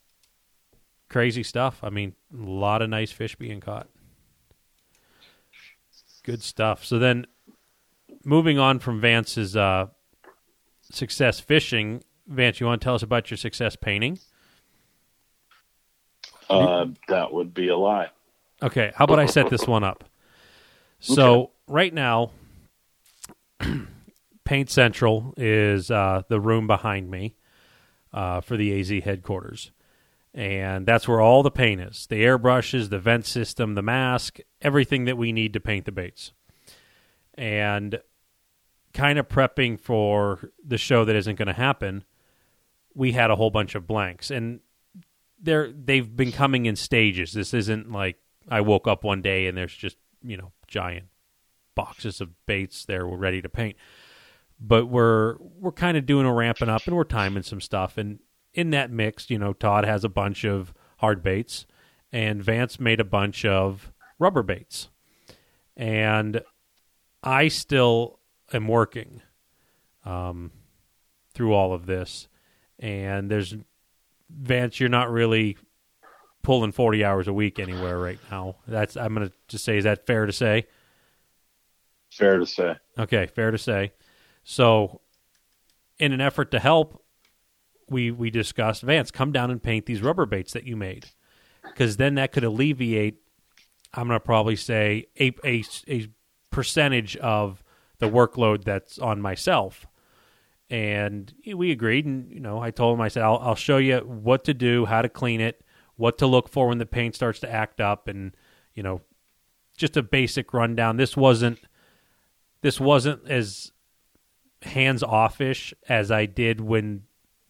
crazy 1.09 1.43
stuff. 1.43 1.81
I 1.83 1.91
mean, 1.91 2.15
a 2.33 2.43
lot 2.43 2.83
of 2.83 2.91
nice 2.91 3.11
fish 3.11 3.37
being 3.37 3.61
caught. 3.61 3.89
Good 6.25 6.43
stuff. 6.43 6.85
So 6.85 6.99
then, 6.99 7.27
moving 8.25 8.59
on 8.59 8.81
from 8.81 9.01
Vance's 9.01 9.57
uh, 9.57 9.87
success 10.91 11.39
fishing. 11.41 12.03
Vance, 12.27 12.59
you 12.59 12.67
want 12.67 12.81
to 12.81 12.85
tell 12.85 12.95
us 12.97 13.03
about 13.03 13.31
your 13.31 13.39
success 13.39 13.77
painting? 13.77 14.19
Uh, 16.51 16.87
that 17.09 17.33
would 17.33 17.55
be 17.55 17.69
a 17.69 17.77
lie. 17.77 18.09
Okay, 18.63 18.93
how 18.95 19.05
about 19.05 19.19
I 19.19 19.27
set 19.27 19.49
this 19.51 19.67
one 19.67 19.85
up? 19.85 20.05
So 20.99 21.41
Okay. 21.43 21.53
right 21.69 21.95
now, 21.95 22.31
Paint 24.45 24.71
Central 24.71 25.35
is 25.37 25.91
uh, 25.91 26.23
the 26.29 26.41
room 26.41 26.67
behind 26.67 27.11
me 27.11 27.37
uh, 28.13 28.41
for 28.41 28.57
the 28.57 28.79
AZ 28.79 29.05
headquarters, 29.05 29.73
and 30.35 30.87
that's 30.87 31.09
where 31.09 31.21
all 31.21 31.43
the 31.43 31.51
paint 31.51 31.81
is: 31.81 32.07
the 32.09 32.23
airbrushes, 32.23 32.91
the 32.91 32.99
vent 32.99 33.27
system, 33.27 33.75
the 33.75 33.83
mask, 33.83 34.39
everything 34.63 35.05
that 35.07 35.19
we 35.19 35.33
need 35.33 35.53
to 35.53 35.61
paint 35.61 35.85
the 35.85 35.93
baits. 35.93 36.33
And 37.35 38.01
kind 38.95 39.19
of 39.19 39.29
prepping 39.29 39.79
for 39.79 40.51
the 40.67 40.79
show 40.79 41.05
that 41.05 41.15
isn't 41.17 41.37
going 41.37 41.49
to 41.49 41.53
happen, 41.53 42.05
we 42.95 43.13
had 43.13 43.31
a 43.31 43.37
whole 43.37 43.51
bunch 43.51 43.75
of 43.75 43.87
blanks, 43.87 44.31
and 44.31 44.61
they're 45.41 45.71
they've 45.73 46.17
been 46.17 46.33
coming 46.33 46.67
in 46.67 46.77
stages. 46.77 47.33
This 47.33 47.53
isn't 47.53 47.91
like 47.93 48.17
I 48.49 48.61
woke 48.61 48.87
up 48.87 49.05
one 49.05 49.23
day 49.23 49.47
and 49.47 49.57
there's 49.57 49.75
just 49.75 49.97
you 50.23 50.37
know 50.37 50.53
giant 50.67 51.07
boxes 51.77 52.21
of 52.21 52.31
baits 52.47 52.85
there 52.85 53.07
we're 53.07 53.17
ready 53.17 53.41
to 53.41 53.49
paint. 53.49 53.77
But 54.59 54.87
we're 54.87 55.37
we're 55.39 55.71
kind 55.71 55.97
of 55.97 56.07
doing 56.07 56.27
a 56.27 56.35
ramping 56.35 56.69
up 56.69 56.87
and 56.87 56.97
we're 56.97 57.05
timing 57.05 57.45
some 57.45 57.61
stuff. 57.61 57.97
And 57.97 58.19
in 58.53 58.71
that 58.71 58.91
mix, 58.91 59.31
you 59.31 59.39
know, 59.39 59.53
Todd 59.53 59.85
has 59.85 60.03
a 60.03 60.09
bunch 60.09 60.45
of 60.45 60.75
hard 60.99 61.23
baits, 61.23 61.67
and 62.11 62.43
Vance 62.43 62.81
made 62.81 62.99
a 62.99 63.05
bunch 63.05 63.45
of 63.45 63.93
rubber 64.19 64.43
baits, 64.43 64.89
and 65.77 66.41
I 67.23 67.49
still 67.49 68.19
am 68.53 68.67
working 68.67 69.21
um, 70.05 70.53
through 71.35 71.53
all 71.53 71.75
of 71.75 71.87
this. 71.87 72.29
And 72.79 73.31
there's 73.31 73.55
Vance, 74.31 74.81
you're 74.81 74.89
not 74.89 75.11
really 75.11 75.57
pulling 76.43 76.73
40 76.73 77.05
hours 77.05 77.29
a 77.29 77.33
week 77.33 77.59
anywhere 77.59 77.99
right 77.99 78.19
now. 78.31 78.57
That's 78.67 78.97
I'm 78.97 79.15
going 79.15 79.29
to 79.29 79.35
just 79.49 79.65
say 79.65 79.79
is 79.79 79.85
that 79.85 80.07
fair 80.07 80.27
to 80.27 80.33
say? 80.33 80.67
Fair 82.17 82.39
to 82.39 82.47
say. 82.47 82.77
Okay, 82.99 83.27
fair 83.27 83.51
to 83.51 83.59
say. 83.59 83.93
So 84.45 85.01
in 85.99 86.13
an 86.13 86.21
effort 86.21 86.51
to 86.53 86.59
help, 86.59 87.03
we 87.89 88.11
we 88.11 88.31
discussed 88.31 88.83
Vance, 88.83 89.11
come 89.11 89.33
down 89.33 89.51
and 89.51 89.63
paint 89.63 89.87
these 89.87 90.03
rubber 90.03 90.27
baits 90.27 90.53
that 90.53 90.67
you 90.67 90.77
made. 90.77 91.07
Cuz 91.75 91.97
then 91.97 92.15
that 92.15 92.33
could 92.33 92.45
alleviate 92.45 93.19
I'm 93.95 94.09
going 94.09 94.21
to 94.21 94.25
probably 94.25 94.57
say 94.57 95.07
a, 95.19 95.33
a 95.45 95.65
a 95.89 96.09
percentage 96.51 97.17
of 97.17 97.63
the 97.99 98.09
workload 98.09 98.65
that's 98.65 98.99
on 98.99 99.21
myself. 99.21 99.87
And 100.69 101.33
we 101.55 101.71
agreed, 101.71 102.07
and 102.07 102.31
you 102.31 102.41
know, 102.41 102.61
I 102.61 102.71
told 102.71 102.95
him, 102.95 103.01
I 103.01 103.09
said, 103.09 103.23
I'll, 103.23 103.39
I'll 103.39 103.55
show 103.55 103.79
you 103.79 103.99
what 103.99 104.45
to 104.45 104.55
do, 104.55 104.85
how 104.87 105.01
to 105.01 105.09
clean 105.09 105.41
it, 105.41 105.63
what 105.95 106.19
to 106.19 106.27
look 106.27 106.49
for 106.49 106.69
when 106.69 106.79
the 106.79 106.87
paint 106.87 107.15
starts 107.15 107.39
to 107.41 107.53
act 107.53 107.81
up, 107.81 108.09
and 108.09 108.37
you 108.75 108.83
know, 108.83 109.01
just 109.77 109.97
a 109.97 110.03
basic 110.03 110.53
rundown. 110.53 110.97
This 110.97 111.17
wasn't, 111.17 111.61
this 112.63 112.81
wasn't 112.81 113.29
as 113.29 113.73
hands 114.63 115.03
offish 115.03 115.73
as 115.89 116.11
I 116.11 116.27
did 116.27 116.61
when 116.61 117.03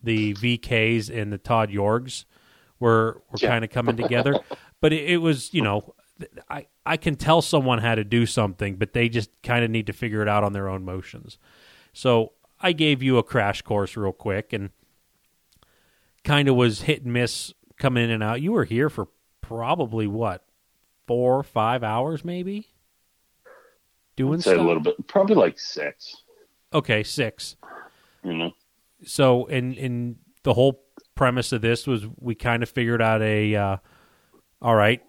the 0.03 0.35
VKs 0.35 1.09
and 1.11 1.33
the 1.33 1.39
Todd 1.39 1.71
Yorgs 1.71 2.25
were 2.79 3.23
were 3.31 3.39
Yeah. 3.41 3.49
kind 3.49 3.65
of 3.65 3.71
coming 3.71 3.97
together. 3.97 4.35
But 4.79 4.93
it, 4.93 5.09
it 5.11 5.17
was, 5.17 5.55
you 5.55 5.63
know, 5.63 5.95
I 6.51 6.67
I 6.85 6.99
can 6.99 7.17
tell 7.17 7.41
someone 7.41 7.79
how 7.79 7.95
to 7.95 8.05
do 8.05 8.27
something, 8.27 8.77
but 8.77 8.93
they 8.93 9.09
just 9.09 9.31
kind 9.43 9.65
of 9.65 9.71
need 9.71 9.87
to 9.87 9.95
figure 9.95 10.21
it 10.21 10.29
out 10.29 10.45
on 10.45 10.53
their 10.53 10.69
own 10.69 10.85
motions. 10.85 11.39
So 11.95 12.33
I 12.61 12.73
gave 12.73 13.03
you 13.03 13.17
a 13.17 13.23
crash 13.23 13.63
course 13.63 13.97
real 13.97 14.13
quick 14.13 14.53
and 14.53 14.69
kind 16.25 16.47
of 16.49 16.57
was 16.57 16.83
hit 16.83 17.05
and 17.05 17.13
miss 17.15 17.55
coming 17.79 18.05
in 18.05 18.11
and 18.11 18.23
out. 18.23 18.43
You 18.43 18.53
were 18.53 18.65
here 18.65 18.91
for 18.91 19.09
probably 19.41 20.07
what 20.07 20.45
four, 21.07 21.39
or 21.39 21.43
five 21.43 21.83
hours, 21.83 22.23
maybe 22.25 22.69
doing 24.17 24.41
stuff. 24.41 24.59
a 24.59 24.63
little 24.63 24.83
bit, 24.83 25.07
probably 25.07 25.37
like 25.37 25.59
six. 25.59 26.17
Okay, 26.73 27.03
six. 27.03 27.57
You 28.25 28.35
know, 28.35 28.53
So, 29.05 29.47
in 29.47 29.75
in 29.75 30.17
the 30.43 30.55
whole 30.55 30.83
premise 31.15 31.53
of 31.53 31.63
this 31.63 31.87
was 31.87 32.07
we 32.19 32.35
kind 32.35 32.63
of 32.63 32.69
figured 32.69 33.01
out 33.01 33.23
a, 33.23 33.55
uh, 33.55 33.77
all 34.61 34.75
right, 34.75 35.03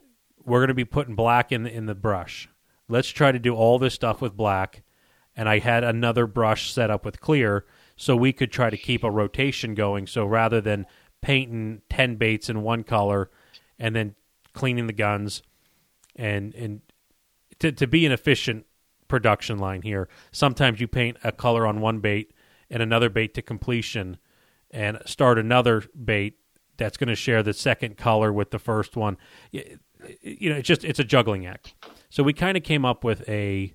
we're 0.46 0.60
going 0.60 0.70
to 0.70 0.74
be 0.74 0.86
putting 0.86 1.16
black 1.16 1.52
in 1.52 1.64
the, 1.64 1.72
in 1.74 1.86
the 1.86 1.96
brush. 1.96 2.50
Let's 2.88 3.10
try 3.10 3.32
to 3.32 3.40
do 3.40 3.54
all 3.54 3.80
this 3.80 3.94
stuff 3.94 4.22
with 4.22 4.38
black, 4.38 4.84
and 5.36 5.50
I 5.50 5.60
had 5.60 5.84
another 5.84 6.26
brush 6.28 6.72
set 6.72 6.90
up 6.90 7.04
with 7.04 7.20
clear, 7.20 7.66
so 7.96 8.16
we 8.16 8.32
could 8.32 8.52
try 8.52 8.70
to 8.70 8.78
keep 8.78 9.04
a 9.04 9.12
rotation 9.12 9.74
going. 9.74 10.08
So 10.08 10.26
rather 10.26 10.62
than 10.62 10.86
painting 11.22 11.82
ten 11.90 12.16
baits 12.16 12.50
in 12.50 12.62
one 12.62 12.84
color, 12.84 13.30
and 13.78 13.96
then 13.96 14.16
cleaning 14.54 14.88
the 14.88 14.94
guns, 14.94 15.42
and 16.16 16.54
and 16.56 16.82
to 17.60 17.72
to 17.72 17.88
be 17.88 18.06
an 18.06 18.12
efficient 18.12 18.66
production 19.08 19.58
line 19.58 19.82
here, 19.82 20.08
sometimes 20.32 20.80
you 20.80 20.88
paint 20.88 21.18
a 21.24 21.32
color 21.32 21.66
on 21.66 21.82
one 21.82 22.00
bait 22.00 22.34
and 22.70 22.82
another 22.82 23.10
bait 23.10 23.34
to 23.36 23.42
completion 23.42 24.18
and 24.72 25.00
start 25.06 25.40
another 25.40 25.84
bait 26.04 26.38
that's 26.78 26.98
going 26.98 27.08
to 27.08 27.16
share 27.16 27.44
the 27.44 27.54
second 27.54 27.98
color 27.98 28.32
with 28.32 28.52
the 28.52 28.60
first 28.60 28.96
one. 28.96 29.18
You 29.52 30.50
know, 30.50 30.58
it's 30.58 30.68
just 30.68 30.84
it's 30.84 31.00
a 31.00 31.04
juggling 31.04 31.46
act. 31.46 31.74
So 32.10 32.24
we 32.24 32.34
kind 32.34 32.56
of 32.58 32.64
came 32.64 32.86
up 32.86 33.04
with 33.04 33.28
a 33.28 33.74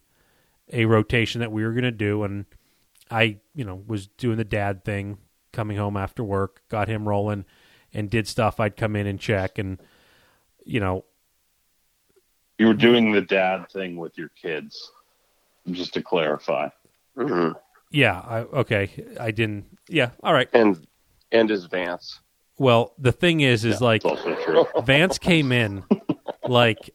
a 0.73 0.87
rotation 0.87 1.41
that 1.41 1.53
we 1.53 1.65
were 1.65 1.73
going 1.73 1.85
to 1.85 1.91
do, 1.91 2.23
and 2.23 2.47
I, 3.11 3.39
you 3.55 3.65
know, 3.65 3.83
was 3.87 4.07
doing 4.07 4.37
the 4.37 4.45
dad 4.45 4.85
thing, 4.85 5.19
coming 5.53 5.77
home 5.77 5.97
after 5.97 6.23
work, 6.23 6.63
got 6.69 6.89
him 6.89 7.09
rolling, 7.09 7.45
and 7.93 8.09
did 8.09 8.29
stuff. 8.29 8.61
I'd 8.61 8.77
come 8.77 8.97
in 8.97 9.07
and 9.07 9.19
check, 9.19 9.59
and 9.59 9.81
you 10.65 10.81
know, 10.81 11.05
you 12.59 12.67
were 12.67 12.75
doing 12.75 13.13
the 13.13 13.21
dad 13.21 13.69
thing 13.71 13.97
with 13.97 14.17
your 14.17 14.31
kids. 14.41 14.93
Just 15.71 15.95
to 15.95 16.03
clarify, 16.03 16.69
hmm 17.17 17.53
yeah, 17.93 18.19
I, 18.21 18.39
okay, 18.41 19.07
I 19.21 19.31
didn't. 19.31 19.67
Yeah, 19.89 20.11
all 20.23 20.33
right. 20.33 20.49
And 20.53 20.85
and 21.31 21.49
his 21.49 21.67
Vance. 21.67 22.21
Well, 22.59 22.95
the 22.99 23.13
thing 23.13 23.41
is, 23.41 23.65
is 23.65 23.81
Yeah, 23.81 23.87
like 23.87 24.05
also 24.05 24.35
true. 24.35 24.67
Vance 24.83 25.19
came 25.19 25.53
in 25.53 25.85
like 26.49 26.91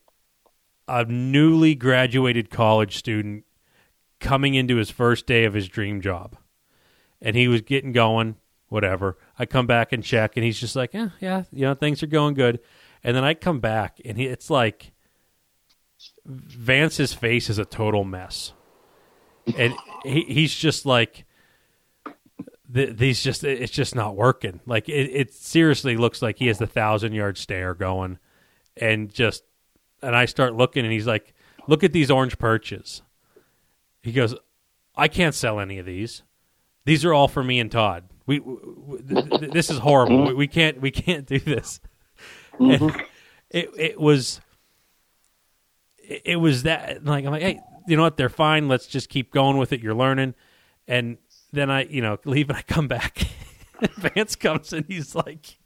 a 0.87 1.05
newly 1.05 1.75
graduated 1.75 2.49
college 2.49 2.97
student 2.97 3.45
coming 4.19 4.55
into 4.55 4.77
his 4.77 4.89
first 4.89 5.27
day 5.27 5.45
of 5.45 5.53
his 5.53 5.67
dream 5.67 6.01
job. 6.01 6.35
And 7.21 7.35
he 7.35 7.47
was 7.47 7.61
getting 7.61 7.91
going, 7.91 8.35
whatever. 8.67 9.17
I 9.37 9.45
come 9.45 9.67
back 9.67 9.91
and 9.91 10.03
check, 10.03 10.35
and 10.35 10.43
he's 10.43 10.59
just 10.59 10.75
like, 10.75 10.93
yeah, 10.93 11.09
yeah, 11.19 11.43
you 11.51 11.63
know, 11.63 11.73
things 11.73 12.01
are 12.03 12.07
going 12.07 12.33
good. 12.33 12.59
And 13.03 13.15
then 13.15 13.23
I 13.23 13.33
come 13.33 13.59
back, 13.59 13.99
and 14.05 14.17
he, 14.17 14.25
it's 14.25 14.49
like 14.49 14.91
Vance's 16.25 17.13
face 17.13 17.49
is 17.49 17.57
a 17.57 17.65
total 17.65 18.03
mess. 18.03 18.53
And 19.55 19.73
he, 20.03 20.23
he's 20.23 20.53
just 20.53 20.85
like, 20.85 21.25
these 22.69 23.23
just 23.23 23.43
it's 23.43 23.71
just 23.71 23.95
not 23.95 24.15
working. 24.15 24.59
Like 24.65 24.89
it, 24.89 25.09
it 25.13 25.33
seriously 25.33 25.95
looks 25.95 26.21
like 26.21 26.37
he 26.37 26.47
has 26.47 26.57
the 26.57 26.67
thousand 26.67 27.13
yard 27.13 27.37
stare 27.37 27.73
going, 27.73 28.19
and 28.75 29.11
just 29.13 29.43
and 30.01 30.15
I 30.15 30.25
start 30.25 30.55
looking, 30.55 30.83
and 30.83 30.91
he's 30.91 31.07
like, 31.07 31.33
"Look 31.67 31.83
at 31.83 31.93
these 31.93 32.11
orange 32.11 32.37
perches." 32.37 33.01
He 34.01 34.11
goes, 34.11 34.35
"I 34.95 35.07
can't 35.07 35.33
sell 35.33 35.59
any 35.59 35.79
of 35.79 35.85
these. 35.85 36.23
These 36.85 37.05
are 37.05 37.13
all 37.13 37.27
for 37.27 37.43
me 37.43 37.59
and 37.59 37.71
Todd. 37.71 38.03
We, 38.25 38.39
w 38.39 38.59
w- 38.59 39.03
th- 39.03 39.39
th- 39.39 39.51
this 39.51 39.69
is 39.69 39.79
horrible. 39.79 40.27
We, 40.27 40.33
we 40.33 40.47
can't 40.47 40.81
we 40.81 40.91
can't 40.91 41.25
do 41.25 41.39
this." 41.39 41.79
Mm-hmm. 42.59 42.83
And 42.83 43.03
it 43.49 43.69
it 43.77 43.99
was 43.99 44.41
it 46.03 46.37
was 46.37 46.63
that 46.63 47.05
like 47.05 47.25
I'm 47.25 47.31
like, 47.31 47.41
hey, 47.41 47.61
you 47.87 47.95
know 47.97 48.03
what? 48.03 48.17
They're 48.17 48.29
fine. 48.29 48.67
Let's 48.67 48.87
just 48.87 49.09
keep 49.09 49.31
going 49.33 49.57
with 49.57 49.73
it. 49.73 49.81
You're 49.81 49.95
learning, 49.95 50.35
and 50.87 51.17
then 51.51 51.69
I, 51.71 51.85
you 51.85 52.01
know, 52.01 52.17
leave 52.25 52.49
and 52.49 52.57
I 52.57 52.61
come 52.61 52.87
back. 52.87 53.23
Vance 53.97 54.35
comes 54.35 54.73
and 54.73 54.85
he's 54.87 55.15
like 55.15 55.57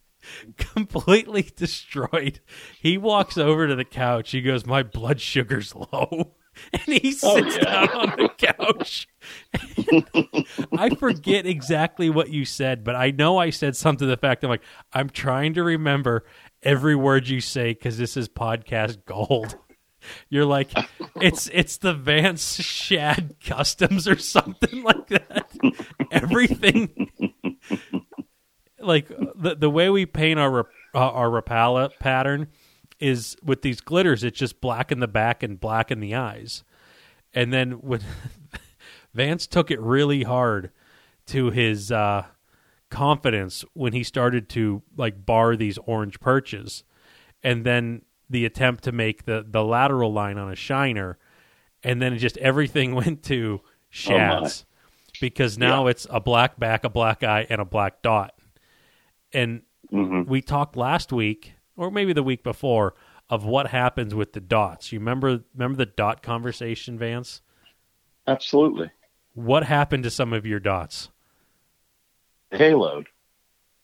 completely 0.57 1.41
destroyed. 1.55 2.39
He 2.79 2.97
walks 2.97 3.37
over 3.37 3.67
to 3.67 3.75
the 3.75 3.85
couch. 3.85 4.31
He 4.31 4.41
goes, 4.41 4.65
"My 4.65 4.83
blood 4.83 5.19
sugar's 5.19 5.75
low." 5.75 6.35
And 6.73 6.81
he 6.85 7.15
oh, 7.23 7.41
sits 7.41 7.55
Oh, 7.55 7.59
yeah. 7.59 7.85
down 7.85 7.89
on 7.89 8.17
the 8.17 8.29
couch. 8.37 9.07
I 10.77 10.89
forget 10.95 11.45
exactly 11.45 12.09
what 12.09 12.29
you 12.29 12.43
said, 12.43 12.83
but 12.83 12.93
I 12.93 13.11
know 13.11 13.37
I 13.37 13.51
said 13.51 13.77
something 13.77 14.05
to 14.05 14.09
the 14.09 14.17
fact 14.17 14.43
I'm 14.43 14.49
like, 14.49 14.61
I'm 14.91 15.09
trying 15.09 15.53
to 15.53 15.63
remember 15.63 16.25
every 16.61 16.93
word 16.93 17.29
you 17.29 17.39
say 17.39 17.69
because 17.73 17.97
this 17.97 18.17
is 18.17 18.27
podcast 18.27 19.05
gold. 19.05 19.55
You're 20.29 20.45
like, 20.45 20.71
it's 21.21 21.47
it's 21.53 21.77
the 21.77 21.93
Vance 21.93 22.61
Shad 22.61 23.35
Customs 23.43 24.07
or 24.07 24.17
something 24.17 24.83
like 24.83 25.07
that. 25.07 25.51
Everything, 26.11 27.11
like 28.79 29.07
the 29.07 29.55
the 29.55 29.69
way 29.69 29.89
we 29.89 30.05
paint 30.05 30.39
our 30.39 30.67
uh, 30.93 31.09
our 31.11 31.29
Rapala 31.29 31.91
pattern 31.99 32.47
is 32.99 33.35
with 33.43 33.61
these 33.61 33.81
glitters. 33.81 34.23
It's 34.23 34.37
just 34.37 34.61
black 34.61 34.91
in 34.91 34.99
the 34.99 35.07
back 35.07 35.43
and 35.43 35.59
black 35.59 35.91
in 35.91 35.99
the 35.99 36.15
eyes, 36.15 36.63
and 37.33 37.51
then 37.51 37.73
when 37.81 38.01
Vance 39.13 39.47
took 39.47 39.71
it 39.71 39.79
really 39.79 40.23
hard 40.23 40.71
to 41.27 41.49
his 41.51 41.91
uh, 41.91 42.25
confidence 42.89 43.63
when 43.73 43.93
he 43.93 44.03
started 44.03 44.49
to 44.49 44.81
like 44.97 45.25
bar 45.25 45.55
these 45.55 45.77
orange 45.79 46.19
perches, 46.19 46.83
and 47.43 47.65
then 47.65 48.03
the 48.31 48.45
attempt 48.45 48.83
to 48.85 48.91
make 48.91 49.25
the 49.25 49.45
the 49.47 49.63
lateral 49.63 50.11
line 50.13 50.37
on 50.37 50.51
a 50.51 50.55
shiner, 50.55 51.17
and 51.83 52.01
then 52.01 52.17
just 52.17 52.37
everything 52.37 52.95
went 53.01 53.23
to 53.23 53.61
shads 53.89 54.65
because 55.19 55.57
now 55.57 55.85
Yeah. 55.85 55.91
it's 55.91 56.07
a 56.09 56.19
black 56.19 56.57
back, 56.59 56.83
a 56.83 56.89
black 56.89 57.23
eye, 57.23 57.45
and 57.49 57.59
a 57.61 57.65
black 57.65 58.01
dot. 58.01 58.33
And 59.33 59.63
hmm 59.89 60.23
we 60.23 60.41
talked 60.41 60.75
last 60.77 61.11
week, 61.11 61.53
or 61.75 61.91
maybe 61.91 62.13
the 62.13 62.23
week 62.23 62.43
before, 62.43 62.95
of 63.29 63.45
what 63.45 63.67
happens 63.67 64.15
with 64.15 64.33
the 64.33 64.39
dots. 64.41 64.91
You 64.91 64.99
remember 64.99 65.43
remember 65.53 65.77
the 65.77 65.85
dot 65.85 66.23
conversation, 66.23 66.97
Vance? 66.97 67.41
Absolutely. 68.27 68.89
What 69.33 69.63
happened 69.63 70.03
to 70.03 70.09
some 70.11 70.33
of 70.33 70.45
your 70.45 70.59
dots? 70.59 71.09
Haloed. 72.51 73.07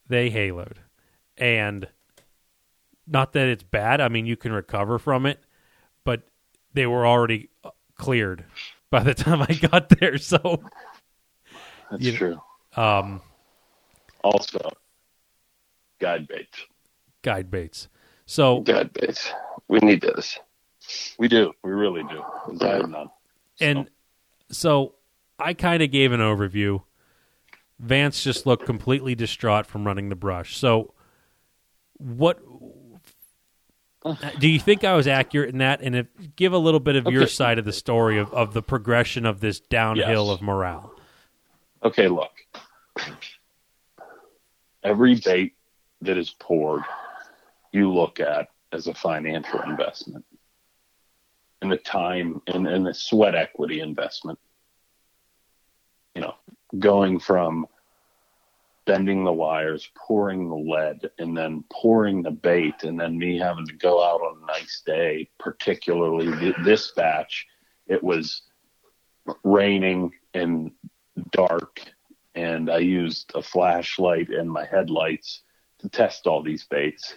They 0.08 0.30
haloed. 0.30 0.78
And 1.38 1.88
not 3.08 3.34
that 3.34 3.48
it's 3.48 3.64
bad, 3.64 4.02
I 4.02 4.10
mean 4.10 4.26
you 4.26 4.36
can 4.38 4.52
recover 4.52 5.00
from 5.00 5.26
it, 5.26 5.40
but 6.04 6.24
they 6.74 6.86
were 6.86 7.08
already 7.08 7.50
cleared 7.96 8.44
by 8.90 9.02
the 9.04 9.14
time 9.26 9.42
I 9.42 9.54
got 9.54 9.90
there. 9.90 10.18
So 10.18 10.62
That's 11.92 12.04
You- 12.04 12.18
true. 12.18 12.42
um 12.76 13.22
Also, 14.24 14.60
guide 16.00 16.28
baits. 16.28 16.60
guide 17.22 17.50
baits. 17.50 17.88
So 18.26 18.62
guide 18.62 18.92
baits. 18.94 19.32
We 19.68 19.80
need 19.80 20.02
this. 20.02 20.38
We 21.18 21.28
do. 21.28 21.54
We 21.64 21.72
really 21.72 22.04
do. 22.04 22.24
None. 22.54 23.10
And 23.60 23.90
so 24.50 24.96
I 25.40 25.54
kind 25.54 25.82
of 25.84 25.92
gave 25.92 26.12
an 26.12 26.20
overview. 26.22 26.84
Vance 27.80 28.24
just 28.24 28.46
looked 28.46 28.66
completely 28.66 29.14
distraught 29.16 29.66
from 29.68 29.86
running 29.86 30.10
the 30.10 30.16
brush. 30.16 30.58
So, 30.58 30.94
what 31.98 32.40
Uh, 34.12 34.30
do 34.40 34.48
you 34.48 34.60
think 34.60 34.84
I 34.84 34.96
was 34.96 35.08
accurate 35.08 35.50
in 35.50 35.58
that? 35.60 35.82
And 35.82 35.96
if, 35.96 36.08
give 36.36 36.54
a 36.54 36.58
little 36.58 36.80
bit 36.80 36.96
of 36.96 37.08
your 37.08 37.28
side 37.28 37.60
of 37.60 37.66
the 37.66 37.74
story 37.74 38.18
of, 38.18 38.34
of 38.34 38.54
the 38.54 38.62
progression 38.62 39.26
of 39.26 39.40
this 39.40 39.60
downhill 39.60 40.28
Yes. 40.28 40.34
of 40.36 40.42
morale. 40.42 40.94
Okay, 41.84 42.08
look. 42.08 42.32
Every 44.84 45.16
bait 45.16 45.54
that 46.02 46.18
is 46.18 46.30
poured, 46.40 46.84
you 47.72 47.92
look 47.92 48.20
at 48.20 48.50
as 48.72 48.88
a 48.88 48.94
financial 48.94 49.62
investment 49.62 50.26
and 51.62 51.72
the 51.72 51.78
time 51.78 52.42
and, 52.48 52.68
and 52.68 52.86
the 52.86 52.94
sweat 52.94 53.36
equity 53.36 53.80
investment. 53.82 54.40
You 56.16 56.22
know, 56.22 56.36
going 56.78 57.20
from 57.20 57.68
bending 58.88 59.24
the 59.24 59.32
wires, 59.32 59.90
pouring 59.96 60.50
the 60.50 60.56
lead, 60.56 61.12
and 61.20 61.38
then 61.38 61.64
pouring 61.72 62.24
the 62.24 62.32
bait, 62.32 62.84
and 62.84 63.00
then 63.00 63.18
me 63.18 63.38
having 63.38 63.68
to 63.68 63.74
go 63.74 64.04
out 64.04 64.22
on 64.22 64.42
a 64.42 64.46
nice 64.48 64.82
day, 64.86 65.30
particularly 65.40 66.36
th- 66.40 66.56
this 66.64 66.92
batch, 66.96 67.46
it 67.86 68.04
was 68.04 68.42
raining 69.44 70.12
and 70.34 70.72
dark 71.32 71.82
and 72.38 72.70
I 72.70 72.78
used 72.78 73.32
a 73.34 73.42
flashlight 73.42 74.30
and 74.30 74.50
my 74.50 74.66
headlights 74.66 75.42
to 75.80 75.90
test 75.90 76.28
all 76.28 76.44
these 76.44 76.64
baits. 76.66 77.16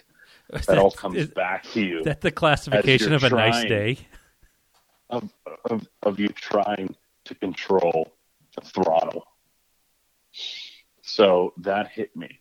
That 0.67 0.79
all 0.79 0.91
comes 0.91 1.15
is 1.15 1.27
back 1.29 1.63
to 1.71 1.81
you 1.81 2.03
that 2.03 2.19
the 2.19 2.31
classification 2.31 3.13
of 3.13 3.23
a 3.23 3.29
nice 3.29 3.63
day? 3.63 3.99
of, 5.09 5.29
of, 5.69 5.87
of 6.03 6.19
you 6.19 6.27
trying 6.29 6.93
to 7.25 7.35
control 7.35 8.11
the 8.55 8.61
throttle. 8.61 9.25
So 11.11 11.51
that 11.57 11.89
hit 11.89 12.15
me. 12.15 12.39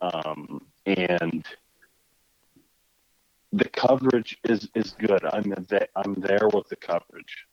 Um, 0.00 0.64
and 0.86 1.44
the 3.52 3.68
coverage 3.68 4.38
is, 4.44 4.68
is 4.76 4.92
good. 4.92 5.24
I'm, 5.24 5.52
th- 5.68 5.90
I'm 5.96 6.14
there 6.14 6.48
with 6.52 6.68
the 6.68 6.76
coverage. 6.76 7.46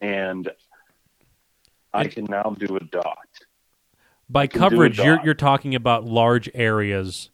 And 0.00 0.50
I 1.92 2.08
can 2.08 2.24
now 2.24 2.56
do 2.58 2.76
a 2.76 2.80
dot. 2.80 3.28
By 4.28 4.48
can 4.48 4.58
do 4.58 4.66
a 4.66 4.70
coverage, 4.70 4.98
you're 4.98 5.20
you're 5.24 5.34
talking 5.34 5.76
about 5.76 6.04
large 6.04 6.50
areas 6.52 7.30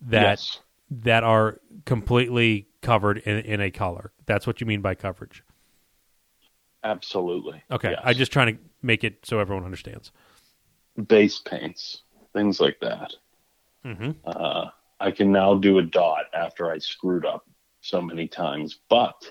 that 0.00 0.22
yes. 0.22 0.60
that 0.90 1.24
are 1.24 1.60
completely 1.84 2.68
covered 2.80 3.18
in, 3.18 3.40
in 3.40 3.60
a 3.60 3.70
color. 3.70 4.12
That's 4.24 4.46
what 4.46 4.60
you 4.60 4.66
mean 4.66 4.80
by 4.80 4.94
coverage. 4.94 5.44
Absolutely. 6.82 7.62
Okay, 7.70 7.90
Yes. 7.90 8.00
I'm 8.02 8.14
just 8.14 8.32
trying 8.32 8.56
to 8.56 8.62
make 8.80 9.04
it 9.04 9.18
so 9.24 9.38
everyone 9.38 9.64
understands. 9.64 10.10
Base 11.06 11.38
paints, 11.40 12.02
things 12.32 12.60
like 12.60 12.78
that. 12.80 13.12
hmm 13.82 14.12
Uh, 14.24 14.66
I 15.00 15.10
can 15.10 15.32
now 15.32 15.54
do 15.54 15.78
a 15.78 15.82
dot 15.82 16.26
after 16.32 16.70
I 16.70 16.78
screwed 16.78 17.26
up 17.26 17.46
so 17.80 18.00
many 18.00 18.28
times, 18.28 18.78
but 18.88 19.30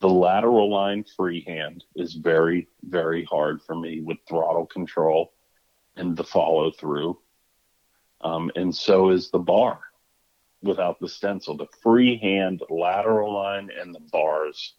the 0.00 0.08
lateral 0.08 0.70
line 0.70 1.04
freehand 1.16 1.84
is 1.96 2.14
very, 2.14 2.68
very 2.82 3.24
hard 3.24 3.62
for 3.62 3.74
me 3.74 4.00
with 4.00 4.18
throttle 4.28 4.66
control 4.66 5.32
and 5.96 6.16
the 6.16 6.24
follow 6.24 6.70
through. 6.70 7.18
Um, 8.20 8.50
and 8.56 8.74
so 8.74 9.10
is 9.10 9.30
the 9.30 9.38
bar 9.38 9.80
without 10.62 11.00
the 11.00 11.08
stencil. 11.08 11.56
The 11.56 11.66
freehand 11.82 12.62
lateral 12.70 13.34
line 13.34 13.70
and 13.76 13.94
the 13.94 14.00
bars 14.12 14.74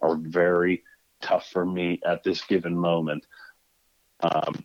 are 0.00 0.16
very 0.16 0.82
tough 1.20 1.48
for 1.50 1.64
me 1.64 2.00
at 2.04 2.22
this 2.22 2.42
given 2.42 2.76
moment. 2.76 3.26
Um, 4.20 4.64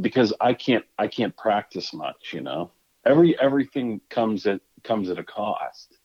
because 0.00 0.32
I 0.40 0.54
can't 0.54 0.84
I 0.98 1.08
can't 1.08 1.36
practice 1.36 1.92
much, 1.92 2.32
you 2.32 2.40
know. 2.40 2.70
Every 3.06 3.38
everything 3.40 4.00
comes 4.10 4.46
at 4.46 4.60
comes 4.84 5.08
at 5.10 5.18
a 5.18 5.24
cost. 5.24 5.96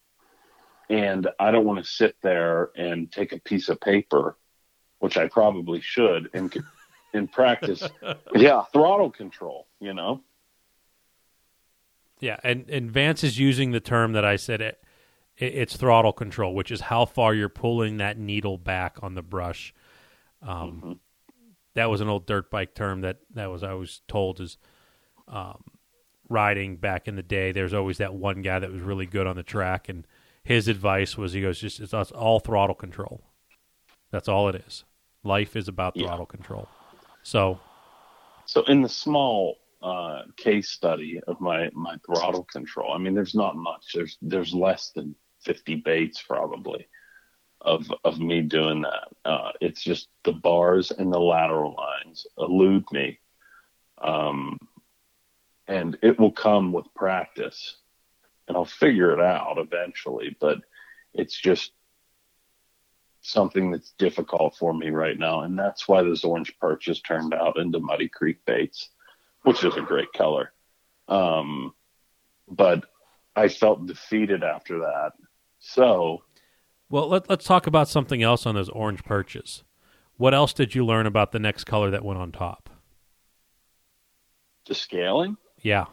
And 0.90 1.28
I 1.40 1.50
don't 1.50 1.66
want 1.66 1.84
to 1.84 1.90
sit 1.90 2.16
there 2.22 2.70
and 2.76 3.12
take 3.12 3.34
a 3.34 3.40
piece 3.40 3.70
of 3.70 3.82
paper, 3.82 4.38
which 5.00 5.18
I 5.18 5.28
probably 5.28 5.82
should, 5.82 6.30
and 6.34 6.56
and 7.14 7.32
practice 7.32 7.90
Yeah. 8.36 8.64
throttle 8.72 9.10
control, 9.10 9.68
you 9.80 9.94
know. 9.94 10.22
Yeah, 12.20 12.40
and 12.44 12.70
and 12.70 12.90
Vance 12.92 13.24
is 13.24 13.40
using 13.40 13.72
the 13.72 13.80
term 13.80 14.14
that 14.14 14.24
I 14.26 14.36
said 14.36 14.62
it, 14.62 14.82
it 15.38 15.54
it's 15.56 15.76
throttle 15.76 16.14
control, 16.14 16.54
which 16.54 16.72
is 16.72 16.82
how 16.82 17.06
far 17.06 17.34
you're 17.34 17.50
pulling 17.50 17.98
that 17.98 18.18
needle 18.18 18.58
back 18.58 18.98
on 19.02 19.16
the 19.16 19.22
brush. 19.22 19.74
Um, 20.42 20.82
Mhm. 20.84 21.00
That 21.76 21.90
was 21.90 22.02
an 22.02 22.08
old 22.10 22.26
dirt 22.26 22.50
bike 22.50 22.74
term 22.74 23.02
that 23.02 23.18
that 23.34 23.52
was 23.52 23.64
I 23.64 23.74
was 23.74 24.02
told 24.08 24.40
is 24.40 24.58
um, 25.28 25.64
riding 26.30 26.78
back 26.78 27.08
in 27.08 27.16
the 27.16 27.24
day. 27.24 27.52
There's 27.52 27.74
always 27.74 27.98
that 28.00 28.14
one 28.14 28.42
guy 28.42 28.60
that 28.60 28.72
was 28.72 28.82
really 28.82 29.06
good 29.06 29.28
on 29.28 29.36
the 29.36 29.44
track, 29.44 29.90
and 29.90 30.08
his 30.44 30.68
advice 30.68 31.18
was 31.18 31.34
he 31.34 31.42
goes 31.42 31.60
just 31.60 31.80
it's 31.80 31.94
all 31.94 32.40
throttle 32.40 32.76
control. 32.76 33.22
That's 34.12 34.28
all 34.30 34.48
it 34.50 34.56
is. 34.68 34.86
Life 35.24 35.56
is 35.56 35.68
about 35.68 35.96
Yeah. 35.96 36.08
throttle 36.08 36.26
control. 36.26 36.68
So 37.24 37.60
So 38.46 38.64
in 38.64 38.82
the 38.82 38.90
small 38.90 39.58
uh, 39.82 40.24
case 40.38 40.70
study 40.70 41.20
of 41.28 41.42
my 41.42 41.70
my 41.74 41.98
throttle 42.06 42.44
control, 42.46 42.94
I 42.94 42.98
mean, 43.00 43.14
there's 43.14 43.36
not 43.36 43.56
much. 43.58 43.92
There's 43.94 44.18
there's 44.22 44.54
less 44.54 44.92
than 44.92 45.16
50 45.42 45.76
baits 45.76 46.22
probably 46.22 46.88
of 47.62 47.91
of 48.03 48.20
me 48.20 48.41
doing 48.41 48.82
that. 48.82 49.08
Uh, 49.24 49.51
it's 49.62 49.84
just 49.84 50.08
the 50.24 50.32
bars 50.32 50.91
and 50.91 51.12
the 51.12 51.20
lateral 51.20 51.76
lines 51.78 52.28
elude 52.38 52.86
me, 52.91 53.20
um, 54.01 54.60
and 55.68 55.97
it 56.01 56.20
will 56.20 56.32
come 56.32 56.72
with 56.72 56.86
practice, 56.95 57.78
and 58.47 58.56
I'll 58.56 58.66
figure 58.66 59.12
it 59.12 59.20
out 59.20 59.58
eventually. 59.58 60.36
But 60.39 60.60
it's 61.14 61.39
just 61.39 61.72
something 63.22 63.72
that's 63.72 63.93
difficult 63.97 64.56
for 64.56 64.74
me 64.74 64.91
right 64.91 65.18
now, 65.18 65.41
and 65.41 65.58
that's 65.58 65.88
why 65.88 66.03
those 66.03 66.24
orange 66.24 66.53
perches 66.60 67.01
turned 67.01 67.34
out 67.34 67.58
into 67.58 67.80
Muddy 67.80 68.08
Creek 68.08 68.38
baits, 68.45 68.89
which 69.41 69.64
is 69.64 69.76
a 69.76 69.82
great 69.82 70.14
color. 70.14 70.53
Um, 71.08 71.74
but 72.47 72.86
I 73.36 73.47
felt 73.47 73.88
defeated 73.88 74.43
after 74.43 74.80
that. 74.80 75.14
So 75.60 76.22
Well, 76.90 77.08
let, 77.10 77.30
let's 77.30 77.46
talk 77.46 77.68
about 77.68 77.88
something 77.90 78.22
else 78.22 78.46
on 78.46 78.56
those 78.56 78.70
orange 78.70 79.04
perches. 79.04 79.64
What 80.18 80.34
else 80.34 80.54
did 80.54 80.76
you 80.76 80.86
learn 80.86 81.06
about 81.08 81.32
the 81.32 81.40
next 81.40 81.66
color 81.66 81.90
that 81.92 82.06
went 82.06 82.20
on 82.20 82.32
top? 82.32 82.70
the 84.68 84.74
scaling, 84.74 85.38
Yeah. 85.62 85.86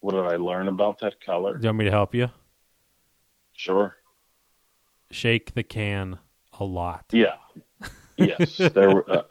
what 0.00 0.14
did 0.14 0.24
I 0.24 0.34
learn 0.34 0.66
about 0.66 0.98
that 0.98 1.20
color? 1.20 1.56
Do 1.56 1.62
you 1.62 1.68
want 1.68 1.78
me 1.78 1.84
to 1.84 1.90
help 1.92 2.12
you? 2.12 2.28
Sure. 3.52 3.94
Shake 5.12 5.54
the 5.54 5.62
can 5.62 6.18
a 6.58 6.64
lot. 6.64 7.04
Yeah. 7.12 7.36
Yes. 8.16 8.56
there 8.74 8.90
were, 8.90 9.08
uh, 9.08 9.22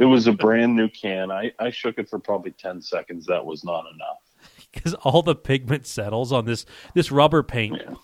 it 0.00 0.04
was 0.04 0.26
a 0.26 0.32
brand 0.32 0.74
new 0.74 0.88
can. 0.88 1.30
I, 1.30 1.52
I 1.60 1.70
shook 1.70 1.96
it 1.98 2.08
for 2.08 2.18
probably 2.18 2.50
10 2.50 2.82
seconds. 2.82 3.24
That 3.26 3.44
was 3.46 3.62
not 3.64 3.84
enough. 3.94 4.18
Because 4.72 4.94
all 4.94 5.22
the 5.22 5.36
pigment 5.36 5.86
settles 5.86 6.32
on 6.32 6.46
this 6.46 6.64
this 6.94 7.12
rubber 7.12 7.42
paint. 7.42 7.76
Yeah. 7.78 7.94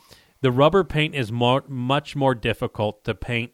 The 0.41 0.53
rubber 0.53 0.85
paint 0.85 1.15
is 1.15 1.33
more 1.33 1.65
much 1.69 2.15
more 2.15 2.35
difficult 2.35 3.05
to 3.05 3.15
paint 3.15 3.53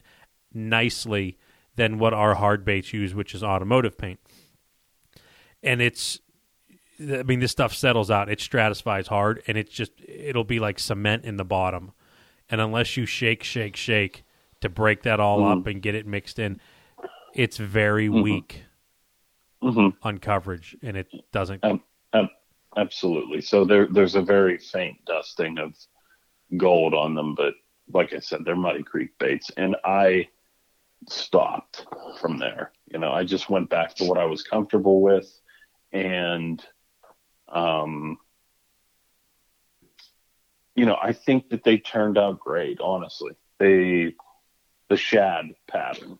nicely 0.53 1.39
than 1.77 1.99
what 1.99 2.15
our 2.15 2.35
hard 2.35 2.65
baits 2.65 2.93
use, 2.93 3.15
which 3.15 3.35
is 3.35 3.43
automotive 3.43 3.97
paint. 3.99 4.21
And 5.63 5.81
it's, 5.81 6.21
I 7.01 7.23
mean, 7.23 7.41
this 7.41 7.51
stuff 7.53 7.75
settles 7.75 8.11
out. 8.11 8.29
It 8.29 8.41
stratifies 8.41 9.07
hard, 9.09 9.43
and 9.47 9.57
it's 9.57 9.73
just 9.73 9.93
it'll 10.07 10.45
be 10.45 10.61
like 10.61 10.79
cement 10.79 11.25
in 11.25 11.37
the 11.37 11.45
bottom. 11.45 11.93
And 12.51 12.61
unless 12.61 12.97
you 12.97 13.07
shake, 13.07 13.43
shake, 13.43 13.77
shake 13.77 14.25
to 14.61 14.69
break 14.69 15.03
that 15.03 15.19
all 15.21 15.41
Mhm. 15.41 15.61
up 15.61 15.67
and 15.67 15.81
get 15.81 15.95
it 15.95 16.07
mixed 16.07 16.39
in, 16.39 16.61
it's 17.35 17.57
very 17.57 18.09
Mhm. 18.09 18.23
weak 18.23 18.63
hmm 19.63 19.89
on 20.03 20.19
coverage, 20.19 20.77
and 20.83 20.97
it 20.97 21.09
doesn't. 21.33 21.65
Um, 21.65 21.83
um, 22.13 22.29
absolutely. 22.77 23.41
So 23.41 23.65
there, 23.65 23.87
there's 23.87 24.15
a 24.15 24.21
very 24.21 24.59
faint 24.59 25.03
dusting 25.07 25.59
of 25.59 25.75
gold 26.57 26.95
on 26.95 27.15
them, 27.15 27.35
but 27.35 27.55
like 27.93 28.13
I 28.13 28.21
said, 28.21 28.41
they're 28.45 28.57
Muddy 28.57 28.83
Creek 28.83 29.11
baits, 29.19 29.51
and 29.57 29.77
I 29.85 30.29
stopped 31.09 31.87
from 32.21 32.39
there. 32.39 32.73
You 32.87 32.99
know, 32.99 33.13
I 33.13 33.25
just 33.25 33.51
went 33.51 33.71
back 33.71 33.95
to 33.97 34.05
what 34.05 34.19
I 34.19 34.25
was 34.25 34.43
comfortable 34.43 35.03
with, 35.03 35.31
and 35.93 36.65
um, 37.49 38.19
you 40.75 40.87
know, 40.87 40.97
I 41.01 41.13
think 41.13 41.51
that 41.51 41.65
they 41.65 41.79
turned 41.79 42.19
out 42.19 42.41
great. 42.41 42.81
Honestly, 42.81 43.33
they 43.59 44.15
the 44.89 44.97
shad 44.97 45.55
pattern 45.69 46.19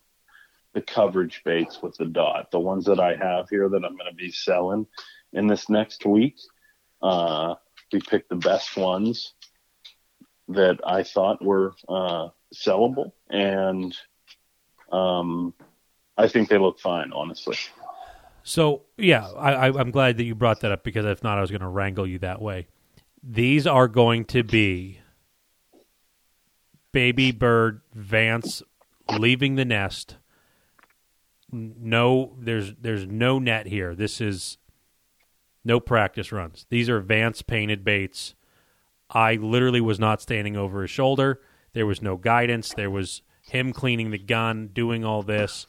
the 0.75 0.81
coverage 0.81 1.41
baits 1.45 1.81
with 1.81 1.95
the 1.95 2.05
dot, 2.05 2.51
the 2.51 2.59
ones 2.59 2.85
that 2.85 2.99
I 2.99 3.15
have 3.15 3.49
here 3.49 3.69
that 3.69 3.83
I'm 3.85 3.95
going 3.95 4.11
to 4.11 4.15
be 4.15 4.29
selling 4.29 4.85
in 5.31 5.47
this 5.47 5.69
next 5.69 6.05
week. 6.05 6.35
Uh, 7.01 7.55
we 7.93 8.01
picked 8.01 8.29
the 8.29 8.35
best 8.35 8.75
ones 8.75 9.34
that 10.49 10.79
I 10.85 11.03
thought 11.03 11.43
were 11.43 11.73
uh, 11.89 12.29
sellable, 12.53 13.11
and 13.29 13.95
um, 14.91 15.53
I 16.17 16.27
think 16.27 16.49
they 16.49 16.57
look 16.57 16.79
fine, 16.79 17.11
honestly. 17.13 17.57
So 18.43 18.83
yeah, 18.97 19.27
I, 19.27 19.67
I'm 19.67 19.89
glad 19.89 20.17
that 20.17 20.23
you 20.23 20.35
brought 20.35 20.61
that 20.61 20.71
up 20.71 20.83
because 20.83 21.03
if 21.05 21.23
not, 21.23 21.39
I 21.39 21.41
was 21.41 21.49
going 21.49 21.61
to 21.61 21.67
wrangle 21.67 22.05
you 22.05 22.19
that 22.19 22.41
way. 22.41 22.67
These 23.23 23.65
are 23.65 23.87
going 23.87 24.25
to 24.25 24.43
be 24.43 24.99
baby 26.91 27.31
bird 27.31 27.81
Vance 27.93 28.61
leaving 29.17 29.55
the 29.55 29.65
nest. 29.65 30.17
No, 31.51 32.35
there's 32.39 32.73
there's 32.79 33.07
no 33.07 33.39
net 33.39 33.65
here. 33.65 33.95
This 33.95 34.21
is 34.21 34.59
no 35.63 35.79
practice 35.79 36.31
runs. 36.31 36.67
These 36.69 36.87
are 36.87 36.99
Vance 36.99 37.41
painted 37.41 37.83
baits. 37.83 38.35
I 39.09 39.35
literally 39.35 39.81
was 39.81 39.99
not 39.99 40.21
standing 40.21 40.55
over 40.57 40.81
his 40.81 40.91
shoulder. 40.91 41.39
There 41.73 41.85
was 41.85 42.01
no 42.01 42.17
guidance. 42.17 42.73
There 42.73 42.89
was 42.89 43.21
him 43.41 43.73
cleaning 43.73 44.11
the 44.11 44.17
gun, 44.17 44.69
doing 44.73 45.05
all 45.05 45.21
this, 45.21 45.67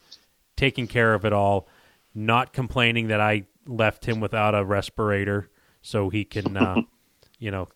taking 0.56 0.86
care 0.86 1.14
of 1.14 1.24
it 1.24 1.32
all 1.32 1.68
not 2.14 2.54
complaining 2.54 3.08
that 3.08 3.20
I 3.20 3.44
left 3.66 4.06
him 4.06 4.20
without 4.20 4.54
a 4.54 4.64
respirator 4.64 5.50
so 5.82 6.08
he 6.08 6.24
can, 6.24 6.56
uh, 6.56 6.80
you 7.38 7.50
know, 7.50 7.68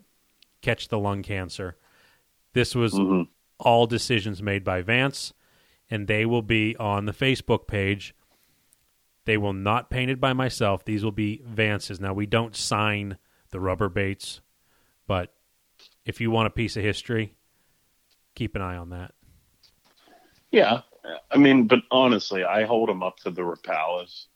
catch 0.63 0.89
the 0.89 0.99
lung 0.99 1.23
cancer. 1.23 1.77
This 2.55 2.75
was 2.75 2.95
Mhm. 2.95 3.29
all 3.59 3.87
decisions 3.87 4.43
made 4.43 4.65
by 4.65 4.81
Vance, 4.81 5.35
and 5.91 6.09
they 6.09 6.25
will 6.25 6.41
be 6.41 6.75
on 6.79 7.05
the 7.05 7.13
Facebook 7.13 7.67
page. 7.67 8.15
They 9.27 9.37
will 9.37 9.53
not 9.53 9.91
painted 9.91 10.21
by 10.21 10.33
myself. 10.33 10.85
These 10.87 11.05
will 11.05 11.13
be 11.13 11.43
Vance's. 11.45 12.01
Now 12.01 12.15
we 12.15 12.25
don't 12.25 12.57
sign 12.57 13.19
the 13.51 13.61
rubber 13.61 13.91
baits, 13.91 14.41
but 15.07 15.35
if 16.05 16.21
you 16.21 16.31
want 16.31 16.47
a 16.47 16.51
piece 16.51 16.77
of 16.77 16.83
history, 16.83 17.35
keep 18.35 18.55
an 18.57 18.63
eye 18.63 18.77
on 18.77 18.91
that. 18.91 19.13
Yeah, 20.51 20.81
I 21.31 21.39
mean, 21.39 21.67
but 21.67 21.81
honestly, 21.91 22.45
I 22.45 22.65
hold 22.65 22.89
them 22.89 23.03
up 23.03 23.19
to 23.19 23.31
the 23.31 23.43
Rapalas 23.43 24.27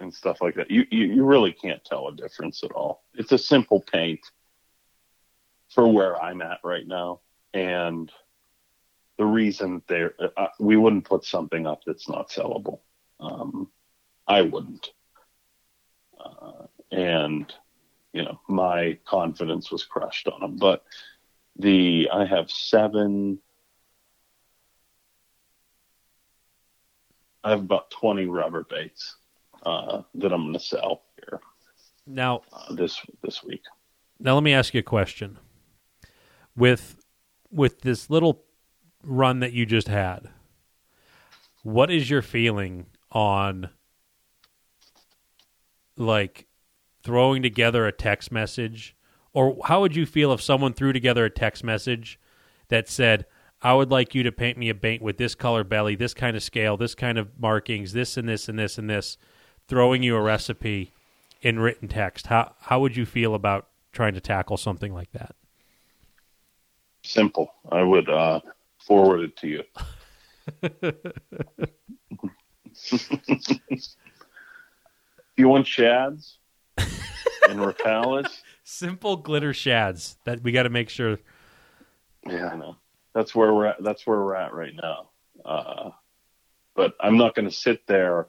and 0.00 0.12
stuff 0.12 0.40
like 0.40 0.54
that. 0.54 0.70
You, 0.70 0.86
you 0.90 1.06
you 1.06 1.24
really 1.24 1.52
can't 1.52 1.84
tell 1.84 2.08
a 2.08 2.14
difference 2.14 2.62
at 2.62 2.72
all. 2.72 3.04
It's 3.14 3.32
a 3.32 3.38
simple 3.38 3.80
paint 3.80 4.20
for 5.68 5.86
where 5.92 6.20
I'm 6.22 6.40
at 6.40 6.60
right 6.64 6.86
now, 6.86 7.20
and 7.52 8.10
the 9.18 9.26
reason 9.26 9.82
there 9.88 10.14
uh, 10.36 10.46
we 10.58 10.76
wouldn't 10.76 11.04
put 11.04 11.24
something 11.24 11.66
up 11.66 11.82
that's 11.84 12.08
not 12.08 12.30
sellable. 12.30 12.80
Um, 13.20 13.68
I 14.26 14.42
wouldn't, 14.42 14.90
uh, 16.18 16.66
and 16.92 17.52
you 18.12 18.24
know 18.24 18.40
my 18.48 18.98
confidence 19.04 19.70
was 19.70 19.84
crushed 19.84 20.28
on 20.28 20.40
them. 20.40 20.56
But 20.56 20.84
the 21.56 22.08
I 22.12 22.24
have 22.24 22.50
seven. 22.50 23.38
I 27.44 27.50
have 27.50 27.60
about 27.60 27.90
20 27.92 28.26
rubber 28.26 28.66
baits 28.68 29.16
uh, 29.64 30.02
that 30.16 30.32
I'm 30.32 30.42
going 30.42 30.52
to 30.54 30.60
sell 30.60 31.02
here 31.16 31.40
Now, 32.06 32.42
uh, 32.52 32.74
this 32.74 33.00
this 33.22 33.44
week. 33.44 33.62
Now 34.18 34.34
let 34.34 34.42
me 34.42 34.52
ask 34.52 34.74
you 34.74 34.80
a 34.80 34.82
question. 34.82 35.38
With 36.56 36.98
with 37.50 37.82
this 37.82 38.10
little 38.10 38.44
run 39.02 39.40
that 39.40 39.52
you 39.52 39.64
just 39.64 39.88
had, 39.88 40.30
what 41.62 41.90
is 41.90 42.10
your 42.10 42.22
feeling 42.22 42.86
on 43.12 43.70
like 45.96 46.47
throwing 47.02 47.42
together 47.42 47.86
a 47.86 47.92
text 47.92 48.30
message 48.32 48.94
or 49.32 49.56
how 49.66 49.80
would 49.80 49.94
you 49.94 50.06
feel 50.06 50.32
if 50.32 50.42
someone 50.42 50.72
threw 50.72 50.92
together 50.92 51.24
a 51.24 51.30
text 51.30 51.62
message 51.62 52.18
that 52.68 52.88
said 52.88 53.26
I 53.62 53.74
would 53.74 53.90
like 53.90 54.14
you 54.14 54.22
to 54.22 54.32
paint 54.32 54.56
me 54.56 54.68
a 54.68 54.74
paint 54.74 55.02
with 55.02 55.16
this 55.16 55.34
color 55.34 55.64
belly, 55.64 55.96
this 55.96 56.14
kind 56.14 56.36
of 56.36 56.42
scale, 56.42 56.76
this 56.76 56.94
kind 56.94 57.18
of 57.18 57.28
markings, 57.38 57.92
this 57.92 58.16
and 58.16 58.28
this 58.28 58.48
and 58.48 58.58
this 58.58 58.78
and 58.78 58.88
this, 58.88 59.18
throwing 59.66 60.02
you 60.02 60.16
a 60.16 60.20
recipe 60.20 60.92
in 61.42 61.58
written 61.58 61.88
text. 61.88 62.28
How 62.28 62.54
how 62.60 62.80
would 62.80 62.96
you 62.96 63.04
feel 63.04 63.34
about 63.34 63.68
trying 63.92 64.14
to 64.14 64.20
tackle 64.20 64.56
something 64.56 64.94
like 64.94 65.10
that? 65.12 65.34
Simple. 67.02 67.52
I 67.70 67.82
would 67.82 68.08
uh, 68.08 68.40
forward 68.78 69.20
it 69.20 69.36
to 69.38 69.48
you. 69.48 69.62
if 70.62 70.94
you 75.36 75.48
want 75.48 75.66
shads 75.66 76.37
and 77.48 77.58
rapalas, 77.58 78.28
Simple 78.64 79.16
glitter 79.16 79.54
shads 79.54 80.18
that 80.24 80.42
we 80.42 80.52
got 80.52 80.64
to 80.64 80.68
make 80.70 80.90
sure. 80.90 81.18
yeah, 82.26 82.48
I 82.48 82.56
know. 82.56 82.76
That's 83.14 83.34
where 83.34 83.54
we're 83.54 83.66
at. 83.66 83.82
That's 83.82 84.06
where 84.06 84.18
we're 84.18 84.34
at 84.34 84.52
right 84.52 84.74
now. 84.74 85.08
Uh, 85.44 85.90
but 86.74 86.94
I'm 87.00 87.16
not 87.16 87.34
going 87.34 87.48
to 87.48 87.54
sit 87.54 87.86
there 87.86 88.28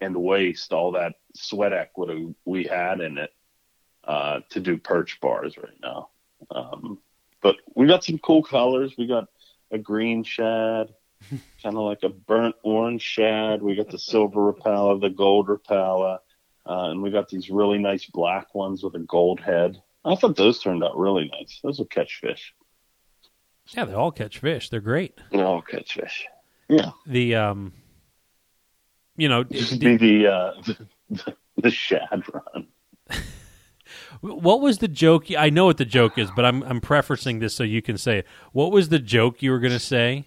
and 0.00 0.16
waste 0.16 0.72
all 0.72 0.92
that 0.92 1.14
sweat 1.34 1.72
equity 1.72 2.34
we 2.44 2.64
had 2.64 3.00
in 3.00 3.18
it 3.18 3.30
uh, 4.04 4.40
to 4.50 4.60
do 4.60 4.78
perch 4.78 5.20
bars 5.20 5.56
right 5.56 5.80
now. 5.82 6.08
Um, 6.50 6.98
but 7.42 7.56
we 7.74 7.86
got 7.86 8.04
some 8.04 8.18
cool 8.18 8.42
colors. 8.42 8.94
We 8.96 9.06
got 9.06 9.28
a 9.70 9.78
green 9.78 10.24
shad, 10.24 10.94
kind 11.62 11.76
of 11.76 11.82
like 11.82 12.02
a 12.02 12.08
burnt 12.08 12.56
orange 12.62 13.02
shad. 13.02 13.62
We 13.62 13.76
got 13.76 13.90
the 13.90 13.98
silver 13.98 14.52
rapala, 14.52 15.00
the 15.00 15.10
gold 15.10 15.48
rapala, 15.48 16.20
uh, 16.66 16.90
and 16.90 17.02
we 17.02 17.10
got 17.10 17.28
these 17.28 17.50
really 17.50 17.78
nice 17.78 18.06
black 18.06 18.54
ones 18.54 18.82
with 18.82 18.94
a 18.94 19.00
gold 19.00 19.40
head. 19.40 19.80
I 20.04 20.14
thought 20.16 20.36
those 20.36 20.60
turned 20.60 20.84
out 20.84 20.96
really 20.96 21.30
nice. 21.32 21.60
Those 21.62 21.78
will 21.78 21.86
catch 21.86 22.20
fish. 22.20 22.54
Yeah, 23.68 23.86
they 23.86 23.94
all 23.94 24.12
catch 24.12 24.38
fish. 24.38 24.68
They're 24.68 24.80
great. 24.80 25.18
No, 25.32 25.62
catch 25.62 25.94
fish. 25.94 26.26
Yeah. 26.68 26.90
The 27.06 27.34
um, 27.34 27.72
you 29.16 29.28
know, 29.28 29.44
Just 29.44 29.78
d- 29.78 29.96
be 29.96 30.22
the, 30.22 30.32
uh, 30.32 30.52
the 31.08 31.36
the 31.56 31.70
shad 31.70 32.22
run. 32.32 32.66
what 34.20 34.60
was 34.60 34.78
the 34.78 34.88
joke? 34.88 35.26
I 35.36 35.50
know 35.50 35.66
what 35.66 35.78
the 35.78 35.84
joke 35.84 36.18
is, 36.18 36.30
but 36.34 36.44
I'm 36.44 36.62
I'm 36.64 36.80
prefacing 36.80 37.38
this 37.38 37.54
so 37.54 37.64
you 37.64 37.82
can 37.82 37.96
say 37.98 38.18
it. 38.18 38.26
What 38.52 38.72
was 38.72 38.88
the 38.88 38.98
joke 38.98 39.42
you 39.42 39.50
were 39.50 39.60
going 39.60 39.72
to 39.72 39.78
say? 39.78 40.26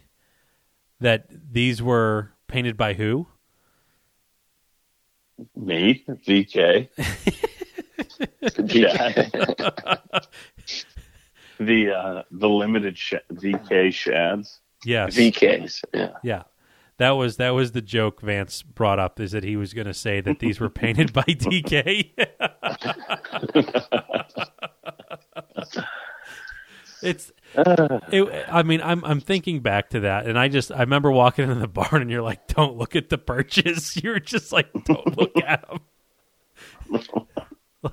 That 0.99 1.27
these 1.29 1.79
were 1.79 2.31
painted 2.47 2.75
by 2.75 2.93
who? 2.93 3.27
Me, 5.55 6.03
VK, 6.07 6.89
the 11.59 11.91
uh, 11.91 12.23
the 12.31 12.49
limited 12.49 12.97
sh- 12.97 13.13
VK 13.31 13.93
shads. 13.93 14.59
Yes. 14.85 15.15
VKs. 15.15 15.83
Yeah. 15.93 16.09
Yeah. 16.23 16.43
That 16.97 17.11
was 17.11 17.37
that 17.37 17.51
was 17.51 17.73
the 17.73 17.81
joke 17.81 18.21
Vance 18.21 18.63
brought 18.63 18.99
up 18.99 19.19
is 19.19 19.31
that 19.31 19.43
he 19.43 19.55
was 19.55 19.73
going 19.73 19.87
to 19.87 19.93
say 19.93 20.19
that 20.21 20.39
these 20.39 20.59
were 20.59 20.69
painted 20.69 21.13
by 21.13 21.21
DK. 21.23 22.09
it's 27.03 27.31
it, 27.55 28.45
I 28.51 28.63
mean 28.63 28.81
I'm 28.81 29.03
I'm 29.05 29.19
thinking 29.19 29.61
back 29.61 29.89
to 29.91 30.01
that 30.01 30.25
and 30.27 30.37
I 30.37 30.47
just 30.47 30.71
I 30.71 30.79
remember 30.81 31.11
walking 31.11 31.43
into 31.49 31.55
the 31.55 31.67
barn 31.67 32.01
and 32.01 32.11
you're 32.11 32.21
like 32.21 32.47
don't 32.47 32.77
look 32.77 32.95
at 32.95 33.09
the 33.09 33.17
perches. 33.17 33.95
You're 34.03 34.19
just 34.19 34.51
like 34.51 34.69
don't 34.85 35.17
look 35.17 35.31
at 35.45 35.65
them. 35.67 35.79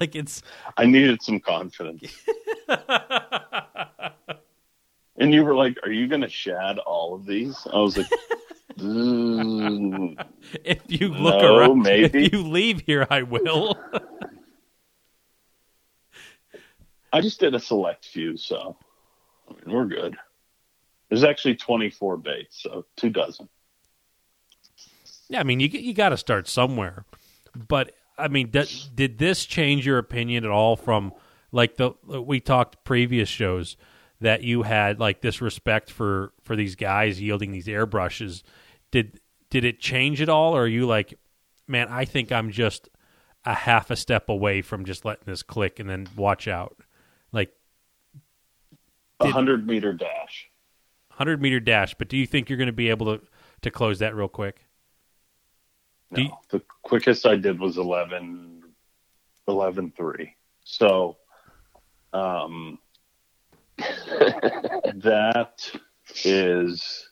like 0.01 0.15
it's 0.15 0.43
I 0.77 0.87
needed 0.87 1.23
some 1.23 1.41
confidence. 1.41 2.03
and 5.17 5.33
you 5.33 5.45
were 5.45 5.55
like, 5.55 5.77
"Are 5.85 5.93
you 5.93 6.09
going 6.09 6.23
to 6.23 6.29
shad 6.29 6.79
all 6.79 7.15
of 7.15 7.27
these?" 7.27 7.67
I 7.73 7.77
was 7.79 7.97
like, 7.97 8.07
Mm, 8.79 10.17
If 10.65 10.81
you 10.89 11.09
look 11.11 11.41
No, 11.41 11.57
around, 11.59 11.83
maybe. 11.83 12.25
if 12.27 12.33
you 12.33 12.43
leave 12.43 12.81
here, 12.81 13.07
I 13.09 13.23
will. 13.23 13.79
I 17.13 17.21
just 17.21 17.39
did 17.39 17.55
a 17.55 17.61
select 17.61 18.05
few, 18.07 18.37
so 18.37 18.77
I 19.49 19.53
mean, 19.53 19.75
we're 19.75 19.87
good. 19.87 20.17
There's 21.09 21.25
actually 21.25 21.57
24 21.57 22.17
baits, 22.19 22.63
so 22.63 22.87
two 22.97 23.11
dozen. 23.11 23.49
yeah, 25.29 25.41
I 25.41 25.43
mean, 25.45 25.61
you 25.61 25.69
you 25.69 25.95
got 25.95 26.11
to 26.11 26.17
start 26.17 26.49
somewhere. 26.49 27.05
But 27.55 27.93
I 28.19 28.29
mean, 28.29 28.51
did, 28.51 28.69
did 28.95 29.19
this 29.19 29.45
change 29.45 29.87
your 29.87 29.99
opinion 29.99 30.45
at 30.45 30.51
all 30.51 30.77
from 30.77 31.13
like 31.53 31.77
the 31.77 31.93
we 32.05 32.41
talked 32.41 32.85
previous 32.85 33.29
shows 33.29 33.77
that 34.21 34.43
you 34.43 34.63
had 34.63 34.99
like 34.99 35.21
this 35.21 35.41
respect 35.41 35.91
for 35.91 36.33
for 36.43 36.57
these 36.57 36.75
guys 36.77 37.21
yielding 37.21 37.53
these 37.53 37.67
airbrushes? 37.67 38.43
Did 38.91 39.21
did 39.51 39.65
it 39.65 39.79
change 39.79 40.21
at 40.21 40.29
all, 40.29 40.57
or 40.57 40.63
are 40.63 40.69
you 40.69 40.87
like, 40.87 41.19
man, 41.69 41.87
I 41.89 42.05
think 42.05 42.33
I'm 42.33 42.51
just 42.51 42.89
a 43.45 43.55
half 43.55 43.91
a 43.91 43.97
step 43.97 44.29
away 44.29 44.63
from 44.63 44.85
just 44.85 45.05
letting 45.05 45.25
this 45.27 45.43
click 45.43 45.79
and 45.79 45.89
then 45.89 46.09
watch 46.17 46.49
out, 46.49 46.77
100 49.25 49.67
meter 49.67 49.93
dash. 49.93 50.49
hundred 51.11 51.41
meter 51.41 51.61
dash. 51.61 51.95
But 51.95 52.09
do 52.09 52.17
you 52.17 52.27
think 52.27 52.49
you're 52.49 52.59
going 52.59 52.67
to 52.67 52.73
be 52.73 52.91
able 52.91 53.19
to 53.19 53.25
to 53.63 53.71
close 53.71 53.99
that 54.01 54.15
real 54.15 54.29
quick? 54.29 54.67
No, 56.11 56.23
you- 56.23 56.31
the 56.51 56.63
quickest 56.83 57.27
I 57.27 57.37
did 57.37 57.59
was 57.59 57.79
11, 57.79 58.63
11 59.49 59.93
3. 59.97 60.35
So, 60.65 61.17
um, 62.13 62.79
that 63.79 65.71
is, 66.25 67.09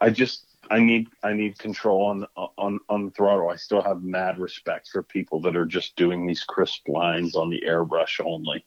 I 0.00 0.10
just, 0.10 0.44
I 0.70 0.80
need, 0.80 1.08
I 1.22 1.32
need 1.32 1.58
control 1.58 2.06
on, 2.06 2.26
on, 2.58 2.80
on 2.88 3.04
the 3.06 3.10
throttle. 3.12 3.48
I 3.50 3.56
still 3.56 3.82
have 3.82 4.02
mad 4.02 4.38
respect 4.38 4.88
for 4.92 5.02
people 5.02 5.40
that 5.42 5.56
are 5.56 5.64
just 5.64 5.96
doing 5.96 6.26
these 6.26 6.42
crisp 6.44 6.88
lines 6.88 7.36
on 7.36 7.50
the 7.50 7.62
airbrush 7.66 8.20
only. 8.24 8.64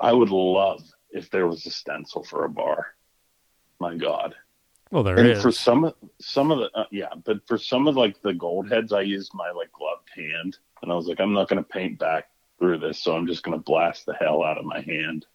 I 0.00 0.12
would 0.12 0.30
love 0.30 0.82
if 1.10 1.30
there 1.30 1.46
was 1.46 1.64
a 1.66 1.70
stencil 1.70 2.24
for 2.24 2.44
a 2.44 2.50
bar. 2.50 2.88
My 3.80 3.96
God 3.96 4.34
Well, 4.90 5.02
there 5.02 5.18
and 5.18 5.28
is. 5.28 5.42
for 5.42 5.50
some 5.52 5.92
some 6.20 6.50
of 6.50 6.58
the 6.58 6.70
uh, 6.78 6.84
yeah 6.90 7.12
but 7.24 7.46
for 7.46 7.58
some 7.58 7.86
of 7.88 7.96
like 7.96 8.20
the 8.22 8.32
gold 8.32 8.70
heads 8.70 8.92
i 8.92 9.00
used 9.00 9.32
my 9.34 9.50
like 9.50 9.70
gloved 9.72 10.08
hand 10.14 10.56
and 10.82 10.92
i 10.92 10.94
was 10.94 11.06
like 11.06 11.20
i'm 11.20 11.32
not 11.34 11.48
going 11.48 11.62
to 11.62 11.68
paint 11.68 11.98
back 11.98 12.28
through 12.58 12.78
this 12.78 13.02
so 13.02 13.14
i'm 13.14 13.26
just 13.26 13.42
going 13.42 13.56
to 13.58 13.62
blast 13.64 14.06
the 14.06 14.14
hell 14.14 14.42
out 14.44 14.56
of 14.58 14.64
my 14.64 14.80
hand 14.80 15.26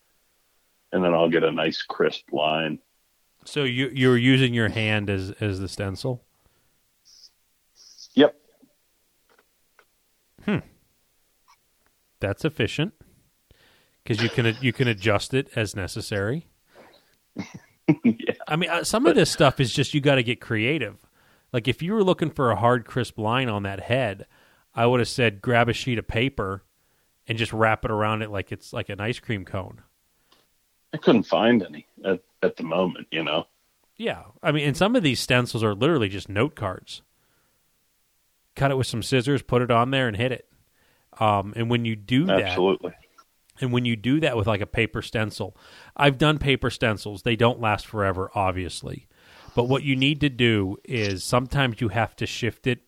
and 0.93 1.03
then 1.03 1.14
i'll 1.14 1.30
get 1.30 1.43
a 1.43 1.51
nice 1.51 1.82
crisp 1.84 2.32
line 2.32 2.80
So 3.45 3.64
you 3.66 3.91
you're 3.93 4.18
using 4.18 4.53
your 4.53 4.70
hand 4.70 5.10
as 5.10 5.32
as 5.41 5.60
the 5.60 5.68
stencil. 5.68 6.24
yep 8.16 8.36
Hmm. 10.45 10.60
That's 12.22 12.45
efficient 12.45 12.93
because 14.10 14.24
you 14.24 14.30
can 14.30 14.57
you 14.60 14.74
can 14.74 14.88
adjust 14.88 15.36
it 15.36 15.49
as 15.55 15.76
necessary. 15.76 16.47
yeah 18.03 18.34
I 18.47 18.55
mean, 18.55 18.70
uh, 18.70 18.84
some 18.84 19.05
of 19.05 19.16
this 19.16 19.30
stuff 19.30 19.60
is 19.60 19.72
just 19.72 19.93
you 19.93 20.01
got 20.01 20.16
to 20.16 20.24
get 20.24 20.41
creative. 20.41 20.97
Like 21.53 21.68
if 21.68 21.84
you 21.84 21.93
were 21.93 22.03
looking 22.03 22.32
for 22.32 22.49
a 22.49 22.55
hard, 22.55 22.86
crisp 22.86 23.20
line 23.20 23.49
on 23.49 23.64
that 23.64 23.82
head, 23.82 24.26
I 24.74 24.88
would 24.88 24.99
have 24.99 25.07
said 25.07 25.41
grab 25.41 25.70
a 25.70 25.74
sheet 25.74 25.99
of 25.99 26.07
paper 26.07 26.64
and 27.28 27.38
just 27.38 27.53
wrap 27.53 27.86
it 27.86 27.91
around 27.91 28.24
it 28.24 28.32
like 28.32 28.51
it's 28.51 28.74
like 28.74 28.89
an 28.89 28.99
ice 28.99 29.20
cream 29.20 29.45
cone. 29.45 29.84
i 30.93 30.97
couldn't 30.97 31.24
find 31.24 31.62
any 31.62 31.86
at, 32.03 32.22
at 32.41 32.55
the 32.55 32.64
moment 32.64 33.07
you 33.12 33.24
know 33.24 33.45
Yeah, 33.95 34.24
I 34.41 34.51
mean, 34.51 34.68
and 34.68 34.76
some 34.78 34.95
of 34.95 35.03
these 35.03 35.20
stencils 35.20 35.64
are 35.64 35.76
literally 35.76 36.10
just 36.10 36.30
note 36.30 36.55
cards. 36.55 37.03
Cut 38.55 38.72
it 38.72 38.78
with 38.78 38.88
some 38.88 39.03
scissors, 39.03 39.43
put 39.43 39.62
it 39.62 39.70
on 39.70 39.91
there, 39.91 40.07
and 40.07 40.18
hit 40.18 40.32
it. 40.32 40.47
Um, 41.20 41.53
and 41.55 41.70
when 41.70 41.86
you 41.86 41.95
do 41.95 42.26
that, 42.26 42.41
absolutely 42.41 42.93
And 43.62 43.72
when 43.72 43.86
you 43.86 43.95
do 43.95 44.20
that 44.22 44.38
with 44.38 44.47
like 44.47 44.62
a 44.62 44.68
paper 44.68 45.01
stencil, 45.01 45.55
I've 45.95 46.18
done 46.18 46.39
paper 46.39 46.70
stencils. 46.70 47.24
They 47.24 47.36
don't 47.36 47.60
last 47.60 47.86
forever, 47.86 48.32
obviously. 48.34 49.07
But 49.55 49.66
what 49.66 49.84
you 49.84 49.95
need 49.95 50.22
to 50.22 50.30
do 50.30 50.78
is 50.86 51.24
sometimes 51.24 51.82
you 51.82 51.89
have 51.89 52.16
to 52.18 52.26
shift 52.26 52.68
it 52.68 52.82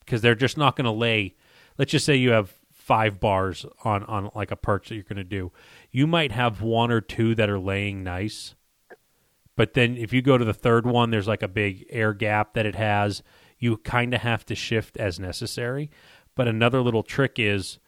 because 0.00 0.22
they're 0.22 0.34
just 0.34 0.56
not 0.56 0.76
going 0.76 0.86
to 0.86 0.90
lay. 0.90 1.36
Let's 1.76 1.92
just 1.92 2.06
say 2.06 2.16
you 2.16 2.30
have 2.30 2.54
five 2.72 3.20
bars 3.20 3.66
on, 3.84 4.02
on 4.04 4.30
like 4.34 4.50
a 4.50 4.56
perch 4.56 4.88
that 4.88 4.94
you're 4.94 5.04
going 5.04 5.18
to 5.18 5.24
do. 5.24 5.52
You 5.90 6.06
might 6.06 6.32
have 6.32 6.62
one 6.62 6.90
or 6.90 7.00
two 7.00 7.34
that 7.34 7.50
are 7.50 7.58
laying 7.58 8.02
nice. 8.02 8.54
But 9.56 9.74
then 9.74 9.96
if 9.96 10.12
you 10.12 10.22
go 10.22 10.38
to 10.38 10.44
the 10.44 10.54
third 10.54 10.86
one, 10.86 11.10
there's 11.10 11.28
like 11.28 11.42
a 11.42 11.48
big 11.48 11.84
air 11.90 12.14
gap 12.14 12.54
that 12.54 12.64
it 12.64 12.76
has. 12.76 13.22
You 13.58 13.76
kind 13.76 14.14
of 14.14 14.22
have 14.22 14.46
to 14.46 14.54
shift 14.54 14.96
as 14.96 15.20
necessary. 15.20 15.90
But 16.34 16.48
another 16.48 16.80
little 16.80 17.02
trick 17.02 17.34
is 17.36 17.78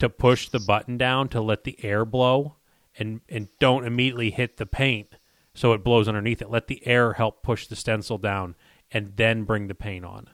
to 0.00 0.08
push 0.08 0.48
the 0.48 0.58
button 0.60 0.98
down 0.98 1.28
to 1.28 1.40
let 1.40 1.64
the 1.64 1.82
air 1.84 2.04
blow 2.04 2.56
and 2.98 3.20
and 3.28 3.48
don't 3.60 3.86
immediately 3.86 4.30
hit 4.30 4.56
the 4.56 4.66
paint 4.66 5.16
so 5.54 5.72
it 5.72 5.84
blows 5.84 6.08
underneath 6.08 6.42
it. 6.42 6.50
Let 6.50 6.66
the 6.66 6.84
air 6.86 7.14
help 7.14 7.42
push 7.42 7.66
the 7.66 7.76
stencil 7.76 8.18
down 8.18 8.56
and 8.90 9.16
then 9.16 9.44
bring 9.44 9.68
the 9.68 9.74
paint 9.74 10.04
on. 10.04 10.28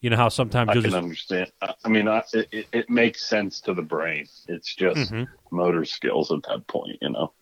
You 0.00 0.10
know 0.10 0.16
how 0.16 0.28
sometimes 0.28 0.70
i 0.70 0.74
can 0.74 0.82
just 0.82 0.94
understand 0.96 1.50
i 1.62 1.88
mean 1.88 2.06
I, 2.06 2.22
it, 2.32 2.66
it- 2.70 2.90
makes 2.90 3.26
sense 3.26 3.60
to 3.62 3.74
the 3.74 3.82
brain 3.82 4.26
it's 4.46 4.74
just 4.74 5.10
Mhm. 5.12 5.26
motor 5.50 5.84
skills 5.84 6.30
at 6.30 6.42
that 6.48 6.66
point 6.68 6.98
you 7.00 7.08
know 7.10 7.32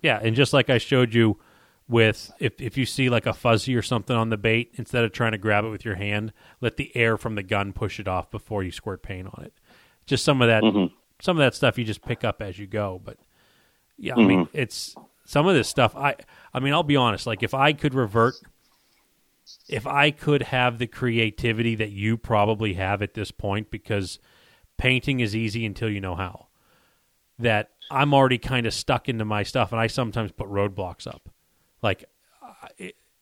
Yeah, 0.00 0.18
and 0.22 0.34
just 0.34 0.52
like 0.52 0.70
I 0.70 0.78
showed 0.78 1.12
you 1.14 1.38
with 1.88 2.32
if 2.38 2.60
if 2.60 2.78
you 2.78 2.86
see 2.86 3.10
like 3.10 3.26
a 3.26 3.32
fuzzy 3.34 3.74
or 3.76 3.82
something 3.82 4.16
on 4.16 4.30
the 4.30 4.36
bait, 4.38 4.70
instead 4.74 5.04
of 5.04 5.12
trying 5.12 5.32
to 5.32 5.38
grab 5.38 5.64
it 5.64 5.68
with 5.68 5.84
your 5.84 5.96
hand, 5.96 6.32
let 6.60 6.76
the 6.76 6.96
air 6.96 7.16
from 7.18 7.34
the 7.34 7.42
gun 7.42 7.72
push 7.72 8.00
it 8.00 8.08
off 8.08 8.30
before 8.30 8.62
you 8.62 8.70
squirt 8.70 9.02
paint 9.02 9.28
on 9.32 9.44
it. 9.44 9.52
Just 10.06 10.24
some 10.24 10.42
of 10.42 10.48
that 10.48 10.62
Mhm. 10.62 10.92
some 11.20 11.36
of 11.36 11.42
that 11.42 11.54
stuff 11.54 11.78
you 11.78 11.84
just 11.84 12.02
pick 12.02 12.24
up 12.24 12.42
as 12.42 12.58
you 12.58 12.66
go, 12.66 13.00
but 13.04 13.16
yeah, 13.96 14.14
I 14.16 14.24
mean, 14.24 14.48
it's 14.52 14.96
some 15.24 15.46
of 15.46 15.54
this 15.54 15.68
stuff 15.68 15.94
I 15.96 16.16
I 16.52 16.60
mean, 16.60 16.72
I'll 16.72 16.82
be 16.82 16.96
honest, 16.96 17.26
like 17.26 17.42
if 17.42 17.54
I 17.54 17.72
could 17.72 17.94
revert 17.94 18.34
if 19.68 19.86
I 19.86 20.10
could 20.10 20.42
have 20.44 20.78
the 20.78 20.86
creativity 20.86 21.74
that 21.76 21.90
you 21.90 22.16
probably 22.16 22.74
have 22.74 23.02
at 23.02 23.14
this 23.14 23.30
point 23.30 23.70
because 23.70 24.18
painting 24.76 25.20
is 25.20 25.36
easy 25.36 25.64
until 25.66 25.90
you 25.90 26.00
know 26.00 26.14
how 26.14 26.46
that 27.38 27.70
I'm 27.90 28.14
already 28.14 28.38
kind 28.38 28.66
of 28.66 28.72
stuck 28.72 29.08
into 29.08 29.24
my 29.24 29.42
stuff, 29.42 29.72
and 29.72 29.80
I 29.80 29.86
sometimes 29.86 30.32
put 30.32 30.48
roadblocks 30.48 31.06
up. 31.06 31.28
Like, 31.82 32.04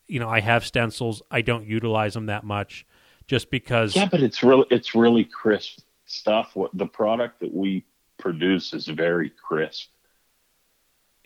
you 0.07 0.21
know, 0.21 0.29
I 0.29 0.41
have 0.41 0.65
stencils. 0.65 1.23
I 1.31 1.43
don't 1.43 1.67
utilize 1.67 2.15
them 2.15 2.27
that 2.27 2.45
much, 2.45 2.87
just 3.27 3.51
because. 3.51 3.97
Yeah, 3.97 4.07
but 4.07 4.21
it's 4.21 4.43
really 4.43 4.67
it's 4.71 4.95
really 4.95 5.25
crisp 5.25 5.81
stuff. 6.11 6.55
What 6.55 6.71
the 6.75 6.87
product 6.87 7.41
that 7.41 7.55
we 7.55 7.85
produce 8.19 8.73
is 8.75 8.87
very 8.87 9.31
crisp 9.31 9.91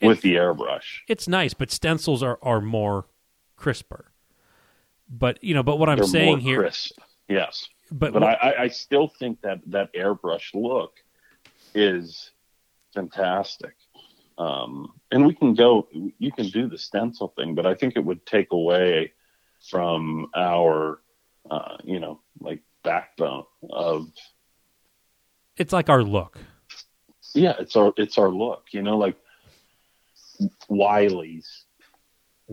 with 0.03 0.21
the 0.21 0.35
airbrush. 0.35 1.01
It's 1.09 1.27
nice, 1.27 1.55
but 1.55 1.71
stencils 1.71 2.23
are 2.23 2.39
are 2.43 2.61
more 2.61 3.07
crisper. 3.57 4.13
But 5.09 5.43
you 5.43 5.55
know, 5.55 5.63
but 5.63 5.79
what 5.79 5.89
I'm 5.89 5.99
They're 5.99 6.07
saying 6.07 6.29
more 6.31 6.39
here, 6.39 6.61
crisp. 6.61 6.99
Yes, 7.29 7.69
but, 7.91 8.13
but 8.13 8.23
what- 8.23 8.43
I, 8.43 8.51
I, 8.51 8.63
I 8.63 8.69
still 8.69 9.09
think 9.09 9.41
that 9.43 9.61
that 9.67 9.93
airbrush 9.95 10.55
look 10.55 10.95
is 11.75 12.31
fantastic. 12.95 13.75
Um, 14.37 14.95
and 15.13 15.25
we 15.27 15.35
can 15.35 15.55
go. 15.55 15.89
You 16.19 16.33
can 16.33 16.49
do 16.49 16.69
the 16.69 16.79
stencil 16.79 17.33
thing, 17.37 17.55
but 17.55 17.67
I 17.67 17.75
think 17.75 17.95
it 17.97 18.05
would 18.05 18.27
take 18.27 18.51
away 18.53 19.13
from 19.71 20.27
our, 20.35 21.01
uh, 21.51 21.77
you 21.85 22.01
know, 22.01 22.21
like 22.41 22.61
backbone 22.83 23.45
of 23.71 24.09
it's 25.57 25.73
like 25.73 25.89
our 25.89 26.03
look. 26.03 26.39
yeah, 27.35 27.55
it's 27.59 27.77
our 27.77 27.93
it's 27.97 28.19
our 28.19 28.29
look. 28.29 28.65
You 28.73 28.83
know, 28.83 28.97
like 28.99 29.17
Wiley's. 30.69 31.65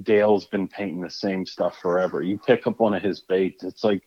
Dale's 0.04 0.46
been 0.46 0.70
painting 0.70 1.02
the 1.02 1.10
same 1.10 1.46
stuff 1.46 1.78
forever. 1.82 2.22
You 2.22 2.38
pick 2.38 2.66
up 2.66 2.80
one 2.80 2.94
of 2.94 3.04
his 3.04 3.20
baits, 3.20 3.64
it's 3.64 3.84
like 3.84 4.04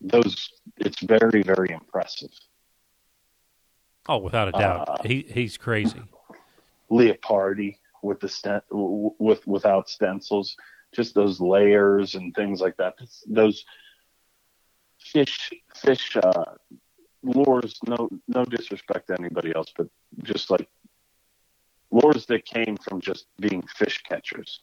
those. 0.00 0.50
It's 0.78 1.00
very 1.02 1.42
very 1.42 1.70
impressive. 1.70 2.30
Oh, 4.08 4.18
without 4.18 4.48
a 4.48 4.52
doubt, 4.52 4.88
Uh, 4.88 4.96
he 5.04 5.22
he's 5.28 5.56
crazy. 5.56 6.02
Leopardi 6.90 7.78
with 8.02 8.20
the 8.20 8.28
stent 8.28 8.64
with 8.70 9.46
without 9.46 9.88
stencils, 9.88 10.56
just 10.92 11.14
those 11.14 11.40
layers 11.40 12.14
and 12.16 12.34
things 12.34 12.60
like 12.60 12.76
that. 12.76 12.94
Those 13.28 13.64
fish 14.98 15.50
fish 15.76 16.16
uh, 16.16 16.44
lures. 17.26 17.78
No 17.86 18.08
no 18.28 18.44
disrespect 18.44 19.08
to 19.08 19.16
anybody 19.18 19.54
else, 19.54 19.72
but 19.76 19.88
just 20.22 20.50
like 20.50 20.68
lures 21.90 22.26
that 22.26 22.44
came 22.44 22.76
from 22.76 23.00
just 23.00 23.26
being 23.40 23.62
fish 23.62 24.02
catchers. 24.02 24.60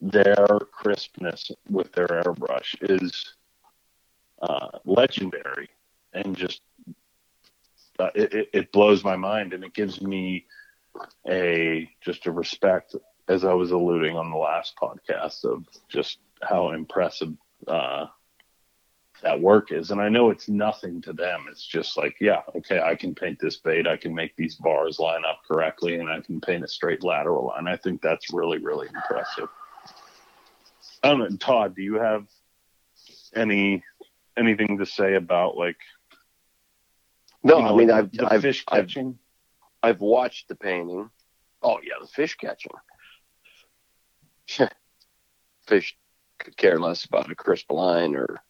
Their 0.00 0.46
crispness 0.70 1.50
with 1.68 1.92
their 1.92 2.06
airbrush 2.06 2.76
is 2.82 3.34
uh, 4.40 4.78
legendary, 4.84 5.68
and 6.12 6.36
just 6.36 6.62
uh, 7.98 8.10
it, 8.14 8.48
it, 8.52 8.72
blows 8.72 9.02
my 9.02 9.16
mind, 9.16 9.52
and 9.52 9.64
it 9.64 9.74
gives 9.74 10.00
me 10.00 10.46
a 11.28 11.90
just 12.00 12.26
a 12.26 12.32
respect 12.32 12.94
as 13.28 13.44
I 13.44 13.52
was 13.52 13.72
alluding 13.72 14.16
on 14.16 14.30
the 14.30 14.36
last 14.36 14.74
podcast, 14.80 15.44
of 15.44 15.64
just 15.88 16.18
how 16.42 16.70
impressive 16.70 17.34
uh, 17.66 18.06
that 19.22 19.40
work 19.40 19.72
is. 19.72 19.90
And 19.90 20.00
I 20.00 20.08
know 20.08 20.30
it's 20.30 20.48
nothing 20.48 21.02
to 21.02 21.12
them. 21.12 21.46
It's 21.50 21.66
just 21.66 21.96
like, 21.96 22.16
yeah, 22.20 22.42
okay, 22.56 22.80
I 22.80 22.94
can 22.94 23.14
paint 23.14 23.38
this 23.40 23.56
bait. 23.56 23.86
I 23.86 23.96
can 23.96 24.14
make 24.14 24.36
these 24.36 24.54
bars 24.54 24.98
line 24.98 25.24
up 25.24 25.40
correctly, 25.46 25.96
and 25.96 26.08
I 26.08 26.20
can 26.20 26.40
paint 26.40 26.64
a 26.64 26.68
straight 26.68 27.02
lateral 27.02 27.46
line. 27.46 27.66
I 27.66 27.76
think 27.76 28.00
that's 28.00 28.32
really, 28.32 28.58
really 28.58 28.88
impressive. 28.88 29.48
I 31.02 31.08
don't 31.10 31.18
know, 31.18 31.36
Todd. 31.36 31.74
Do 31.74 31.82
you 31.82 31.94
have 31.94 32.26
any 33.34 33.84
anything 34.36 34.78
to 34.78 34.86
say 34.86 35.14
about 35.14 35.56
like? 35.56 35.78
No, 37.42 37.58
you 37.58 37.62
know, 37.62 37.68
I 37.68 37.76
mean 37.76 37.90
I've 37.90 38.10
I've, 38.26 38.42
fish 38.42 38.64
I've 38.68 38.86
catching. 38.86 39.18
I've 39.82 40.00
watched 40.00 40.48
the 40.48 40.56
painting. 40.56 41.08
Oh 41.62 41.78
yeah, 41.82 41.94
the 42.00 42.08
fish 42.08 42.36
catching. 42.36 42.72
fish 45.66 45.96
could 46.38 46.56
care 46.56 46.78
less 46.78 47.04
about 47.04 47.30
a 47.30 47.34
crisp 47.34 47.70
line 47.70 48.14
or 48.16 48.40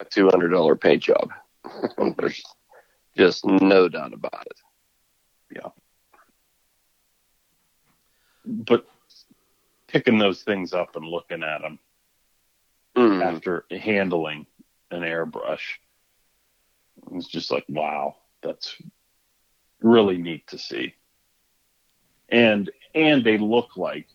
a 0.00 0.04
two 0.04 0.28
hundred 0.28 0.48
dollar 0.48 0.74
paint 0.76 1.02
job. 1.02 1.30
There's 2.18 2.42
just 3.16 3.44
no 3.44 3.88
doubt 3.88 4.12
about 4.12 4.46
it. 4.46 4.58
Yeah. 5.54 5.70
But 8.44 8.86
picking 9.86 10.18
those 10.18 10.42
things 10.42 10.72
up 10.72 10.96
and 10.96 11.04
looking 11.06 11.42
at 11.42 11.60
them 11.62 11.78
Mm. 12.96 13.22
after 13.22 13.66
handling 13.70 14.46
an 14.90 15.02
airbrush, 15.02 15.78
it's 17.12 17.28
just 17.28 17.52
like, 17.52 17.64
wow, 17.68 18.16
that's 18.42 18.76
really 19.80 20.18
neat 20.18 20.44
to 20.48 20.58
see. 20.58 20.94
And 22.30 22.68
and 22.94 23.22
they 23.22 23.38
look 23.38 23.76
like 23.76 24.08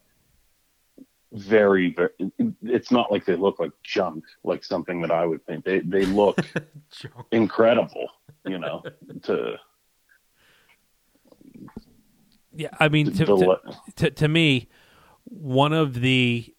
very, 1.36 1.94
very. 1.94 2.10
It's 2.62 2.92
not 2.92 3.12
like 3.12 3.26
they 3.26 3.36
look 3.36 3.60
like 3.60 3.72
junk, 3.84 4.24
like 4.44 4.64
something 4.64 5.02
that 5.02 5.12
I 5.12 5.26
would 5.26 5.46
paint. 5.46 5.66
They 5.66 5.80
they 5.80 6.06
look 6.06 6.40
incredible, 7.32 8.08
you 8.46 8.58
know. 8.58 8.84
To, 9.24 9.58
Yeah, 12.54 12.70
I 12.80 12.88
mean, 12.90 13.12
to, 13.14 13.26
to, 13.26 13.58
to, 13.98 14.12
to 14.12 14.28
me, 14.28 14.70
one 15.26 15.74
of 15.74 16.02
the 16.02 16.54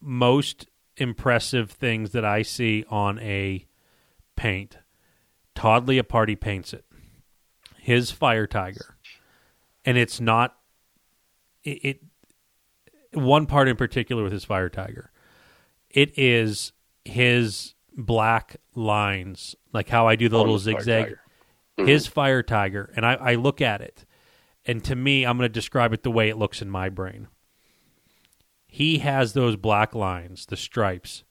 most 0.00 0.66
impressive 0.96 1.70
things 1.70 2.12
that 2.12 2.24
I 2.24 2.42
see 2.42 2.84
on 2.88 3.18
a 3.18 3.66
paint, 4.36 4.78
Todd 5.54 5.86
Leopardi 5.86 6.40
paints 6.40 6.72
it. 6.72 6.84
His 7.78 8.10
Fire 8.10 8.46
Tiger, 8.46 8.96
and 9.84 9.96
it's 9.96 10.20
not 10.20 10.56
it, 11.64 11.84
it. 11.84 12.02
One 13.12 13.46
part 13.46 13.68
in 13.68 13.76
particular 13.76 14.22
with 14.22 14.32
his 14.32 14.44
Fire 14.44 14.68
Tiger, 14.68 15.10
it 15.90 16.18
is 16.18 16.72
his 17.04 17.74
black 17.96 18.56
lines, 18.74 19.56
like 19.72 19.88
how 19.88 20.06
I 20.06 20.16
do 20.16 20.28
the 20.28 20.36
On 20.36 20.42
little 20.42 20.58
the 20.58 20.72
Fire 20.72 20.80
zigzag. 20.80 21.04
Tiger. 21.04 21.20
Mm-hmm. 21.78 21.88
His 21.88 22.06
Fire 22.06 22.42
Tiger, 22.42 22.92
and 22.96 23.06
I, 23.06 23.14
I 23.14 23.34
look 23.36 23.60
at 23.60 23.80
it, 23.80 24.04
and 24.66 24.82
to 24.84 24.96
me, 24.96 25.24
I'm 25.24 25.38
going 25.38 25.48
to 25.48 25.52
describe 25.52 25.92
it 25.92 26.02
the 26.02 26.10
way 26.10 26.28
it 26.28 26.36
looks 26.36 26.60
in 26.60 26.68
my 26.68 26.88
brain. 26.88 27.28
He 28.66 28.98
has 28.98 29.32
those 29.32 29.56
black 29.56 29.94
lines, 29.94 30.46
the 30.46 30.56
stripes. 30.56 31.24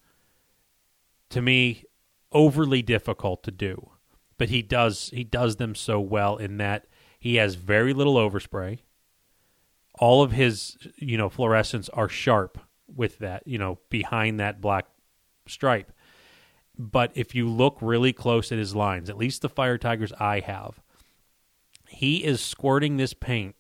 To 1.30 1.42
me, 1.42 1.84
overly 2.32 2.82
difficult 2.82 3.44
to 3.44 3.52
do, 3.52 3.92
but 4.38 4.50
he 4.50 4.62
does 4.62 5.12
he 5.14 5.24
does 5.24 5.58
them 5.58 5.76
so 5.76 6.00
well 6.00 6.38
in 6.38 6.58
that 6.58 6.88
he 7.20 7.36
has 7.36 7.56
very 7.56 7.94
little 7.94 8.16
overspray. 8.16 8.80
All 10.00 10.22
of 10.24 10.32
his 10.32 10.78
you 10.96 11.18
know 11.18 11.30
fluorescents 11.30 11.90
are 11.94 12.10
sharp 12.10 12.60
with 12.94 13.20
that 13.20 13.44
you 13.46 13.58
know 13.58 13.80
behind 13.90 14.40
that 14.40 14.62
black 14.62 14.86
stripe. 15.48 15.92
But 16.78 17.12
if 17.16 17.34
you 17.34 17.50
look 17.50 17.78
really 17.82 18.14
close 18.14 18.52
at 18.52 18.60
his 18.60 18.76
lines, 18.76 19.10
at 19.10 19.18
least 19.18 19.42
the 19.42 19.50
Fire 19.50 19.80
Tigers 19.80 20.14
I 20.20 20.42
have, 20.42 20.80
he 21.90 22.24
is 22.24 22.40
squirting 22.40 22.98
this 22.98 23.14
paint 23.14 23.56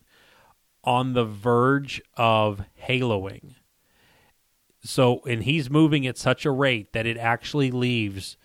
on 0.83 1.13
the 1.13 1.25
verge 1.25 2.01
of 2.15 2.61
haloing. 2.88 3.55
So, 4.83 5.21
and 5.27 5.43
he's 5.43 5.69
moving 5.69 6.05
at 6.07 6.17
such 6.17 6.45
a 6.45 6.51
rate 6.51 6.93
that 6.93 7.05
it 7.05 7.17
actually 7.17 7.71
leaves, 7.71 8.38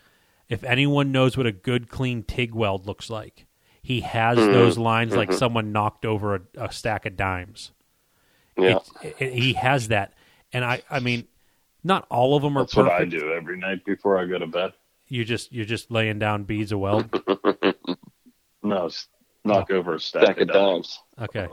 if 0.48 0.64
anyone 0.64 1.12
knows 1.12 1.36
what 1.36 1.46
a 1.46 1.52
good 1.52 1.88
clean 1.88 2.22
TIG 2.22 2.54
weld 2.54 2.86
looks 2.86 3.10
like, 3.10 3.46
he 3.82 4.00
has 4.00 4.38
hmm. 4.38 4.52
those 4.52 4.78
lines 4.78 5.14
like 5.14 5.28
mm-hmm. 5.28 5.38
someone 5.38 5.72
knocked 5.72 6.04
over 6.04 6.34
a, 6.34 6.40
a 6.56 6.72
stack 6.72 7.04
of 7.06 7.16
dimes. 7.16 7.72
Yeah. 8.56 8.76
It's- 9.02 9.14
it- 9.18 9.32
he 9.32 9.52
has 9.54 9.88
that. 9.88 10.12
And 10.52 10.64
I, 10.64 10.82
I 10.90 11.00
mean, 11.00 11.26
not 11.82 12.06
all 12.10 12.36
of 12.36 12.42
them 12.42 12.56
are 12.58 12.62
That's 12.62 12.76
what. 12.76 12.88
I 12.90 13.04
do 13.04 13.32
every 13.32 13.56
night 13.58 13.84
before 13.84 14.18
I 14.18 14.26
go 14.26 14.38
to 14.38 14.46
bed. 14.46 14.72
You 15.08 15.24
just, 15.24 15.52
you're 15.52 15.64
just 15.64 15.90
laying 15.90 16.18
down 16.18 16.44
beads 16.44 16.72
of 16.72 16.78
weld. 16.80 17.08
No, 18.64 18.86
s- 18.86 19.08
knock 19.44 19.72
over 19.72 19.94
a 19.96 20.00
stack, 20.00 20.22
Stack 20.22 20.38
of 20.40 20.48
dimes. 20.48 21.00
Okay. 21.20 21.48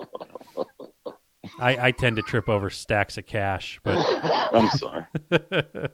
I, 1.60 1.88
I 1.88 1.92
tend 1.92 2.18
to 2.18 2.22
trip 2.22 2.48
over 2.48 2.70
stacks 2.70 3.18
of 3.18 3.26
cash, 3.26 3.80
but 3.84 3.98
I'm 4.54 4.70
sorry. 4.70 5.06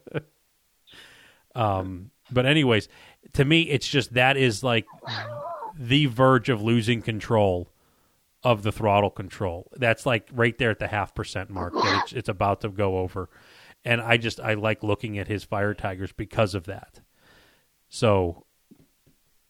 um, 1.55 2.11
but 2.31 2.45
anyways, 2.45 2.89
to 3.33 3.45
me, 3.45 3.61
it's 3.63 3.87
just 3.87 4.13
that 4.15 4.35
is 4.37 4.61
like 4.63 4.85
the 5.77 6.07
verge 6.07 6.49
of 6.49 6.61
losing 6.61 7.01
control 7.01 7.69
of 8.45 8.61
the 8.61 8.71
throttle 8.71 9.09
control. 9.09 9.71
That's 9.75 10.05
like 10.05 10.29
right 10.31 10.55
there 10.57 10.69
at 10.69 10.77
the 10.77 10.87
half 10.87 11.15
percent 11.15 11.49
mark 11.49 11.73
that 11.73 12.03
it's, 12.03 12.13
it's 12.13 12.29
about 12.29 12.61
to 12.61 12.69
go 12.69 12.99
over, 12.99 13.27
and 13.83 13.99
I 13.99 14.17
just 14.17 14.39
I 14.39 14.53
like 14.53 14.83
looking 14.83 15.17
at 15.17 15.27
his 15.27 15.43
fire 15.43 15.73
tigers 15.73 16.13
because 16.13 16.53
of 16.53 16.65
that. 16.65 17.01
So, 17.89 18.45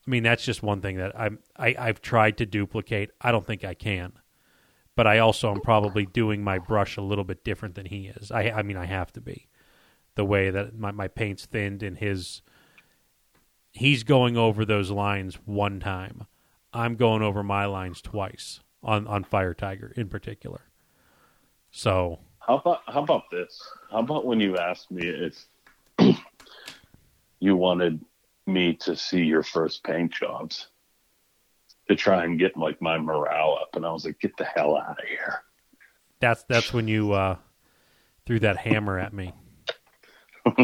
I 0.08 0.10
mean, 0.10 0.24
that's 0.24 0.46
just 0.46 0.64
one 0.64 0.80
thing 0.80 0.96
that 0.96 1.12
I'm 1.20 1.40
I, 1.58 1.76
I've 1.78 2.02
tried 2.02 2.38
to 2.38 2.46
duplicate. 2.46 3.12
I 3.20 3.34
don't 3.34 3.46
think 3.46 3.66
I 3.66 3.74
can, 3.74 4.14
but 4.96 5.06
I 5.06 5.20
also 5.20 5.52
am 5.52 5.60
probably 5.60 6.06
doing 6.06 6.42
my 6.42 6.58
brush 6.58 6.96
a 6.96 7.02
little 7.02 7.26
bit 7.26 7.44
different 7.44 7.76
than 7.76 7.88
he 7.88 8.08
is. 8.08 8.32
I 8.32 8.50
I 8.50 8.64
mean, 8.64 8.78
I 8.78 8.86
have 8.86 9.12
to 9.14 9.22
be 9.22 9.50
the 10.16 10.26
way 10.26 10.50
that 10.52 10.80
my, 10.80 10.92
my 10.92 11.10
paint's 11.10 11.46
thinned 11.46 11.84
and 11.84 11.98
his 11.98 12.42
he's 13.74 14.04
going 14.04 14.38
over 14.38 14.64
those 14.64 14.90
lines 14.90 15.36
one 15.44 15.82
time. 15.82 16.28
I'm 16.72 16.96
going 16.96 17.22
over 17.22 17.44
my 17.44 17.66
lines 17.66 18.02
twice 18.02 18.62
on 18.86 19.08
on 19.08 19.24
Fire 19.26 19.54
Tiger 19.54 19.92
in 19.98 20.08
particular. 20.08 20.62
So 21.72 22.20
How 22.40 22.60
about 22.60 22.82
how 22.88 23.04
about 23.04 23.24
this? 23.32 23.62
How 23.92 24.00
about 24.00 24.26
when 24.26 24.40
you 24.40 24.58
asked 24.58 24.90
me 24.92 25.08
if 25.08 26.18
you 27.40 27.58
wanted 27.58 28.00
me 28.48 28.74
to 28.76 28.96
see 28.96 29.24
your 29.24 29.44
first 29.44 29.84
paint 29.84 30.14
jobs 30.14 30.68
to 31.90 31.96
try 31.96 32.24
and 32.24 32.40
get 32.40 32.56
like 32.56 32.82
my 32.82 32.98
morale 32.98 33.58
up, 33.62 33.76
and 33.76 33.86
I 33.86 33.92
was 33.92 34.06
like, 34.06 34.20
"Get 34.20 34.38
the 34.38 34.46
hell 34.46 34.78
out 34.78 35.00
of 35.02 35.08
here!" 35.08 35.42
that's 36.20 36.44
that's 36.44 36.74
when 36.74 36.88
you 36.88 37.12
uh, 37.14 37.36
threw 38.26 38.40
that 38.40 38.58
hammer 38.58 39.00
at 39.00 39.14
me. 39.14 39.34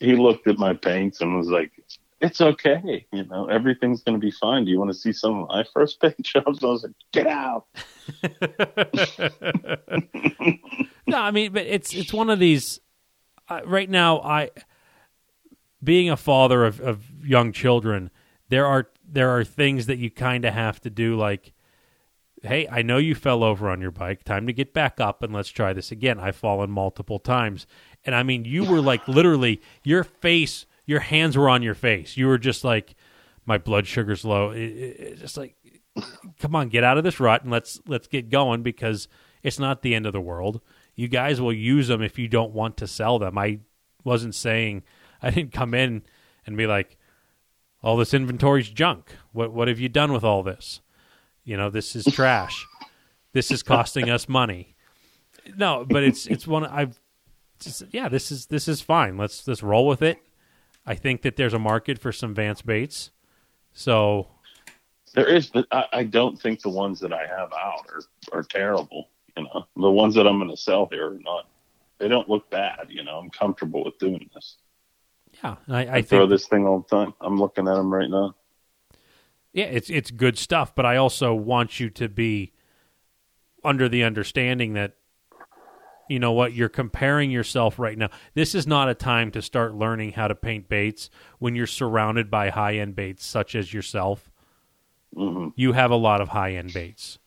he 0.00 0.14
looked 0.14 0.46
at 0.46 0.58
my 0.58 0.74
paints 0.74 1.20
and 1.20 1.36
was 1.36 1.48
like, 1.48 1.72
"It's 2.22 2.40
okay, 2.40 3.06
you 3.12 3.24
know, 3.24 3.46
everything's 3.46 4.02
gonna 4.02 4.18
be 4.18 4.30
fine. 4.30 4.64
Do 4.64 4.70
you 4.70 4.78
want 4.78 4.90
to 4.90 4.98
see 4.98 5.12
some 5.12 5.42
of 5.42 5.48
my 5.48 5.64
first 5.74 6.00
paint 6.00 6.22
jobs?" 6.22 6.64
I 6.64 6.66
was 6.66 6.84
like, 6.84 6.92
"Get 7.12 7.26
out!" 7.26 7.66
no, 11.06 11.18
I 11.18 11.30
mean, 11.30 11.52
but 11.52 11.66
it's 11.66 11.94
it's 11.94 12.12
one 12.12 12.30
of 12.30 12.38
these. 12.38 12.80
Uh, 13.48 13.60
right 13.66 13.90
now, 13.90 14.20
I 14.20 14.50
being 15.82 16.10
a 16.10 16.16
father 16.16 16.64
of, 16.64 16.80
of 16.80 17.04
young 17.24 17.52
children, 17.52 18.10
there 18.48 18.66
are 18.66 18.88
there 19.06 19.30
are 19.30 19.44
things 19.44 19.86
that 19.86 19.98
you 19.98 20.10
kind 20.10 20.44
of 20.44 20.54
have 20.54 20.80
to 20.82 20.90
do. 20.90 21.16
Like, 21.16 21.52
hey, 22.42 22.68
I 22.70 22.82
know 22.82 22.98
you 22.98 23.14
fell 23.14 23.42
over 23.42 23.68
on 23.68 23.80
your 23.80 23.90
bike. 23.90 24.24
Time 24.24 24.46
to 24.46 24.52
get 24.52 24.72
back 24.72 25.00
up 25.00 25.22
and 25.22 25.32
let's 25.32 25.48
try 25.48 25.72
this 25.72 25.90
again. 25.90 26.20
I've 26.20 26.36
fallen 26.36 26.70
multiple 26.70 27.18
times, 27.18 27.66
and 28.04 28.14
I 28.14 28.22
mean, 28.22 28.44
you 28.44 28.64
were 28.64 28.80
like 28.80 29.06
literally 29.08 29.60
your 29.82 30.04
face, 30.04 30.66
your 30.92 31.00
hands 31.00 31.38
were 31.38 31.48
on 31.48 31.62
your 31.62 31.74
face. 31.74 32.18
You 32.18 32.26
were 32.26 32.36
just 32.36 32.64
like, 32.64 32.94
my 33.46 33.56
blood 33.56 33.86
sugar's 33.86 34.26
low. 34.26 34.50
It, 34.50 34.60
it, 34.60 35.18
just 35.18 35.38
like, 35.38 35.56
come 36.38 36.54
on, 36.54 36.68
get 36.68 36.84
out 36.84 36.98
of 36.98 37.04
this 37.04 37.18
rut 37.18 37.42
and 37.42 37.50
let's 37.50 37.80
let's 37.86 38.06
get 38.06 38.28
going 38.28 38.62
because 38.62 39.08
it's 39.42 39.58
not 39.58 39.80
the 39.80 39.94
end 39.94 40.04
of 40.04 40.12
the 40.12 40.20
world. 40.20 40.60
You 40.94 41.08
guys 41.08 41.40
will 41.40 41.52
use 41.52 41.88
them 41.88 42.02
if 42.02 42.18
you 42.18 42.28
don't 42.28 42.52
want 42.52 42.76
to 42.76 42.86
sell 42.86 43.18
them. 43.18 43.38
I 43.38 43.60
wasn't 44.04 44.34
saying 44.34 44.82
I 45.22 45.30
didn't 45.30 45.52
come 45.52 45.72
in 45.72 46.02
and 46.46 46.58
be 46.58 46.66
like, 46.66 46.98
all 47.82 47.96
this 47.96 48.12
inventory's 48.12 48.68
junk. 48.68 49.16
What 49.32 49.50
what 49.52 49.68
have 49.68 49.80
you 49.80 49.88
done 49.88 50.12
with 50.12 50.24
all 50.24 50.42
this? 50.42 50.82
You 51.42 51.56
know, 51.56 51.70
this 51.70 51.96
is 51.96 52.04
trash. 52.04 52.66
this 53.32 53.50
is 53.50 53.62
costing 53.62 54.10
us 54.10 54.28
money. 54.28 54.76
No, 55.56 55.86
but 55.88 56.02
it's 56.04 56.26
it's 56.26 56.46
one 56.46 56.66
I've 56.66 57.00
just, 57.60 57.82
yeah, 57.92 58.10
this 58.10 58.30
is 58.30 58.46
this 58.46 58.68
is 58.68 58.82
fine. 58.82 59.16
Let's 59.16 59.48
let's 59.48 59.62
roll 59.62 59.86
with 59.86 60.02
it. 60.02 60.18
I 60.84 60.94
think 60.94 61.22
that 61.22 61.36
there's 61.36 61.54
a 61.54 61.58
market 61.58 61.98
for 61.98 62.12
some 62.12 62.34
Vance 62.34 62.62
baits. 62.62 63.10
So 63.72 64.28
There 65.14 65.26
is, 65.28 65.48
but 65.48 65.66
I, 65.70 65.84
I 65.92 66.04
don't 66.04 66.40
think 66.40 66.60
the 66.60 66.70
ones 66.70 67.00
that 67.00 67.12
I 67.12 67.26
have 67.26 67.52
out 67.52 67.86
are, 67.88 68.02
are 68.32 68.42
terrible. 68.42 69.08
You 69.36 69.44
know, 69.44 69.66
the 69.76 69.90
ones 69.90 70.14
that 70.14 70.26
I'm 70.26 70.38
going 70.38 70.50
to 70.50 70.56
sell 70.56 70.88
here 70.90 71.08
are 71.12 71.18
not. 71.18 71.48
They 71.98 72.08
don't 72.08 72.28
look 72.28 72.50
bad. 72.50 72.86
You 72.88 73.04
know, 73.04 73.18
I'm 73.18 73.30
comfortable 73.30 73.84
with 73.84 73.98
doing 73.98 74.28
this. 74.34 74.56
Yeah, 75.42 75.56
I, 75.68 75.86
I, 75.86 75.94
I 75.96 76.02
throw 76.02 76.20
think 76.20 76.30
this 76.30 76.48
thing 76.48 76.66
all 76.66 76.80
the 76.88 76.96
time. 76.96 77.14
I'm 77.20 77.38
looking 77.38 77.68
at 77.68 77.74
them 77.74 77.92
right 77.92 78.10
now. 78.10 78.34
yeah, 79.52 79.66
it's 79.66 79.88
it's 79.88 80.10
good 80.10 80.36
stuff. 80.36 80.74
But 80.74 80.84
I 80.84 80.96
also 80.96 81.34
want 81.34 81.80
you 81.80 81.88
to 81.90 82.08
be 82.08 82.52
under 83.64 83.88
the 83.88 84.02
understanding 84.02 84.72
that 84.74 84.96
you 86.08 86.18
know 86.18 86.32
what 86.32 86.52
you're 86.52 86.68
comparing 86.68 87.30
yourself 87.30 87.78
right 87.78 87.96
now. 87.96 88.08
This 88.34 88.54
is 88.54 88.66
not 88.66 88.88
a 88.88 88.94
time 88.94 89.30
to 89.32 89.42
start 89.42 89.74
learning 89.74 90.12
how 90.12 90.28
to 90.28 90.34
paint 90.34 90.68
baits 90.68 91.10
when 91.38 91.54
you're 91.54 91.66
surrounded 91.66 92.30
by 92.30 92.50
high 92.50 92.74
end 92.76 92.94
baits 92.94 93.24
such 93.24 93.54
as 93.54 93.72
yourself. 93.72 94.30
hmm 95.14 95.48
You 95.56 95.72
have 95.72 95.90
a 95.90 95.96
lot 95.96 96.20
of 96.20 96.28
high 96.30 96.52
end 96.52 96.72
baits. 96.72 97.18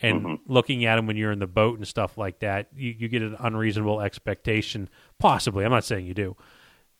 And 0.00 0.24
Mhm. 0.24 0.40
looking 0.46 0.84
at 0.84 0.96
them 0.96 1.06
when 1.06 1.16
you're 1.16 1.32
in 1.32 1.38
the 1.38 1.46
boat 1.46 1.78
and 1.78 1.88
stuff 1.88 2.18
like 2.18 2.40
that, 2.40 2.68
you, 2.74 2.94
you 2.98 3.08
get 3.08 3.22
an 3.22 3.34
unreasonable 3.38 4.02
expectation. 4.02 4.90
Possibly, 5.18 5.64
I'm 5.64 5.70
not 5.70 5.84
saying 5.84 6.04
you 6.04 6.12
do, 6.12 6.36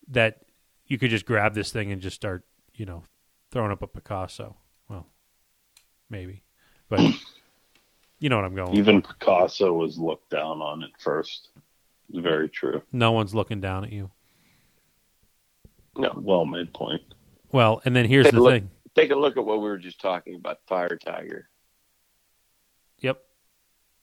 that 0.09 0.43
you 0.87 0.97
could 0.97 1.11
just 1.11 1.27
grab 1.27 1.53
this 1.53 1.71
thing 1.73 1.93
and 1.93 2.01
just 2.01 2.17
start, 2.17 2.47
you 2.75 2.87
know, 2.87 3.03
throwing 3.51 3.71
up 3.71 3.83
a 3.83 3.87
Picasso. 3.87 4.57
Well, 4.89 5.07
maybe, 6.09 6.43
but 6.89 7.01
you 8.19 8.29
know 8.29 8.37
what 8.37 8.45
I'm 8.45 8.55
going. 8.55 8.71
with. 8.71 8.79
Even 8.79 9.03
Picasso 9.03 9.73
was 9.73 9.99
looked 9.99 10.31
down 10.31 10.61
on 10.63 10.83
at 10.83 10.91
first. 10.99 11.49
Very 12.11 12.49
true. 12.49 12.83
No 12.93 13.13
one's 13.13 13.35
looking 13.35 13.61
down 13.61 13.85
at 13.85 13.93
you. 13.93 14.11
No. 15.97 16.13
Well 16.17 16.45
made 16.45 16.73
point. 16.73 17.03
Well, 17.53 17.81
and 17.85 17.95
then 17.95 18.07
here's 18.07 18.27
Take 18.27 18.35
the 18.35 18.41
look. 18.41 18.53
thing. 18.53 18.71
Take 18.95 19.11
a 19.11 19.17
look 19.17 19.37
at 19.37 19.45
what 19.45 19.59
we 19.59 19.69
were 19.69 19.79
just 19.79 20.01
talking 20.01 20.37
about, 20.37 20.59
Fire 20.67 20.97
Tiger. 20.97 21.49
Yep. 23.01 23.23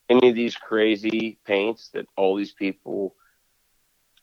Any 0.08 0.28
of 0.28 0.34
these 0.34 0.56
crazy 0.56 1.38
paints 1.44 1.88
that 1.94 2.06
all 2.16 2.36
these 2.36 2.52
people, 2.52 3.14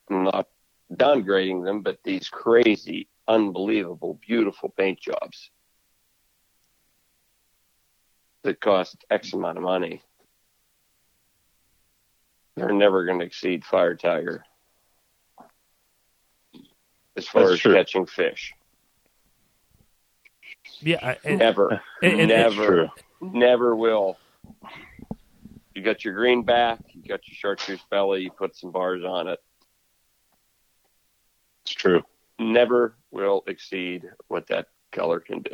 I'm 0.09 0.23
not 0.23 0.47
downgrading 0.93 1.65
them, 1.65 1.81
but 1.81 1.99
these 2.03 2.29
crazy, 2.29 3.09
unbelievable, 3.27 4.19
beautiful 4.25 4.69
paint 4.69 4.99
jobs 4.99 5.49
that 8.43 8.59
cost 8.59 9.03
X 9.09 9.33
amount 9.33 9.57
of 9.57 9.63
money, 9.63 10.01
they're 12.55 12.71
never 12.73 13.05
going 13.05 13.19
to 13.19 13.25
exceed 13.25 13.63
Fire 13.63 13.95
Tiger 13.95 14.43
as 17.15 17.27
far 17.27 17.43
That's 17.43 17.53
as 17.53 17.59
true. 17.59 17.73
catching 17.73 18.05
fish. 18.05 18.53
Yeah. 20.79 20.99
I- 21.01 21.17
and- 21.23 21.39
Never. 21.39 21.81
and- 22.03 22.19
and- 22.21 22.29
never. 22.29 22.89
Never 23.21 23.75
will. 23.75 24.17
You 25.75 25.83
got 25.83 26.03
your 26.03 26.15
green 26.15 26.43
back, 26.43 26.79
you 26.93 27.03
got 27.07 27.25
your 27.27 27.35
chartreuse 27.35 27.79
belly, 27.89 28.23
you 28.23 28.31
put 28.31 28.55
some 28.57 28.71
bars 28.71 29.03
on 29.05 29.27
it. 29.27 29.39
It's 31.63 31.73
true. 31.73 32.01
Never 32.39 32.95
will 33.11 33.43
exceed 33.47 34.09
what 34.27 34.47
that 34.47 34.67
color 34.91 35.19
can 35.19 35.41
do 35.43 35.53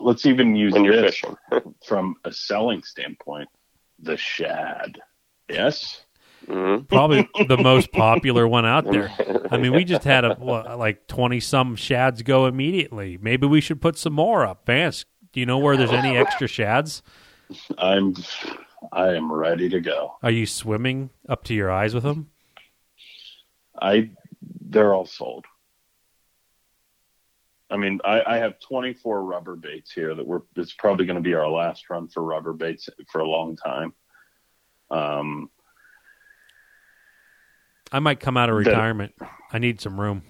Let's 0.00 0.26
even 0.26 0.56
use 0.56 0.72
when 0.72 0.84
you're 0.84 0.96
this 0.96 1.16
fishing. 1.16 1.36
from 1.86 2.16
a 2.24 2.32
selling 2.32 2.82
standpoint. 2.82 3.48
The 3.98 4.16
shad. 4.16 4.98
Yes. 5.48 6.02
hmm 6.46 6.78
probably 6.88 7.28
the 7.48 7.58
most 7.58 7.92
popular 7.92 8.48
one 8.48 8.64
out 8.64 8.90
there. 8.90 9.10
I 9.50 9.58
mean, 9.58 9.72
we 9.72 9.84
just 9.84 10.04
had 10.04 10.24
a 10.24 10.34
what, 10.38 10.78
like 10.78 11.06
twenty 11.06 11.40
some 11.40 11.76
shads 11.76 12.22
go 12.22 12.46
immediately. 12.46 13.18
Maybe 13.20 13.46
we 13.46 13.60
should 13.60 13.80
put 13.80 13.98
some 13.98 14.14
more 14.14 14.46
up. 14.46 14.64
Vance, 14.66 15.04
do 15.32 15.40
you 15.40 15.46
know 15.46 15.58
where 15.58 15.76
there's 15.76 15.92
any 15.92 16.16
extra 16.16 16.48
shads? 16.48 17.02
I'm 17.76 18.14
I 18.92 19.08
am 19.08 19.30
ready 19.30 19.68
to 19.68 19.80
go. 19.80 20.16
Are 20.22 20.30
you 20.30 20.46
swimming 20.46 21.10
up 21.28 21.44
to 21.44 21.54
your 21.54 21.70
eyes 21.70 21.94
with 21.94 22.04
them? 22.04 22.30
I 23.80 24.10
they're 24.60 24.94
all 24.94 25.06
sold. 25.06 25.44
I 27.70 27.76
mean, 27.76 28.00
I, 28.04 28.22
I 28.26 28.36
have 28.38 28.58
24 28.60 29.22
rubber 29.22 29.56
baits 29.56 29.92
here 29.92 30.14
that 30.14 30.26
we're. 30.26 30.40
It's 30.56 30.72
probably 30.74 31.06
going 31.06 31.16
to 31.16 31.22
be 31.22 31.34
our 31.34 31.48
last 31.48 31.88
run 31.88 32.08
for 32.08 32.22
rubber 32.22 32.52
baits 32.52 32.88
for 33.10 33.20
a 33.20 33.28
long 33.28 33.56
time. 33.56 33.92
Um, 34.90 35.50
I 37.92 38.00
might 38.00 38.20
come 38.20 38.36
out 38.36 38.50
of 38.50 38.56
retirement. 38.56 39.14
I 39.52 39.58
need 39.58 39.80
some 39.80 40.00
room. 40.00 40.22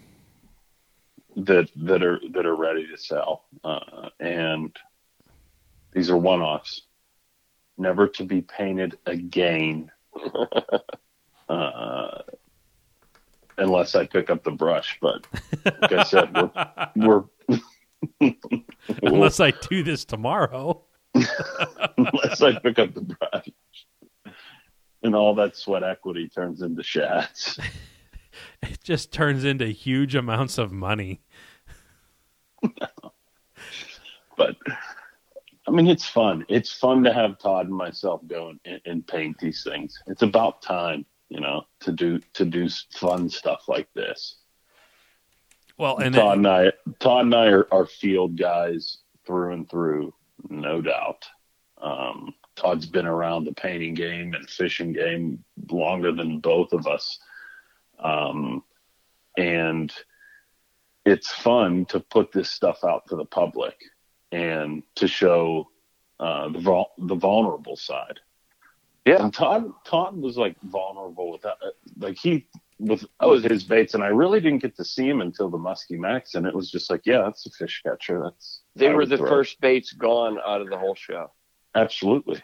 that 1.36 1.70
that 1.76 2.02
are 2.02 2.20
that 2.32 2.46
are 2.46 2.56
ready 2.56 2.86
to 2.86 2.96
sell, 2.98 3.44
uh, 3.64 4.10
and 4.18 4.76
these 5.92 6.10
are 6.10 6.16
one-offs, 6.16 6.82
never 7.78 8.08
to 8.08 8.24
be 8.24 8.42
painted 8.42 8.98
again, 9.06 9.90
uh, 11.48 12.22
unless 13.60 13.94
I 13.94 14.06
pick 14.06 14.30
up 14.30 14.42
the 14.42 14.50
brush. 14.50 14.98
But 15.00 15.26
like 15.64 15.92
I 15.92 16.02
said, 16.02 16.34
we're, 16.34 16.50
we're 16.96 17.24
Unless 19.02 19.40
I 19.40 19.52
do 19.52 19.82
this 19.82 20.04
tomorrow. 20.04 20.82
unless 21.14 22.40
I 22.42 22.58
pick 22.58 22.78
up 22.78 22.94
the 22.94 23.02
brush. 23.02 23.48
And 25.02 25.14
all 25.14 25.34
that 25.36 25.56
sweat 25.56 25.82
equity 25.82 26.28
turns 26.28 26.62
into 26.62 26.82
shads. 26.82 27.58
It 28.62 28.82
just 28.84 29.10
turns 29.10 29.44
into 29.44 29.66
huge 29.66 30.14
amounts 30.14 30.56
of 30.56 30.70
money. 30.70 31.20
But 34.36 34.56
I 35.66 35.70
mean, 35.70 35.86
it's 35.86 36.06
fun. 36.06 36.44
It's 36.48 36.72
fun 36.72 37.02
to 37.04 37.12
have 37.12 37.38
Todd 37.38 37.66
and 37.66 37.74
myself 37.74 38.20
go 38.26 38.54
and, 38.64 38.80
and 38.84 39.06
paint 39.06 39.38
these 39.38 39.64
things. 39.64 40.00
It's 40.06 40.22
about 40.22 40.62
time, 40.62 41.04
you 41.30 41.40
know, 41.40 41.62
to 41.80 41.92
do 41.92 42.20
to 42.34 42.44
do 42.44 42.68
fun 42.92 43.30
stuff 43.30 43.68
like 43.68 43.88
this. 43.94 44.36
Well, 45.78 45.96
and 45.98 46.14
Todd 46.14 46.38
then, 46.38 46.46
and 46.46 46.46
I, 46.46 46.72
Todd 46.98 47.24
and 47.24 47.34
I 47.34 47.46
are, 47.46 47.66
are 47.72 47.86
field 47.86 48.36
guys 48.36 48.98
through 49.26 49.54
and 49.54 49.70
through, 49.70 50.12
no 50.50 50.82
doubt. 50.82 51.24
Um, 51.80 52.34
Todd's 52.56 52.84
been 52.84 53.06
around 53.06 53.44
the 53.44 53.54
painting 53.54 53.94
game 53.94 54.34
and 54.34 54.50
fishing 54.50 54.92
game 54.92 55.42
longer 55.70 56.12
than 56.12 56.40
both 56.40 56.74
of 56.74 56.86
us, 56.86 57.18
um, 57.98 58.62
and 59.38 59.90
it's 61.06 61.30
fun 61.30 61.86
to 61.86 62.00
put 62.00 62.32
this 62.32 62.50
stuff 62.50 62.84
out 62.84 63.08
to 63.08 63.16
the 63.16 63.24
public 63.24 63.76
and 64.32 64.82
to 64.96 65.08
show 65.08 65.68
uh, 66.18 66.48
the 66.50 66.58
vul- 66.58 66.92
the 66.98 67.14
vulnerable 67.14 67.76
side. 67.76 68.20
Yeah. 69.06 69.22
And 69.22 69.32
Todd 69.32 69.72
Todd 69.84 70.16
was 70.16 70.36
like 70.36 70.60
vulnerable 70.62 71.32
with 71.32 71.42
that, 71.42 71.56
like 71.98 72.16
he 72.16 72.46
with 72.78 73.04
with 73.20 73.44
his 73.44 73.64
baits, 73.64 73.94
and 73.94 74.02
I 74.02 74.08
really 74.08 74.40
didn't 74.40 74.62
get 74.62 74.76
to 74.76 74.84
see 74.84 75.08
him 75.08 75.20
until 75.20 75.48
the 75.48 75.58
Muskie 75.58 75.98
Max, 75.98 76.34
and 76.34 76.46
it 76.46 76.54
was 76.54 76.70
just 76.70 76.90
like, 76.90 77.02
yeah, 77.04 77.22
that's 77.22 77.46
a 77.46 77.50
fish 77.50 77.82
catcher. 77.84 78.20
That's 78.22 78.60
They 78.76 78.88
I 78.88 78.94
were 78.94 79.06
the 79.06 79.16
throw. 79.18 79.28
first 79.28 79.60
baits 79.60 79.92
gone 79.92 80.38
out 80.46 80.60
of 80.60 80.68
the 80.68 80.78
whole 80.78 80.94
show. 80.94 81.30
Absolutely, 81.74 82.42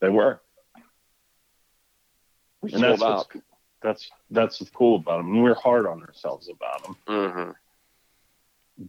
they 0.00 0.08
were. 0.08 0.40
We 2.60 2.72
And 2.72 2.82
that's 2.82 3.00
what's, 3.00 3.28
that's 3.82 4.10
that's 4.30 4.60
what's 4.60 4.72
cool 4.72 4.96
about 4.96 5.18
them. 5.18 5.34
And 5.34 5.42
we're 5.42 5.54
hard 5.54 5.86
on 5.86 6.02
ourselves 6.02 6.48
about 6.50 6.82
them, 6.82 6.96
hmm 7.06 7.50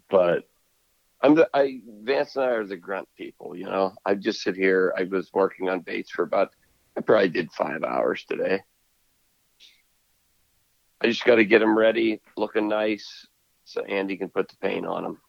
but 0.09 0.47
I'm 1.21 1.35
the 1.35 1.49
I 1.53 1.81
Vance 2.03 2.35
and 2.35 2.45
I 2.45 2.49
are 2.49 2.65
the 2.65 2.77
grunt 2.77 3.07
people, 3.17 3.55
you 3.55 3.65
know. 3.65 3.93
I 4.05 4.15
just 4.15 4.41
sit 4.41 4.55
here. 4.55 4.93
I 4.97 5.03
was 5.03 5.29
working 5.33 5.69
on 5.69 5.81
baits 5.81 6.11
for 6.11 6.23
about 6.23 6.53
I 6.97 7.01
probably 7.01 7.29
did 7.29 7.51
five 7.51 7.83
hours 7.83 8.25
today. 8.25 8.61
I 11.01 11.07
just 11.07 11.23
got 11.25 11.35
to 11.35 11.45
get 11.45 11.59
them 11.59 11.77
ready, 11.77 12.21
looking 12.35 12.67
nice, 12.67 13.25
so 13.63 13.83
Andy 13.83 14.17
can 14.17 14.29
put 14.29 14.49
the 14.49 14.55
paint 14.57 14.85
on 14.85 15.03
them. 15.03 15.21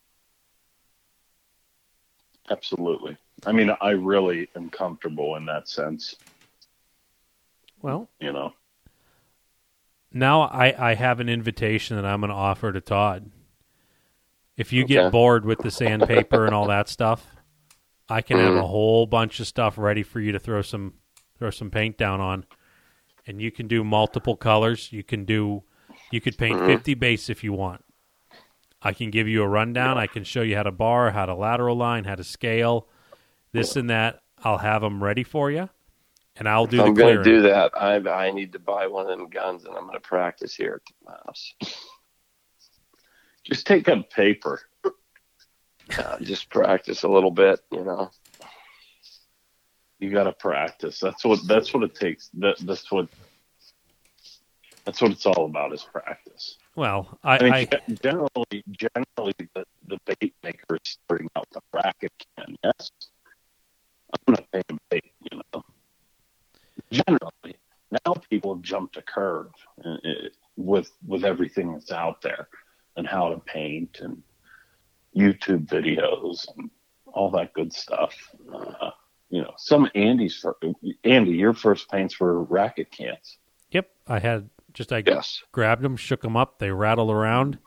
absolutely. 2.51 3.16
I 3.47 3.53
mean, 3.53 3.70
I 3.80 3.91
really 3.91 4.49
am 4.57 4.68
comfortable 4.70 5.36
in 5.36 5.47
that 5.47 5.68
sense. 5.68 6.16
well, 7.80 8.09
You 8.20 8.32
know, 8.32 8.53
now 10.12 10.43
I, 10.43 10.91
I 10.91 10.95
have 10.95 11.20
an 11.20 11.28
invitation 11.28 11.97
that 11.97 12.05
I'm 12.05 12.20
going 12.20 12.30
to 12.30 12.34
offer 12.34 12.72
to 12.72 12.80
Todd. 12.80 13.30
If 14.61 14.75
you 14.75 14.85
Okay. 14.85 14.97
get 14.97 15.11
bored 15.11 15.47
with 15.47 15.61
the 15.61 15.71
sandpaper 15.71 16.45
and 16.45 16.53
all 16.53 16.67
that 16.67 16.87
stuff, 16.87 17.35
I 18.11 18.21
can 18.21 18.37
have 18.37 18.55
a 18.57 18.59
Mhm. 18.59 18.69
whole 18.69 19.07
bunch 19.07 19.41
of 19.41 19.47
stuff 19.47 19.79
ready 19.79 20.03
for 20.03 20.21
you 20.21 20.33
to 20.33 20.39
throw 20.39 20.61
some 20.61 20.95
throw 21.39 21.49
some 21.49 21.71
paint 21.71 21.97
down 21.97 22.21
on, 22.21 22.45
and 23.27 23.41
you 23.41 23.51
can 23.51 23.67
do 23.67 23.83
multiple 23.83 24.37
colors. 24.37 24.93
You 24.93 25.03
can 25.03 25.25
do 25.25 25.63
you 26.11 26.21
could 26.21 26.37
paint 26.37 26.61
Mhm. 26.61 26.67
50 26.67 26.93
bass 26.93 27.31
if 27.31 27.43
you 27.43 27.55
want. 27.55 27.83
I 28.83 28.93
can 28.93 29.11
give 29.11 29.27
you 29.27 29.43
a 29.43 29.49
rundown. 29.49 29.97
I 29.97 30.07
can 30.07 30.25
show 30.25 30.43
you 30.43 30.57
how 30.57 30.65
to 30.65 30.71
bar, 30.73 31.13
how 31.13 31.25
to 31.25 31.35
lateral 31.35 31.77
line, 31.77 32.05
how 32.05 32.17
to 32.17 32.25
scale, 32.25 32.87
this 33.53 33.77
and 33.77 33.89
that. 33.89 34.21
I'll 34.45 34.59
have 34.59 34.83
them 34.83 35.03
ready 35.03 35.25
for 35.25 35.51
you, 35.51 35.71
and 36.37 36.47
I'll 36.47 36.67
do 36.67 36.83
I'm 36.83 36.93
going 36.93 37.17
to 37.17 37.25
do 37.25 37.41
that. 37.43 37.73
I 37.75 37.97
I 37.97 38.31
need 38.31 38.53
to 38.53 38.59
buy 38.59 38.87
one 38.89 39.07
of 39.11 39.19
them 39.19 39.31
guns, 39.31 39.65
and 39.65 39.75
I'm 39.75 39.85
going 39.85 39.95
to 39.95 40.01
practice 40.01 40.55
here 40.55 40.83
at 40.85 40.95
the 41.07 41.13
house. 41.25 41.55
Just 43.51 43.66
take 43.66 43.88
up 43.88 44.11
paper. 44.11 44.61
Uh, 45.98 46.18
just 46.20 46.48
practice 46.51 47.03
a 47.03 47.09
little 47.09 47.32
bit, 47.32 47.61
you 47.72 47.84
know. 47.84 48.11
You 49.98 50.11
got 50.11 50.24
to 50.24 50.32
practice. 50.32 51.01
That's 51.01 51.24
what 51.24 51.40
that's 51.46 51.74
what 51.74 51.82
it 51.82 51.94
takes. 51.94 52.30
That 52.34 52.59
that's 52.61 52.90
what 52.90 53.09
that's 54.84 55.03
what 55.03 55.11
it's 55.11 55.26
all 55.26 55.46
about 55.46 55.72
is 55.74 55.82
practice. 55.82 56.57
Well, 56.76 57.18
I, 57.24 57.38
I 57.38 57.42
mean, 57.42 57.53
I 57.53 57.68
generally, 58.03 58.64
generally, 58.70 59.34
the, 59.55 59.64
the 59.88 59.98
bait 60.07 60.34
maker 60.42 60.76
is 60.76 60.98
starting 61.05 61.28
out 61.36 61.46
the 61.53 61.61
bracket 61.72 62.12
can. 62.38 62.57
Yes, 62.64 62.90
I'm 64.12 64.34
going 64.34 64.36
to 64.36 64.44
pay 64.53 64.76
bait. 64.90 65.12
You 65.30 65.40
know, 65.53 65.64
generally, 66.90 67.57
now 67.90 68.14
people 68.30 68.57
jump 68.57 68.92
to 68.92 69.03
curve 69.03 69.51
uh, 69.84 69.90
uh, 69.90 70.28
with 70.57 70.90
with 71.07 71.24
everything 71.24 71.72
that's 71.72 71.92
out 71.92 72.22
there 72.22 72.48
and 72.97 73.07
how 73.07 73.28
to 73.30 73.38
paint 73.41 73.99
and 74.01 74.22
YouTube 75.16 75.66
videos 75.66 76.47
and 76.57 76.70
all 77.07 77.30
that 77.30 77.53
good 77.53 77.72
stuff. 77.72 78.14
Uh, 78.53 78.91
you 79.30 79.43
know, 79.43 79.53
some 79.57 79.88
Andy's 79.95 80.36
fir- 80.36 80.57
Andy, 81.05 81.32
your 81.32 81.55
first 81.55 81.91
paints 81.91 82.18
were 82.18 82.43
racket 82.45 82.91
cans. 82.91 83.38
yep, 83.70 83.91
I 84.07 84.18
had 84.18 84.51
just 84.72 84.93
I 84.93 85.03
Yes. 85.07 85.43
grabbed 85.53 85.82
them, 85.82 85.97
shook 85.97 86.22
them 86.22 86.36
up, 86.36 86.59
they 86.59 86.70
rattled 86.70 87.11
around, 87.11 87.59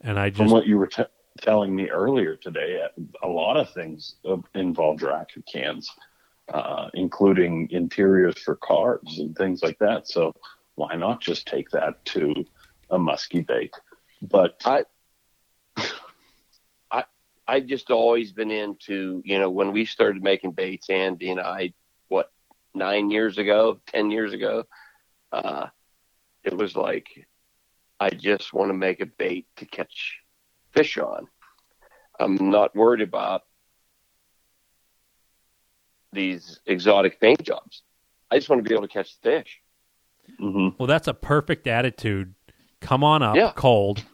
and 0.00 0.18
I 0.18 0.28
just 0.30 0.38
From 0.38 0.50
what 0.50 0.66
you 0.66 0.78
were 0.78 0.86
t- 0.86 1.04
telling 1.40 1.74
me 1.74 1.90
earlier 1.90 2.36
today, 2.36 2.82
a 3.22 3.28
lot 3.28 3.56
of 3.56 3.70
things 3.72 4.16
uh, 4.28 4.36
involved 4.54 5.02
racket 5.02 5.44
cans, 5.50 5.90
uh, 6.52 6.88
including 6.94 7.68
interiors 7.70 8.38
for 8.42 8.56
cars 8.56 9.18
and 9.18 9.36
things 9.36 9.62
like 9.62 9.78
that. 9.80 10.06
So 10.08 10.32
why 10.76 10.94
not 10.96 11.20
just 11.20 11.46
take 11.46 11.70
that 11.70 12.04
to 12.06 12.34
a 12.90 12.98
musky 12.98 13.40
bait? 13.40 13.72
But 14.30 14.60
I 14.64 14.84
I, 16.90 17.04
I've 17.46 17.66
just 17.66 17.90
always 17.90 18.32
been 18.32 18.50
into, 18.50 19.20
you 19.24 19.38
know, 19.38 19.50
when 19.50 19.72
we 19.72 19.84
started 19.84 20.22
making 20.22 20.52
baits, 20.52 20.88
Andy 20.88 21.30
and 21.30 21.40
I, 21.40 21.74
what, 22.08 22.32
nine 22.74 23.10
years 23.10 23.38
ago, 23.38 23.80
10 23.88 24.10
years 24.10 24.32
ago, 24.32 24.64
uh, 25.32 25.66
it 26.42 26.56
was 26.56 26.74
like, 26.76 27.06
I 28.00 28.10
just 28.10 28.52
want 28.52 28.70
to 28.70 28.74
make 28.74 29.00
a 29.00 29.06
bait 29.06 29.46
to 29.56 29.66
catch 29.66 30.18
fish 30.72 30.96
on. 30.98 31.26
I'm 32.18 32.50
not 32.50 32.74
worried 32.76 33.00
about 33.02 33.42
these 36.12 36.60
exotic 36.66 37.20
paint 37.20 37.42
jobs. 37.42 37.82
I 38.30 38.36
just 38.36 38.48
want 38.48 38.62
to 38.64 38.68
be 38.68 38.74
able 38.74 38.86
to 38.86 38.92
catch 38.92 39.20
the 39.20 39.30
fish. 39.30 39.60
mhm. 40.40 40.74
well, 40.78 40.86
that's 40.86 41.08
a 41.08 41.14
perfect 41.14 41.66
attitude. 41.66 42.34
Come 42.80 43.02
on 43.04 43.22
up, 43.22 43.36
Yeah. 43.36 43.52
cold, 43.54 44.04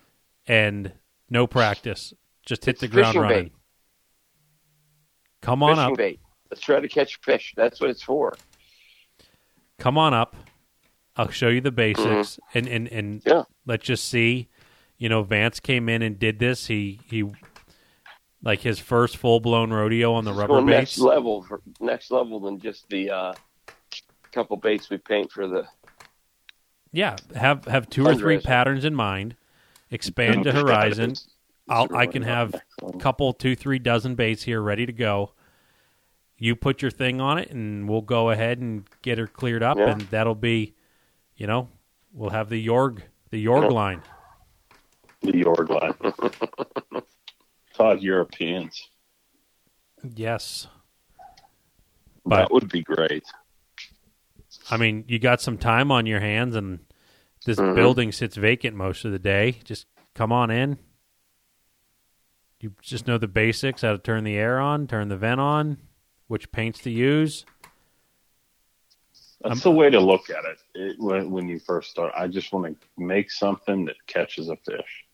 and 0.50 0.92
no 1.30 1.46
practice. 1.46 2.12
Just 2.44 2.64
hit 2.64 2.80
the 2.80 2.88
ground 2.88 3.16
running. 3.16 3.44
bait. 3.44 3.52
Come 5.42 5.62
on 5.62 5.76
fishing 5.76 5.92
up. 5.92 5.96
bait. 5.96 6.20
Let's 6.50 6.60
try 6.60 6.80
to 6.80 6.88
catch 6.88 7.20
fish. 7.22 7.54
That's 7.56 7.80
what 7.80 7.90
it's 7.90 8.02
for. 8.02 8.34
Come 9.78 9.96
on 9.96 10.12
up. 10.12 10.34
I'll 11.16 11.30
show 11.30 11.48
you 11.48 11.60
the 11.60 11.70
basics, 11.70 12.38
and 12.54 12.66
and 12.66 12.88
and 12.88 13.22
Yeah. 13.24 13.44
let's 13.66 13.84
just 13.84 14.04
see. 14.08 14.48
You 14.98 15.08
know, 15.08 15.22
Vance 15.22 15.60
came 15.60 15.88
in 15.88 16.02
and 16.02 16.18
did 16.18 16.38
this. 16.38 16.66
He 16.66 17.00
he, 17.08 17.24
like 18.42 18.60
his 18.60 18.78
first 18.80 19.16
full 19.16 19.38
blown 19.40 19.72
rodeo 19.72 20.12
on 20.14 20.24
the 20.24 20.32
rubber 20.32 20.60
baits. 20.62 20.68
next 20.68 20.98
level 20.98 21.42
for 21.42 21.60
next 21.80 22.10
level 22.10 22.40
than 22.40 22.58
just 22.58 22.88
the 22.90 23.10
uh, 23.10 23.34
couple 24.32 24.56
baits 24.56 24.90
we 24.90 24.98
paint 24.98 25.30
for 25.30 25.46
the 25.46 25.66
Yeah, 26.92 27.16
have 27.34 27.64
have 27.66 27.88
two 27.88 28.06
or 28.06 28.14
three 28.14 28.38
patterns 28.40 28.84
in 28.84 28.94
mind. 28.94 29.36
Expand 29.90 30.44
the 30.44 30.52
horizon. 30.52 31.14
I'll, 31.68 31.94
I 31.94 32.06
can 32.06 32.22
have 32.22 32.54
a 32.82 32.92
couple, 32.98 33.32
two, 33.32 33.54
three 33.56 33.78
dozen 33.78 34.14
baits 34.14 34.42
here 34.42 34.60
ready 34.60 34.86
to 34.86 34.92
go. 34.92 35.32
You 36.38 36.56
put 36.56 36.80
your 36.82 36.90
thing 36.90 37.20
on 37.20 37.38
it, 37.38 37.50
and 37.50 37.88
we'll 37.88 38.00
go 38.00 38.30
ahead 38.30 38.58
and 38.58 38.88
get 39.02 39.18
her 39.18 39.26
cleared 39.26 39.62
up, 39.62 39.76
Yeah. 39.78 39.90
and 39.90 40.00
that'll 40.02 40.34
be, 40.34 40.74
you 41.36 41.46
know, 41.46 41.68
we'll 42.12 42.30
have 42.30 42.48
the 42.48 42.64
Yorg, 42.66 43.02
the 43.30 43.44
Yorg 43.44 43.62
Yeah. 43.62 43.68
line. 43.68 44.02
the 45.22 45.36
York 45.36 45.68
line. 45.68 45.92
Todd 47.74 48.00
Europeans. 48.02 48.88
Yes, 50.14 50.66
that 52.24 52.50
would 52.50 52.70
be 52.70 52.82
great. 52.82 53.24
I 54.70 54.78
mean 54.78 55.04
you 55.08 55.18
got 55.18 55.42
some 55.42 55.58
time 55.58 55.92
on 55.92 56.06
your 56.06 56.20
hands, 56.20 56.56
and 56.56 56.80
this 57.44 57.58
Mhm. 57.58 57.74
building 57.74 58.12
sits 58.12 58.36
vacant 58.36 58.76
most 58.76 59.04
of 59.04 59.12
the 59.12 59.18
day. 59.18 59.52
Just 59.64 59.86
come 60.14 60.32
on 60.32 60.50
in. 60.50 60.78
You 62.60 62.74
just 62.82 63.06
know 63.06 63.16
the 63.16 63.28
basics: 63.28 63.82
how 63.82 63.92
to 63.92 63.98
turn 63.98 64.24
the 64.24 64.36
air 64.36 64.60
on, 64.60 64.86
turn 64.86 65.08
the 65.08 65.16
vent 65.16 65.40
on, 65.40 65.78
which 66.26 66.52
paints 66.52 66.80
to 66.80 66.90
use. 66.90 67.46
That's 69.42 69.62
the 69.62 69.70
way 69.70 69.88
to 69.88 69.98
look 69.98 70.28
at 70.28 70.44
it, 70.44 70.58
it 70.74 70.96
when, 70.98 71.30
when 71.30 71.48
you 71.48 71.58
first 71.58 71.90
start. 71.90 72.12
I 72.14 72.28
just 72.28 72.52
want 72.52 72.78
to 72.78 72.86
make 72.98 73.30
something 73.30 73.86
that 73.86 73.96
catches 74.06 74.50
a 74.50 74.56
fish. 74.56 75.06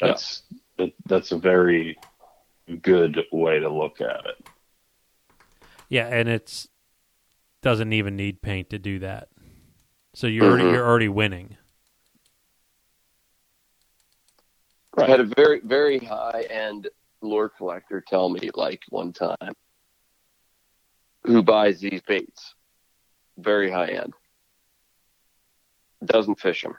That's 0.00 0.42
that, 0.78 0.92
that's 1.06 1.30
a 1.30 1.38
very 1.38 1.96
good 2.82 3.24
way 3.30 3.60
to 3.60 3.68
look 3.68 4.00
at 4.00 4.26
it. 4.26 4.48
Yeah, 5.88 6.08
and 6.08 6.28
it's 6.28 6.66
doesn't 7.62 7.92
even 7.92 8.16
need 8.16 8.42
paint 8.42 8.70
to 8.70 8.78
do 8.80 8.98
that. 8.98 9.28
So 10.14 10.28
you're 10.28 10.46
already, 10.46 10.64
Mhm. 10.64 10.72
you're 10.72 10.86
already 10.86 11.08
winning. 11.08 11.56
I 14.96 15.06
had 15.06 15.20
a 15.20 15.24
very, 15.24 15.60
very 15.60 15.98
high 15.98 16.42
end 16.48 16.88
lure 17.20 17.48
collector 17.48 18.00
tell 18.00 18.28
me 18.28 18.50
like 18.54 18.82
one 18.90 19.12
time 19.12 19.54
who 21.24 21.42
buys 21.42 21.80
these 21.80 22.00
baits, 22.02 22.54
very 23.38 23.70
high 23.70 23.88
end, 23.88 24.14
doesn't 26.04 26.38
fish 26.38 26.62
them. 26.62 26.76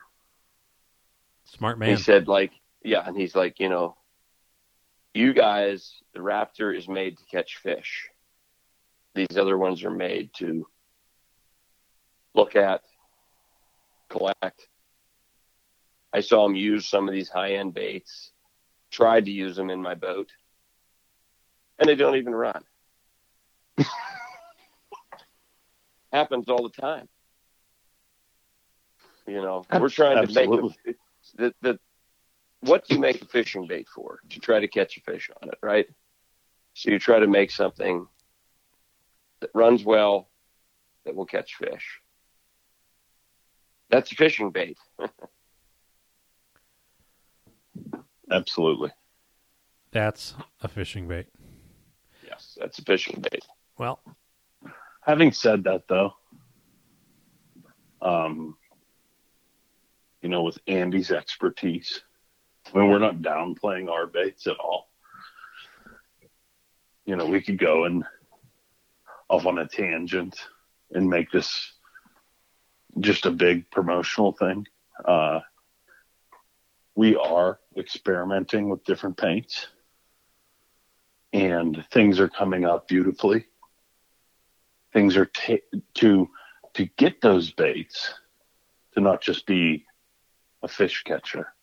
Smart 1.43 1.77
man. 1.77 1.89
He 1.89 2.01
said 2.01 2.27
like, 2.29 2.53
yeah, 2.83 3.05
and 3.05 3.17
he's 3.17 3.35
like, 3.35 3.59
you 3.59 3.67
know, 3.67 3.97
you 5.13 5.33
guys, 5.33 6.01
the 6.13 6.19
Raptor 6.19 6.75
is 6.75 6.87
made 6.87 7.17
to 7.17 7.25
catch 7.25 7.57
fish. 7.57 8.09
These 9.13 9.37
other 9.37 9.57
ones 9.57 9.83
are 9.83 9.91
made 9.91 10.33
to 10.35 10.67
look 12.33 12.55
at, 12.55 12.81
collect. 14.09 14.67
I 16.13 16.21
saw 16.21 16.45
him 16.45 16.55
use 16.55 16.87
some 16.87 17.07
of 17.07 17.13
these 17.13 17.29
high 17.29 17.53
end 17.53 17.73
baits, 17.73 18.31
tried 18.91 19.25
to 19.25 19.31
use 19.31 19.55
them 19.55 19.69
in 19.69 19.81
my 19.81 19.95
boat, 19.95 20.29
and 21.77 21.89
they 21.89 21.95
don't 21.95 22.15
even 22.15 22.33
run. 22.33 22.63
Happens 26.13 26.47
all 26.47 26.63
the 26.63 26.81
time. 26.81 27.09
You 29.27 29.41
know, 29.41 29.65
we're 29.79 29.89
trying 29.89 30.19
Absolutely. 30.19 30.69
to 30.69 30.85
make 30.85 30.95
the, 31.35 31.43
the, 31.43 31.53
the 31.61 31.79
what 32.61 32.87
do 32.87 32.95
you 32.95 33.01
make 33.01 33.21
a 33.21 33.25
fishing 33.25 33.67
bait 33.67 33.87
for? 33.93 34.19
To 34.29 34.39
try 34.39 34.59
to 34.59 34.67
catch 34.67 34.97
a 34.97 35.01
fish 35.01 35.29
on 35.41 35.49
it, 35.49 35.57
right? 35.61 35.87
So 36.73 36.91
you 36.91 36.99
try 36.99 37.19
to 37.19 37.27
make 37.27 37.51
something 37.51 38.07
that 39.41 39.49
runs 39.53 39.83
well, 39.83 40.29
that 41.05 41.15
will 41.15 41.25
catch 41.25 41.55
fish. 41.55 41.99
That's 43.89 44.11
a 44.11 44.15
fishing 44.15 44.51
bait. 44.51 44.77
Absolutely. 48.31 48.91
That's 49.91 50.33
a 50.61 50.67
fishing 50.67 51.07
bait. 51.07 51.27
Yes, 52.25 52.57
that's 52.59 52.79
a 52.79 52.81
fishing 52.81 53.23
bait. 53.31 53.45
Well, 53.77 54.01
Having 55.05 55.33
said 55.33 55.63
that, 55.65 55.83
though, 55.87 56.13
um, 58.01 58.57
you 60.23 60.29
know, 60.29 60.41
with 60.41 60.57
Andy's 60.65 61.11
expertise, 61.11 62.01
I 62.73 62.79
mean, 62.79 62.89
we're 62.89 62.97
not 62.97 63.17
downplaying 63.21 63.87
our 63.87 64.07
baits 64.07 64.47
at 64.47 64.57
all. 64.57 64.89
You 67.05 67.15
know, 67.15 67.27
we 67.27 67.39
could 67.39 67.59
go 67.59 67.85
and 67.85 68.03
off 69.29 69.45
on 69.45 69.59
a 69.59 69.67
tangent 69.67 70.35
and 70.91 71.07
make 71.07 71.29
this 71.31 71.73
just 72.99 73.25
a 73.25 73.31
big 73.31 73.69
promotional 73.71 74.31
thing. 74.31 74.67
Uh, 75.03 75.39
we 76.95 77.15
are 77.15 77.59
experimenting 77.77 78.69
with 78.69 78.83
different 78.85 79.17
paints, 79.17 79.67
and 81.33 81.83
things 81.91 82.19
are 82.19 82.29
coming 82.29 82.65
up 82.65 82.87
beautifully 82.87 83.45
things 84.95 85.17
are 85.17 85.25
ta- 85.25 85.67
to 85.93 86.29
to 86.73 86.85
get 86.97 87.21
those 87.21 87.51
baits 87.51 88.13
to 88.93 89.01
not 89.01 89.21
just 89.21 89.45
be 89.45 89.85
a 90.63 90.67
fish 90.67 91.03
catcher 91.03 91.53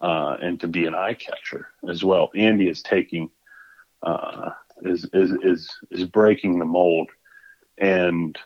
uh, 0.00 0.36
and 0.40 0.58
to 0.60 0.66
be 0.66 0.86
an 0.86 0.94
eye 0.94 1.14
catcher 1.14 1.68
as 1.88 2.02
well. 2.02 2.30
Andy 2.34 2.68
is 2.68 2.82
taking 2.82 3.30
uh, 4.02 4.50
is 4.82 5.06
is 5.12 5.32
is 5.42 5.70
is 5.90 6.04
breaking 6.04 6.58
the 6.58 6.64
mold 6.64 7.10
and 7.78 8.38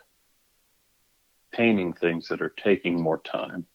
painting 1.51 1.93
things 1.93 2.27
that 2.29 2.41
are 2.41 2.53
taking 2.63 3.01
more 3.01 3.19
time, 3.19 3.65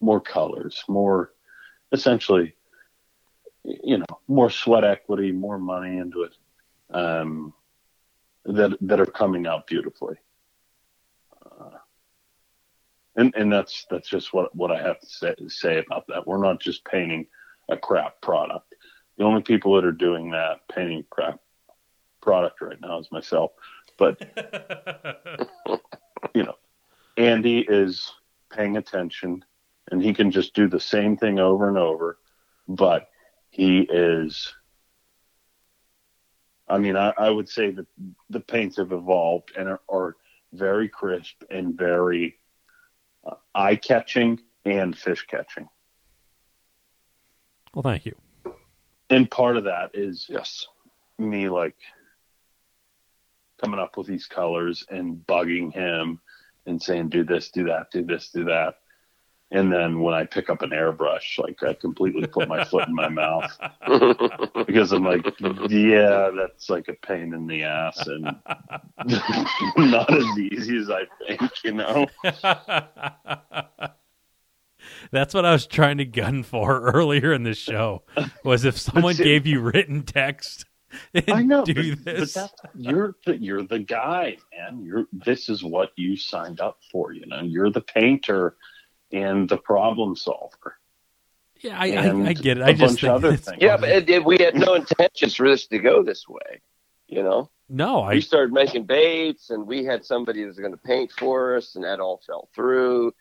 more 0.00 0.20
colors, 0.20 0.82
more 0.88 1.32
essentially, 1.92 2.54
you 3.64 3.98
know, 3.98 4.06
more 4.28 4.50
sweat 4.50 4.84
equity, 4.84 5.32
more 5.32 5.58
money 5.58 5.98
into 5.98 6.22
it. 6.24 6.32
um, 6.94 7.54
that 8.44 8.76
that 8.80 9.00
are 9.00 9.06
coming 9.06 9.46
out 9.46 9.66
beautifully. 9.66 10.16
Uh, 11.44 11.78
and 13.16 13.34
and 13.36 13.52
that's 13.52 13.86
that's 13.90 14.08
just 14.08 14.32
what 14.32 14.54
what 14.54 14.70
I 14.70 14.80
have 14.82 15.00
to 15.00 15.06
say, 15.06 15.34
say 15.48 15.78
about 15.78 16.06
that. 16.08 16.26
We're 16.26 16.42
not 16.42 16.60
just 16.60 16.84
painting 16.84 17.26
a 17.68 17.76
crap 17.76 18.20
product. 18.22 18.74
The 19.18 19.24
only 19.24 19.42
people 19.42 19.74
that 19.74 19.84
are 19.84 19.92
doing 19.92 20.30
that 20.30 20.60
painting 20.72 21.04
crap 21.10 21.40
product 22.22 22.60
right 22.60 22.80
now 22.80 22.98
is 22.98 23.10
myself. 23.12 23.52
But 23.98 24.18
you 26.34 26.44
know, 26.44 26.54
Andy 27.16 27.60
is 27.60 28.10
paying 28.52 28.76
attention 28.76 29.44
and 29.90 30.02
he 30.02 30.14
can 30.14 30.30
just 30.30 30.54
do 30.54 30.68
the 30.68 30.80
same 30.80 31.16
thing 31.16 31.38
over 31.38 31.68
and 31.68 31.78
over, 31.78 32.18
but 32.68 33.08
he 33.50 33.80
is 33.80 34.52
I 36.68 36.78
mean, 36.78 36.96
I, 36.96 37.12
I 37.18 37.28
would 37.28 37.48
say 37.48 37.72
that 37.72 37.86
the 38.30 38.38
paints 38.40 38.76
have 38.76 38.92
evolved 38.92 39.50
and 39.58 39.68
are, 39.68 39.80
are 39.88 40.16
very 40.52 40.88
crisp 40.88 41.42
and 41.50 41.76
very 41.76 42.38
uh, 43.26 43.34
eye 43.54 43.74
catching 43.74 44.38
and 44.64 44.96
fish 44.96 45.26
catching. 45.26 45.68
Well, 47.74 47.82
thank 47.82 48.06
you. 48.06 48.14
And 49.10 49.28
part 49.28 49.56
of 49.56 49.64
that 49.64 49.90
is 49.94 50.26
Yes. 50.28 50.64
me 51.18 51.48
like 51.48 51.76
coming 53.60 53.80
up 53.80 53.96
with 53.96 54.06
these 54.06 54.26
colors 54.26 54.86
and 54.88 55.16
bugging 55.26 55.72
him 55.72 56.20
and 56.66 56.82
saying, 56.82 57.08
do 57.08 57.24
this, 57.24 57.50
do 57.50 57.64
that, 57.64 57.90
do 57.90 58.04
this, 58.04 58.30
do 58.30 58.44
that. 58.44 58.76
And 59.52 59.72
then 59.72 60.00
when 60.00 60.14
I 60.14 60.26
pick 60.26 60.48
up 60.48 60.62
an 60.62 60.70
airbrush, 60.70 61.38
like 61.38 61.60
I 61.64 61.74
completely 61.74 62.26
put 62.28 62.48
my 62.48 62.62
foot 62.62 62.86
in 62.86 62.94
my 62.94 63.08
mouth 63.08 63.50
because 64.66 64.92
I'm 64.92 65.04
like, 65.04 65.24
yeah, 65.68 66.30
that's 66.36 66.70
like 66.70 66.86
a 66.86 66.94
pain 66.94 67.34
in 67.34 67.48
the 67.48 67.64
ass 67.64 68.06
and 68.06 68.22
not 69.76 70.14
as 70.14 70.38
easy 70.38 70.78
as 70.78 70.88
I 70.88 71.02
think, 71.26 71.50
you 71.64 71.72
know? 71.72 72.06
That's 75.12 75.34
what 75.34 75.44
I 75.44 75.52
was 75.52 75.66
trying 75.66 75.98
to 75.98 76.04
gun 76.04 76.42
for 76.42 76.80
earlier 76.80 77.32
in 77.32 77.42
the 77.42 77.54
show. 77.54 78.02
Was 78.44 78.64
if 78.64 78.78
someone 78.78 79.16
gave 79.16 79.46
you 79.46 79.60
written 79.60 80.04
text 80.04 80.64
and 80.64 80.69
I 81.28 81.42
know, 81.42 81.64
do 81.64 81.96
but, 81.96 82.04
this. 82.04 82.34
but 82.34 82.50
that's, 82.62 82.76
you're 82.76 83.14
the, 83.24 83.36
you're 83.36 83.62
the 83.62 83.78
guy, 83.78 84.36
man. 84.56 84.82
You're 84.82 85.06
this 85.12 85.48
is 85.48 85.62
what 85.62 85.92
you 85.96 86.16
signed 86.16 86.60
up 86.60 86.78
for. 86.90 87.12
You 87.12 87.26
know, 87.26 87.42
you're 87.42 87.70
the 87.70 87.80
painter 87.80 88.56
and 89.12 89.48
the 89.48 89.58
problem 89.58 90.16
solver. 90.16 90.78
yeah, 91.60 91.78
I, 91.78 91.92
I, 91.92 92.28
I 92.28 92.32
get 92.32 92.58
it. 92.58 92.62
a 92.62 92.66
I 92.66 92.72
just 92.72 92.80
bunch 92.80 93.00
think 93.00 93.10
of 93.10 93.24
other 93.24 93.36
things. 93.36 93.58
Yeah, 93.60 93.76
but 93.76 93.88
it, 93.88 94.10
it, 94.10 94.24
we 94.24 94.38
had 94.38 94.54
no 94.54 94.74
intentions 94.74 95.34
for 95.34 95.48
this 95.48 95.66
to 95.68 95.78
go 95.78 96.02
this 96.02 96.28
way. 96.28 96.60
You 97.06 97.22
know, 97.22 97.50
no, 97.68 98.02
I 98.02 98.14
we 98.14 98.20
started 98.20 98.52
making 98.52 98.84
baits, 98.84 99.50
and 99.50 99.66
we 99.66 99.84
had 99.84 100.04
somebody 100.04 100.42
that 100.42 100.48
was 100.48 100.58
going 100.58 100.72
to 100.72 100.78
paint 100.78 101.12
for 101.12 101.56
us, 101.56 101.74
and 101.74 101.84
that 101.84 102.00
all 102.00 102.20
fell 102.26 102.48
through. 102.54 103.12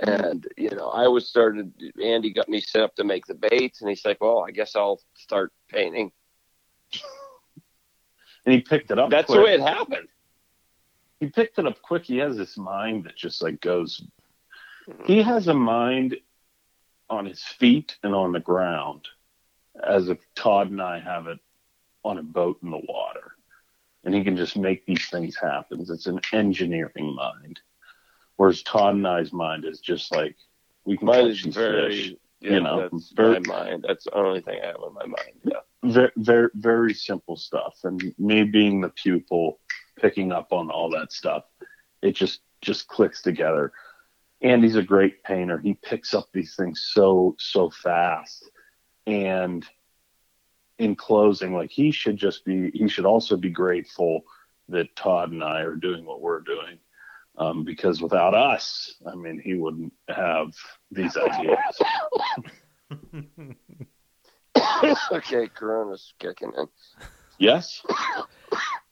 And 0.00 0.46
you 0.56 0.70
know, 0.70 0.88
I 0.88 1.06
was 1.08 1.28
started. 1.28 1.72
Andy 2.02 2.32
got 2.32 2.48
me 2.48 2.60
set 2.60 2.82
up 2.82 2.94
to 2.96 3.04
make 3.04 3.26
the 3.26 3.34
baits, 3.34 3.80
and 3.80 3.90
he's 3.90 4.04
like, 4.04 4.20
"Well, 4.20 4.44
I 4.46 4.50
guess 4.50 4.74
I'll 4.74 5.00
start 5.14 5.52
painting." 5.68 6.12
And 8.44 8.52
he 8.52 8.60
picked 8.60 8.90
it 8.90 8.98
up. 8.98 9.10
That's 9.10 9.26
quick. 9.26 9.38
the 9.38 9.44
way 9.44 9.54
it 9.54 9.60
happened. 9.60 10.08
he 11.20 11.28
picked 11.28 11.60
it 11.60 11.66
up 11.66 11.80
quick. 11.80 12.04
He 12.04 12.18
has 12.18 12.36
this 12.36 12.56
mind 12.56 13.04
that 13.04 13.16
just 13.16 13.40
like 13.40 13.60
goes. 13.60 14.02
Mm-hmm. 14.88 15.04
He 15.04 15.22
has 15.22 15.46
a 15.46 15.54
mind 15.54 16.16
on 17.08 17.24
his 17.26 17.40
feet 17.40 17.96
and 18.02 18.14
on 18.14 18.32
the 18.32 18.40
ground, 18.40 19.06
as 19.86 20.08
if 20.08 20.18
Todd 20.34 20.70
and 20.70 20.82
I 20.82 20.98
have 20.98 21.28
it 21.28 21.38
on 22.02 22.18
a 22.18 22.22
boat 22.22 22.58
in 22.64 22.70
the 22.70 22.82
water, 22.88 23.36
and 24.04 24.12
he 24.12 24.24
can 24.24 24.36
just 24.36 24.56
make 24.56 24.84
these 24.86 25.06
things 25.08 25.36
happen. 25.36 25.80
It's 25.80 26.06
an 26.06 26.20
engineering 26.32 27.14
mind, 27.14 27.60
whereas 28.36 28.62
Todd 28.62 28.96
and 28.96 29.06
I's 29.06 29.32
mind 29.32 29.64
is 29.64 29.78
just 29.78 30.10
like 30.10 30.34
we 30.84 30.96
can 30.96 31.06
Mine 31.06 31.28
catch 31.28 31.44
these 31.44 31.54
very, 31.54 31.90
fish. 31.90 32.14
yeah, 32.40 32.50
you 32.50 32.60
know, 32.60 32.88
that's 32.90 33.14
my 33.16 33.38
mind. 33.38 33.84
That's 33.86 34.04
the 34.04 34.14
only 34.14 34.40
thing 34.40 34.58
I 34.62 34.66
have 34.66 34.76
in 34.84 34.94
my 34.94 35.06
mind. 35.06 35.38
Yeah. 35.44 35.60
Very, 35.82 36.12
very, 36.16 36.48
very 36.54 36.94
simple 36.94 37.36
stuff. 37.36 37.78
And 37.84 38.14
me 38.18 38.44
being 38.44 38.80
the 38.80 38.90
pupil, 38.90 39.60
picking 39.98 40.32
up 40.32 40.52
on 40.52 40.70
all 40.70 40.90
that 40.90 41.12
stuff, 41.12 41.44
it 42.02 42.12
just 42.12 42.40
just 42.60 42.86
clicks 42.88 43.22
together. 43.22 43.72
Andy's 44.40 44.76
a 44.76 44.82
great 44.82 45.22
painter. 45.22 45.58
He 45.58 45.74
picks 45.74 46.14
up 46.14 46.28
these 46.32 46.54
things 46.56 46.88
so 46.92 47.36
so 47.38 47.70
fast. 47.70 48.50
And 49.06 49.66
in 50.78 50.96
closing, 50.96 51.54
like 51.54 51.70
he 51.70 51.90
should 51.90 52.16
just 52.16 52.44
be, 52.44 52.70
he 52.72 52.88
should 52.88 53.06
also 53.06 53.36
be 53.36 53.50
grateful 53.50 54.22
that 54.68 54.94
Todd 54.96 55.30
and 55.30 55.42
I 55.42 55.60
are 55.60 55.76
doing 55.76 56.04
what 56.04 56.20
we're 56.20 56.40
doing. 56.40 56.78
Um, 57.38 57.64
because 57.64 58.02
without 58.02 58.34
us, 58.34 58.94
I 59.10 59.14
mean, 59.14 59.40
he 59.42 59.54
wouldn't 59.54 59.92
have 60.08 60.54
these 60.90 61.16
ideas. 61.16 61.80
okay, 65.12 65.46
Corona's 65.48 66.12
kicking 66.18 66.52
in. 66.56 66.66
Yes, 67.38 67.82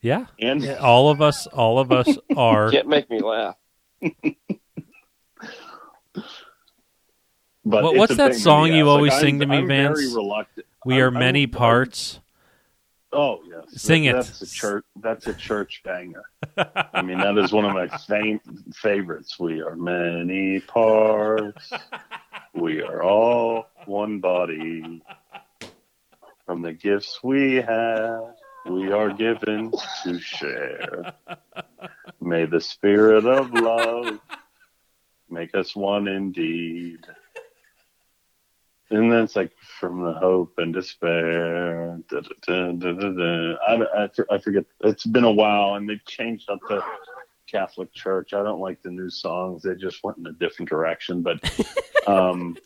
yeah. 0.01 0.27
and 0.39 0.69
all 0.79 1.09
of 1.11 1.21
us, 1.23 1.47
all 1.49 1.79
of 1.79 1.93
us 1.93 2.09
are. 2.37 2.71
Can't 2.71 2.89
make 2.89 3.09
me 3.11 3.21
laugh. 3.21 3.57
But 7.65 7.83
What- 7.85 7.97
what's 7.97 8.17
that 8.17 8.35
song 8.35 8.69
yes. 8.69 8.77
you 8.77 8.85
Like, 8.87 8.91
always 8.97 9.13
I'm- 9.13 9.21
sing 9.21 9.41
to 9.41 9.47
me, 9.47 9.59
I'm 9.59 9.69
Vance? 9.69 10.01
Very 10.01 10.15
reluctant. 10.15 10.67
We 10.87 10.95
I'm- 10.95 11.03
are 11.05 11.11
many 11.11 11.43
I'm- 11.43 11.51
parts. 11.51 12.21
Oh 13.13 13.41
yes, 13.45 13.65
Sing 13.83 14.05
That- 14.05 14.11
it. 14.11 14.13
That's 14.15 14.41
a 14.43 14.47
church. 14.47 14.85
That's 14.97 15.27
a 15.27 15.35
church 15.35 15.83
banger. 15.85 16.23
I 16.95 17.03
mean, 17.03 17.19
that 17.19 17.37
is 17.39 17.53
one 17.53 17.65
of 17.65 17.73
my 17.75 17.89
fam- 17.89 18.41
favorites. 18.73 19.39
We 19.39 19.61
are 19.63 19.75
many 19.77 20.61
parts. 20.61 21.71
We 22.55 22.83
are 22.83 23.03
all 23.03 23.67
one 23.87 24.21
body. 24.21 25.03
From 26.51 26.63
the 26.63 26.73
gifts 26.73 27.21
we 27.23 27.63
have, 27.63 28.35
we 28.67 28.91
are 28.91 29.13
given 29.13 29.71
to 30.03 30.19
share. 30.19 31.13
May 32.21 32.45
the 32.47 32.61
spirit 32.61 33.25
of 33.25 33.53
love 33.53 34.19
make 35.29 35.55
us 35.55 35.77
one 35.77 36.09
indeed. 36.09 37.07
And 38.91 39.13
then 39.13 39.23
it's 39.23 39.37
like 39.37 39.53
from 39.79 40.03
the 40.03 40.13
hope 40.15 40.55
and 40.59 40.75
despair. 40.75 42.01
Da, 42.09 42.21
da, 42.21 42.73
da. 42.73 43.55
I, 43.69 43.85
I, 43.97 44.09
I 44.33 44.39
forget. 44.39 44.65
It's 44.81 45.07
been 45.07 45.23
a 45.23 45.31
while, 45.31 45.77
and 45.77 45.89
they've 45.89 46.05
changed 46.05 46.51
up 46.51 46.59
the 46.69 46.83
Catholic 47.47 47.93
Church. 47.95 48.33
I 48.35 48.43
don't 48.43 48.61
like 48.61 48.83
the 48.83 48.91
new 48.91 49.09
songs. 49.09 49.63
They 49.63 49.77
just 49.77 50.03
went 50.03 50.19
in 50.19 50.27
a 50.27 50.33
different 50.33 50.69
direction. 50.69 51.23
But, 51.23 51.49
um, 52.09 52.57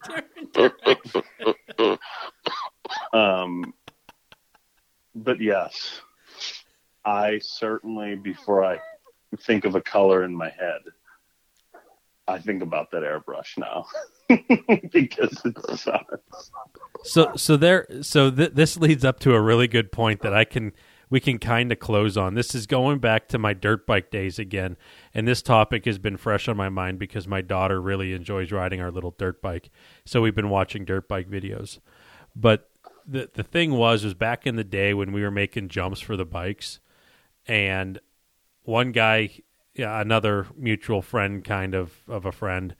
um, 3.15 3.73
but 5.15 5.41
yes, 5.41 6.01
I 7.05 7.39
certainly 7.43 8.17
before 8.17 8.65
I 8.65 8.79
think 9.41 9.65
of 9.65 9.75
a 9.75 9.81
color 9.81 10.25
in 10.25 10.35
my 10.35 10.51
head, 10.51 10.81
I 12.27 12.39
think 12.39 12.63
about 12.63 12.91
that 12.91 13.03
airbrush 13.03 13.57
now 13.59 13.87
because 14.93 15.41
it 15.45 15.79
sucks. 15.79 16.51
So, 17.05 17.33
so 17.37 17.57
there, 17.57 17.87
so 18.01 18.31
th- 18.31 18.53
this 18.55 18.77
leads 18.79 19.05
up 19.05 19.21
to 19.21 19.35
a 19.35 19.41
really 19.41 19.69
good 19.69 19.93
point 19.93 20.23
that 20.23 20.35
I 20.35 20.45
can 20.45 20.73
we 21.11 21.21
can 21.21 21.39
kind 21.39 21.71
of 21.71 21.79
close 21.79 22.17
on. 22.17 22.35
This 22.35 22.55
is 22.55 22.67
going 22.67 22.99
back 22.99 23.29
to 23.29 23.39
my 23.39 23.53
dirt 23.53 23.87
bike 23.87 24.11
days 24.11 24.39
again, 24.39 24.77
and 25.13 25.29
this 25.29 25.43
topic 25.43 25.85
has 25.85 25.99
been 25.99 26.17
fresh 26.17 26.49
on 26.49 26.57
my 26.57 26.71
mind 26.71 26.99
because 26.99 27.29
my 27.29 27.43
daughter 27.43 27.81
really 27.81 28.15
enjoys 28.15 28.51
riding 28.51 28.81
our 28.81 28.91
little 28.91 29.15
dirt 29.17 29.41
bike. 29.41 29.71
So 30.05 30.23
we've 30.23 30.35
been 30.35 30.51
watching 30.51 30.85
dirt 30.85 31.07
bike 31.07 31.29
videos. 31.29 31.79
But 32.35 32.69
the 33.07 33.31
the 33.33 33.43
thing 33.43 33.73
was 33.73 34.05
was 34.05 34.15
back 34.15 34.47
in 34.47 34.57
the 34.57 34.65
day 34.65 34.95
when 34.95 35.13
we 35.13 35.23
were 35.23 35.31
making 35.31 35.69
jumps 35.69 36.01
for 36.01 36.17
the 36.17 36.25
bikes, 36.25 36.81
and 37.47 37.99
one 38.63 38.93
guy, 38.93 39.31
yeah, 39.75 40.01
another 40.01 40.47
mutual 40.57 41.03
friend, 41.03 41.45
kind 41.45 41.75
of 41.75 41.93
of 42.09 42.25
a 42.25 42.33
friend, 42.33 42.75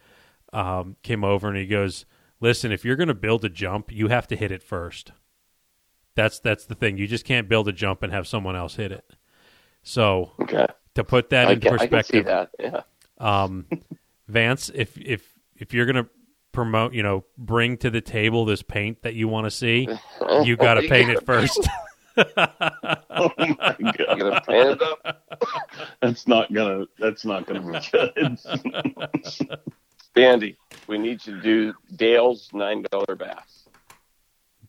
um, 0.53 0.97
came 1.03 1.25
over 1.25 1.49
and 1.49 1.57
he 1.57 1.67
goes, 1.67 2.07
"Listen, 2.41 2.73
if 2.73 2.85
you're 2.85 2.97
going 2.97 3.09
to 3.09 3.15
build 3.15 3.45
a 3.45 3.49
jump, 3.49 3.93
you 3.93 4.09
have 4.09 4.27
to 4.29 4.37
hit 4.37 4.51
it 4.51 4.63
first. 4.63 5.13
That's 6.15 6.39
that's 6.39 6.65
the 6.67 6.75
thing. 6.75 6.97
You 6.97 7.07
just 7.07 7.25
can't 7.25 7.49
build 7.49 7.69
a 7.69 7.73
jump 7.73 8.03
and 8.03 8.13
have 8.13 8.27
someone 8.27 8.57
else 8.57 8.77
hit 8.77 8.93
it. 8.93 9.17
So 9.83 10.31
Okay. 10.41 10.67
to 10.95 11.05
put 11.05 11.31
that 11.31 11.49
I 11.49 11.53
into 11.53 11.69
can, 11.69 11.75
I 11.81 11.87
can 11.87 12.03
see 12.03 12.21
perspective, 12.21 12.25
that. 12.27 12.51
Yeah. 12.59 12.83
um, 13.19 13.67
Vance, 14.29 14.71
if 14.75 14.97
if 14.97 15.35
if 15.57 15.75
you're 15.75 15.87
going 15.87 16.05
to 16.05 16.09
promote, 16.55 16.95
you 16.95 17.03
know, 17.03 17.25
bring 17.37 17.77
to 17.79 17.91
the 17.91 18.01
table 18.01 18.47
this 18.47 18.63
paint 18.63 19.03
that 19.03 19.15
you 19.15 19.29
want 19.29 19.45
to 19.45 19.51
see, 19.51 19.87
you 20.43 20.57
got 20.57 20.75
to 20.75 20.89
paint 20.89 21.11
it 21.11 21.27
first. 21.27 21.69
Oh 22.17 23.33
my 23.37 23.75
You 23.81 23.93
god, 23.93 24.19
gonna 24.21 24.41
paint 24.47 24.81
it 24.81 24.83
up? 24.83 25.25
that's 26.01 26.29
not 26.29 26.53
gonna. 26.53 26.85
That's 27.01 27.25
not 27.25 27.45
gonna 27.45 27.61
be 27.61 27.81
good. 27.91 29.59
Andy, 30.17 30.57
we 30.87 30.97
need 30.97 31.27
you 31.27 31.35
to 31.35 31.43
do 31.43 31.75
Dale's 31.97 32.49
nine 32.53 32.85
dollar 32.93 33.17
bass. 33.17 33.64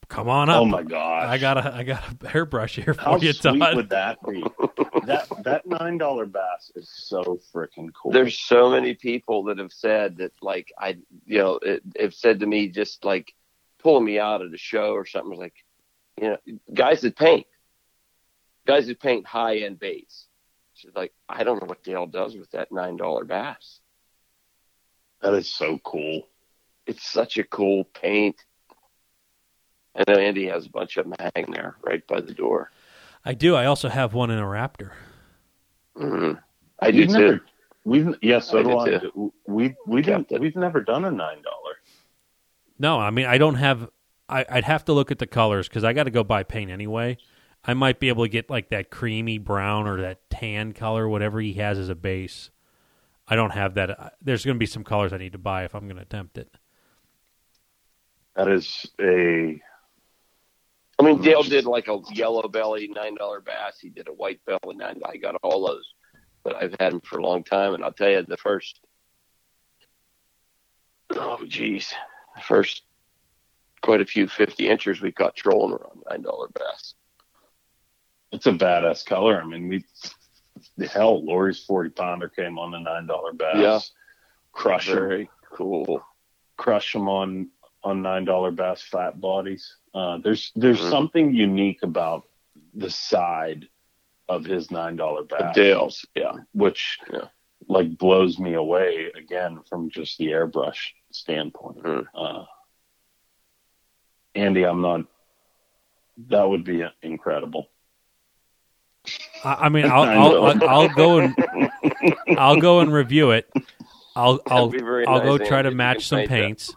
Come 0.07 0.29
on 0.29 0.49
oh 0.49 0.53
up. 0.53 0.61
Oh 0.61 0.65
my 0.65 0.83
gosh! 0.83 1.25
I 1.27 1.37
got 1.37 1.57
a 1.57 1.75
I 1.75 1.83
got 1.83 2.03
a 2.23 2.27
hairbrush 2.27 2.75
here 2.75 2.93
for 2.93 3.01
How 3.01 3.17
you, 3.17 3.33
sweet 3.33 3.59
Todd. 3.59 3.75
would 3.75 3.89
that 3.89 4.17
be? 4.27 4.43
that 5.05 5.27
that 5.43 5.65
nine 5.65 5.97
dollar 5.97 6.25
bass 6.25 6.71
is 6.75 6.89
so 6.89 7.39
freaking 7.53 7.89
cool. 7.93 8.11
There's 8.11 8.37
so 8.37 8.69
many 8.69 8.93
people 8.93 9.43
that 9.45 9.57
have 9.57 9.71
said 9.73 10.17
that, 10.17 10.31
like, 10.41 10.71
I, 10.77 10.97
you 11.25 11.39
know, 11.39 11.59
it, 11.61 11.81
have 11.99 12.13
said 12.13 12.39
to 12.41 12.45
me, 12.45 12.67
just 12.69 13.03
like 13.03 13.33
pulling 13.79 14.05
me 14.05 14.19
out 14.19 14.41
of 14.41 14.51
the 14.51 14.57
show 14.57 14.91
or 14.93 15.05
something, 15.05 15.37
like, 15.37 15.55
you 16.21 16.29
know, 16.29 16.37
guys 16.73 17.01
that 17.01 17.15
paint, 17.15 17.47
guys 18.67 18.87
that 18.87 18.99
paint 18.99 19.25
high 19.25 19.57
end 19.57 19.79
baits. 19.79 20.27
She's 20.73 20.91
like, 20.95 21.13
I 21.29 21.43
don't 21.43 21.61
know 21.61 21.67
what 21.67 21.83
Dale 21.83 22.05
does 22.05 22.35
with 22.35 22.51
that 22.51 22.71
nine 22.71 22.97
dollar 22.97 23.23
bass. 23.23 23.79
that 25.21 25.33
is 25.33 25.49
so 25.49 25.79
cool. 25.83 26.27
It's 26.85 27.07
such 27.07 27.37
a 27.37 27.43
cool 27.43 27.85
paint. 27.85 28.35
I 29.95 30.03
know 30.11 30.17
Andy 30.17 30.47
has 30.47 30.65
a 30.65 30.69
bunch 30.69 30.97
of 30.97 31.05
them 31.09 31.15
hanging 31.35 31.51
there 31.51 31.77
right 31.83 32.05
by 32.07 32.21
the 32.21 32.33
door. 32.33 32.71
I 33.25 33.33
do. 33.33 33.55
I 33.55 33.65
also 33.65 33.89
have 33.89 34.13
one 34.13 34.31
in 34.31 34.39
a 34.39 34.43
Raptor. 34.43 34.91
hmm 35.97 36.33
I 36.79 36.91
do 36.91 36.99
We've 36.99 37.07
too. 37.07 37.13
never, 37.21 37.41
we've 37.85 38.15
yeah, 38.21 38.39
so 38.39 38.59
I 38.59 38.63
do 38.63 38.75
do 38.75 38.99
too. 38.99 39.33
We 39.47 39.75
we 39.87 40.03
Kept 40.03 40.03
didn't 40.03 40.31
it. 40.31 40.41
we've 40.41 40.55
never 40.55 40.81
done 40.81 41.05
a 41.05 41.11
nine 41.11 41.41
dollar. 41.43 41.75
No, 42.79 42.99
I 42.99 43.09
mean 43.11 43.25
I 43.25 43.37
don't 43.37 43.55
have. 43.55 43.89
I, 44.29 44.45
I'd 44.49 44.63
have 44.65 44.85
to 44.85 44.93
look 44.93 45.11
at 45.11 45.19
the 45.19 45.27
colors 45.27 45.67
because 45.69 45.83
I 45.83 45.93
got 45.93 46.03
to 46.05 46.11
go 46.11 46.23
buy 46.23 46.43
paint 46.43 46.71
anyway. 46.71 47.17
I 47.63 47.73
might 47.75 47.99
be 47.99 48.09
able 48.09 48.25
to 48.25 48.29
get 48.29 48.49
like 48.49 48.69
that 48.69 48.89
creamy 48.91 49.37
brown 49.37 49.87
or 49.87 50.01
that 50.01 50.29
tan 50.29 50.73
color, 50.73 51.07
whatever 51.07 51.39
he 51.41 51.53
has 51.53 51.77
as 51.79 51.89
a 51.89 51.95
base. 51.95 52.49
I 53.27 53.35
don't 53.35 53.51
have 53.51 53.75
that. 53.75 53.89
Uh, 53.99 54.09
There's 54.21 54.45
going 54.45 54.55
to 54.55 54.59
be 54.59 54.65
some 54.67 54.83
colors 54.83 55.13
I 55.13 55.17
need 55.17 55.33
to 55.33 55.37
buy 55.39 55.63
if 55.65 55.75
I'm 55.75 55.85
going 55.85 55.97
to 55.97 56.01
attempt 56.03 56.37
it. 56.37 56.49
That 58.35 58.47
is 58.49 58.85
a 59.01 59.61
I 60.97 61.03
mean, 61.03 61.21
Dale 61.21 61.43
did 61.43 61.65
like 61.65 61.87
a 61.87 61.99
yellow 62.13 62.47
belly 62.47 62.87
nine 62.87 63.15
dollar 63.15 63.41
bass. 63.41 63.79
He 63.81 63.89
did 63.89 64.07
a 64.07 64.13
white 64.13 64.39
belly 64.45 64.75
nine. 64.75 65.01
I 65.05 65.17
got 65.17 65.35
all 65.43 65.65
those, 65.67 65.93
but 66.43 66.55
I've 66.55 66.75
had 66.79 66.93
them 66.93 67.01
for 67.01 67.19
a 67.19 67.23
long 67.23 67.43
time, 67.43 67.73
and 67.73 67.83
I'll 67.83 67.91
tell 67.91 68.09
you, 68.09 68.23
the 68.23 68.37
first, 68.37 68.79
oh 71.11 71.43
geez, 71.47 71.93
the 72.35 72.41
first 72.41 72.83
quite 73.81 74.01
a 74.01 74.05
few 74.05 74.27
fifty 74.27 74.69
inchers 74.69 75.01
we 75.01 75.11
caught 75.11 75.35
trolling 75.35 75.73
around 75.73 76.01
nine 76.09 76.21
dollar 76.21 76.47
bass. 76.53 76.95
it's 78.31 78.47
a 78.47 78.51
badass 78.51 79.05
color. 79.05 79.41
I 79.41 79.45
mean, 79.45 79.67
we 79.67 79.83
the 80.77 80.87
hell, 80.87 81.23
Lori's 81.23 81.63
forty 81.63 81.89
pounder 81.89 82.29
came 82.29 82.57
on 82.57 82.71
the 82.71 82.79
nine 82.79 83.05
dollar 83.05 83.33
bass. 83.33 83.57
Yeah. 83.57 83.79
crush. 84.53 84.87
Very 84.87 85.29
cool. 85.51 86.01
crush 86.57 86.93
them 86.93 87.09
on 87.09 87.49
on 87.83 88.01
nine 88.01 88.23
dollar 88.23 88.51
bass 88.51 88.81
flat 88.81 89.19
bodies. 89.19 89.75
Uh, 89.95 90.17
there's 90.17 90.51
there's 90.55 90.81
Mhm. 90.81 90.89
something 90.89 91.33
unique 91.33 91.81
about 91.81 92.27
the 92.73 92.89
side 92.89 93.69
of 94.27 94.43
his 94.43 94.69
nine 94.69 94.97
dollar 94.97 95.23
bass, 95.23 95.55
Dale's, 95.55 96.05
yeah. 96.15 96.33
which 96.51 96.99
Yeah. 97.11 97.29
like 97.69 97.97
blows 97.97 98.37
me 98.37 98.53
away 98.55 99.09
again 99.15 99.61
from 99.69 99.89
just 99.89 100.17
the 100.17 100.27
airbrush 100.27 100.79
standpoint. 101.11 101.77
Mhm. 101.83 102.05
Uh, 102.13 102.43
Andy, 104.35 104.63
I'm 104.63 104.81
not. 104.81 105.05
That 106.27 106.43
would 106.49 106.63
be 106.65 106.83
incredible. 107.01 107.69
I, 109.45 109.53
I 109.53 109.69
mean, 109.69 109.85
I'll, 109.91 110.03
I 110.03 110.15
I'll. 110.15 110.43
I'll, 110.45 110.69
I'll 110.69 110.89
go 110.89 111.19
and 111.19 111.35
I'll 112.37 112.59
go 112.59 112.81
and 112.81 112.91
review 112.91 113.31
it. 113.31 113.49
I'll 114.15 114.41
I'll 114.49 114.67
That'd 114.67 114.81
be 114.81 114.85
very 114.85 115.05
I'll 115.07 115.19
nice, 115.19 115.25
go 115.25 115.33
Andy, 115.35 115.45
try 115.47 115.61
to 115.61 115.71
match 115.71 116.07
some 116.07 116.17
paint 116.19 116.29
that. 116.29 116.35
paints. 116.35 116.75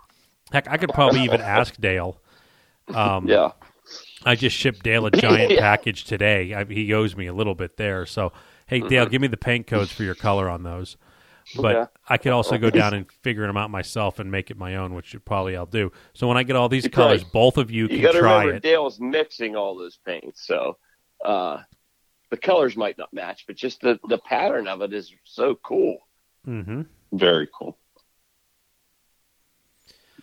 Heck, 0.53 0.69
I 0.69 0.77
could 0.77 0.90
probably 0.90 1.23
even 1.24 1.40
ask 1.40 1.77
Dale. 1.81 2.20
Um, 2.94 3.28
Yeah. 3.28 3.52
I 4.24 4.35
just 4.35 4.56
shipped 4.56 4.82
Dale 4.82 5.06
a 5.06 5.10
giant 5.10 5.51
Yeah. 5.55 5.60
package 5.60 6.05
today. 6.05 6.52
I, 6.55 6.65
he 6.65 6.93
owes 6.93 7.16
me 7.16 7.27
a 7.27 7.32
little 7.32 7.55
bit 7.55 7.77
there. 7.77 8.05
So, 8.05 8.32
hey, 8.66 8.81
Dale, 8.81 9.06
give 9.06 9.23
me 9.23 9.28
the 9.28 9.36
paint 9.36 9.66
codes 9.66 9.93
for 9.93 10.02
your 10.02 10.15
color 10.16 10.48
on 10.48 10.62
those. 10.62 10.97
But. 11.56 11.93
I 12.10 12.16
could 12.19 12.32
also 12.32 12.59
go 12.59 12.69
down 12.82 12.94
and 12.94 13.10
figure 13.23 13.47
them 13.47 13.56
out 13.56 13.70
myself 13.70 14.19
and 14.19 14.31
make 14.31 14.51
it 14.51 14.56
my 14.59 14.77
own, 14.77 14.94
which 14.94 15.15
probably 15.24 15.56
I'll 15.56 15.66
do. 15.66 15.93
So 16.15 16.27
when 16.27 16.36
I 16.36 16.43
get 16.43 16.56
all 16.56 16.69
these 16.69 16.85
You 16.85 16.90
colors, 16.90 17.23
probably- 17.23 17.32
both 17.32 17.56
of 17.59 17.70
you 17.70 17.82
You 17.85 17.89
can 17.89 18.01
got 18.02 18.12
to 18.12 18.19
try 18.19 18.32
remember, 18.40 18.56
it. 18.56 18.62
Dale's 18.62 18.98
mixing 19.01 19.55
all 19.56 19.77
those 19.77 19.98
paints, 20.05 20.47
so 20.47 20.77
uh, 21.24 21.59
the 22.31 22.36
colors 22.36 22.77
might 22.77 22.97
not 22.98 23.12
match, 23.12 23.44
but 23.47 23.56
just 23.56 23.81
the 23.82 23.98
the 24.09 24.19
pattern 24.19 24.69
of 24.69 24.81
it 24.82 24.93
is 24.93 25.12
so 25.24 25.55
cool. 25.62 25.98
Mm-hmm. 26.47 26.82
Very 27.12 27.48
cool. 27.59 27.78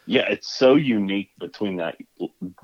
Yeah, 0.08 0.28
it's 0.30 0.54
so 0.56 0.76
unique 0.76 1.32
between 1.40 1.78
that, 1.78 1.98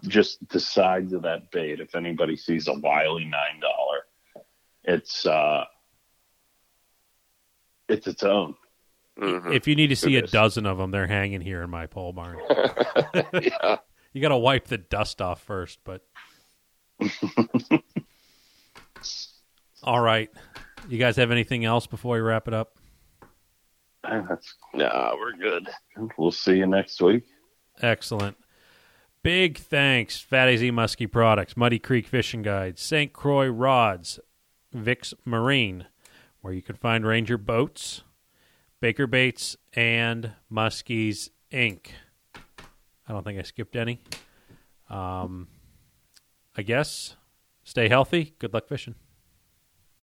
just 0.08 0.48
the 0.50 0.60
sides 0.60 1.12
of 1.14 1.24
that 1.24 1.50
bait. 1.52 1.80
If 1.80 1.96
anybody 1.96 2.36
sees 2.36 2.68
a 2.68 2.74
wily 2.74 3.26
nine 3.26 3.60
dollar, 3.60 4.46
it's 4.84 5.26
uh, 5.26 5.66
it's 7.90 8.06
its 8.08 8.24
own. 8.24 8.56
Mhm. 9.20 9.54
If 9.54 9.68
you 9.68 9.76
need 9.76 9.88
to 9.88 9.96
see 9.96 10.16
a 10.18 10.22
dozen 10.22 10.66
of 10.66 10.78
them, 10.78 10.92
they're 10.92 11.08
hanging 11.08 11.42
here 11.42 11.62
in 11.64 11.70
my 11.70 11.88
pole 11.88 12.14
barn. 12.14 12.38
yeah. 13.42 13.78
You 14.14 14.22
got 14.22 14.28
to 14.30 14.38
wipe 14.38 14.68
the 14.68 14.78
dust 14.78 15.22
off 15.22 15.42
first, 15.42 15.80
but. 15.86 16.06
All 19.84 20.02
right. 20.02 20.30
You 20.90 20.98
guys 20.98 21.16
have 21.16 21.32
anything 21.32 21.64
else 21.64 21.88
before 21.88 22.16
we 22.16 22.20
wrap 22.22 22.46
it 22.50 22.54
up? 22.54 22.76
That's, 24.04 24.54
Nah, 24.74 25.16
we're 25.16 25.32
good. 25.34 25.70
we'll 26.18 26.34
see 26.34 26.58
you 26.58 26.68
next 26.68 27.02
week. 27.02 27.24
Excellent. 27.82 28.38
Big 29.24 29.58
thanks, 29.58 30.20
Fat 30.20 30.49
AZ 30.49 30.62
Muskie 30.62 31.12
Products, 31.12 31.56
Muddy 31.56 31.78
Creek 31.78 32.08
Fishing 32.08 32.41
Guide, 32.41 32.80
St. 32.80 33.14
Croix 33.14 33.48
Rods, 33.48 34.20
Vix 34.74 35.14
Marine, 35.26 35.86
where 36.41 36.53
you 36.53 36.62
can 36.62 36.76
find 36.76 37.06
Ranger 37.06 37.38
Boats, 37.38 38.02
Baker 38.80 39.06
Baits, 39.06 39.58
and 39.74 40.32
Muskies 40.52 41.30
Inc. 41.52 41.88
I 42.36 43.14
don't 43.14 43.24
think 43.24 43.38
I 43.38 43.44
skipped 43.44 43.76
any. 43.76 44.02
Um, 44.90 45.48
I 46.58 46.64
guess 46.64 47.16
stay 47.64 47.90
healthy. 47.90 48.34
Good 48.40 48.53
luck 48.53 48.68
fishing. 48.68 48.95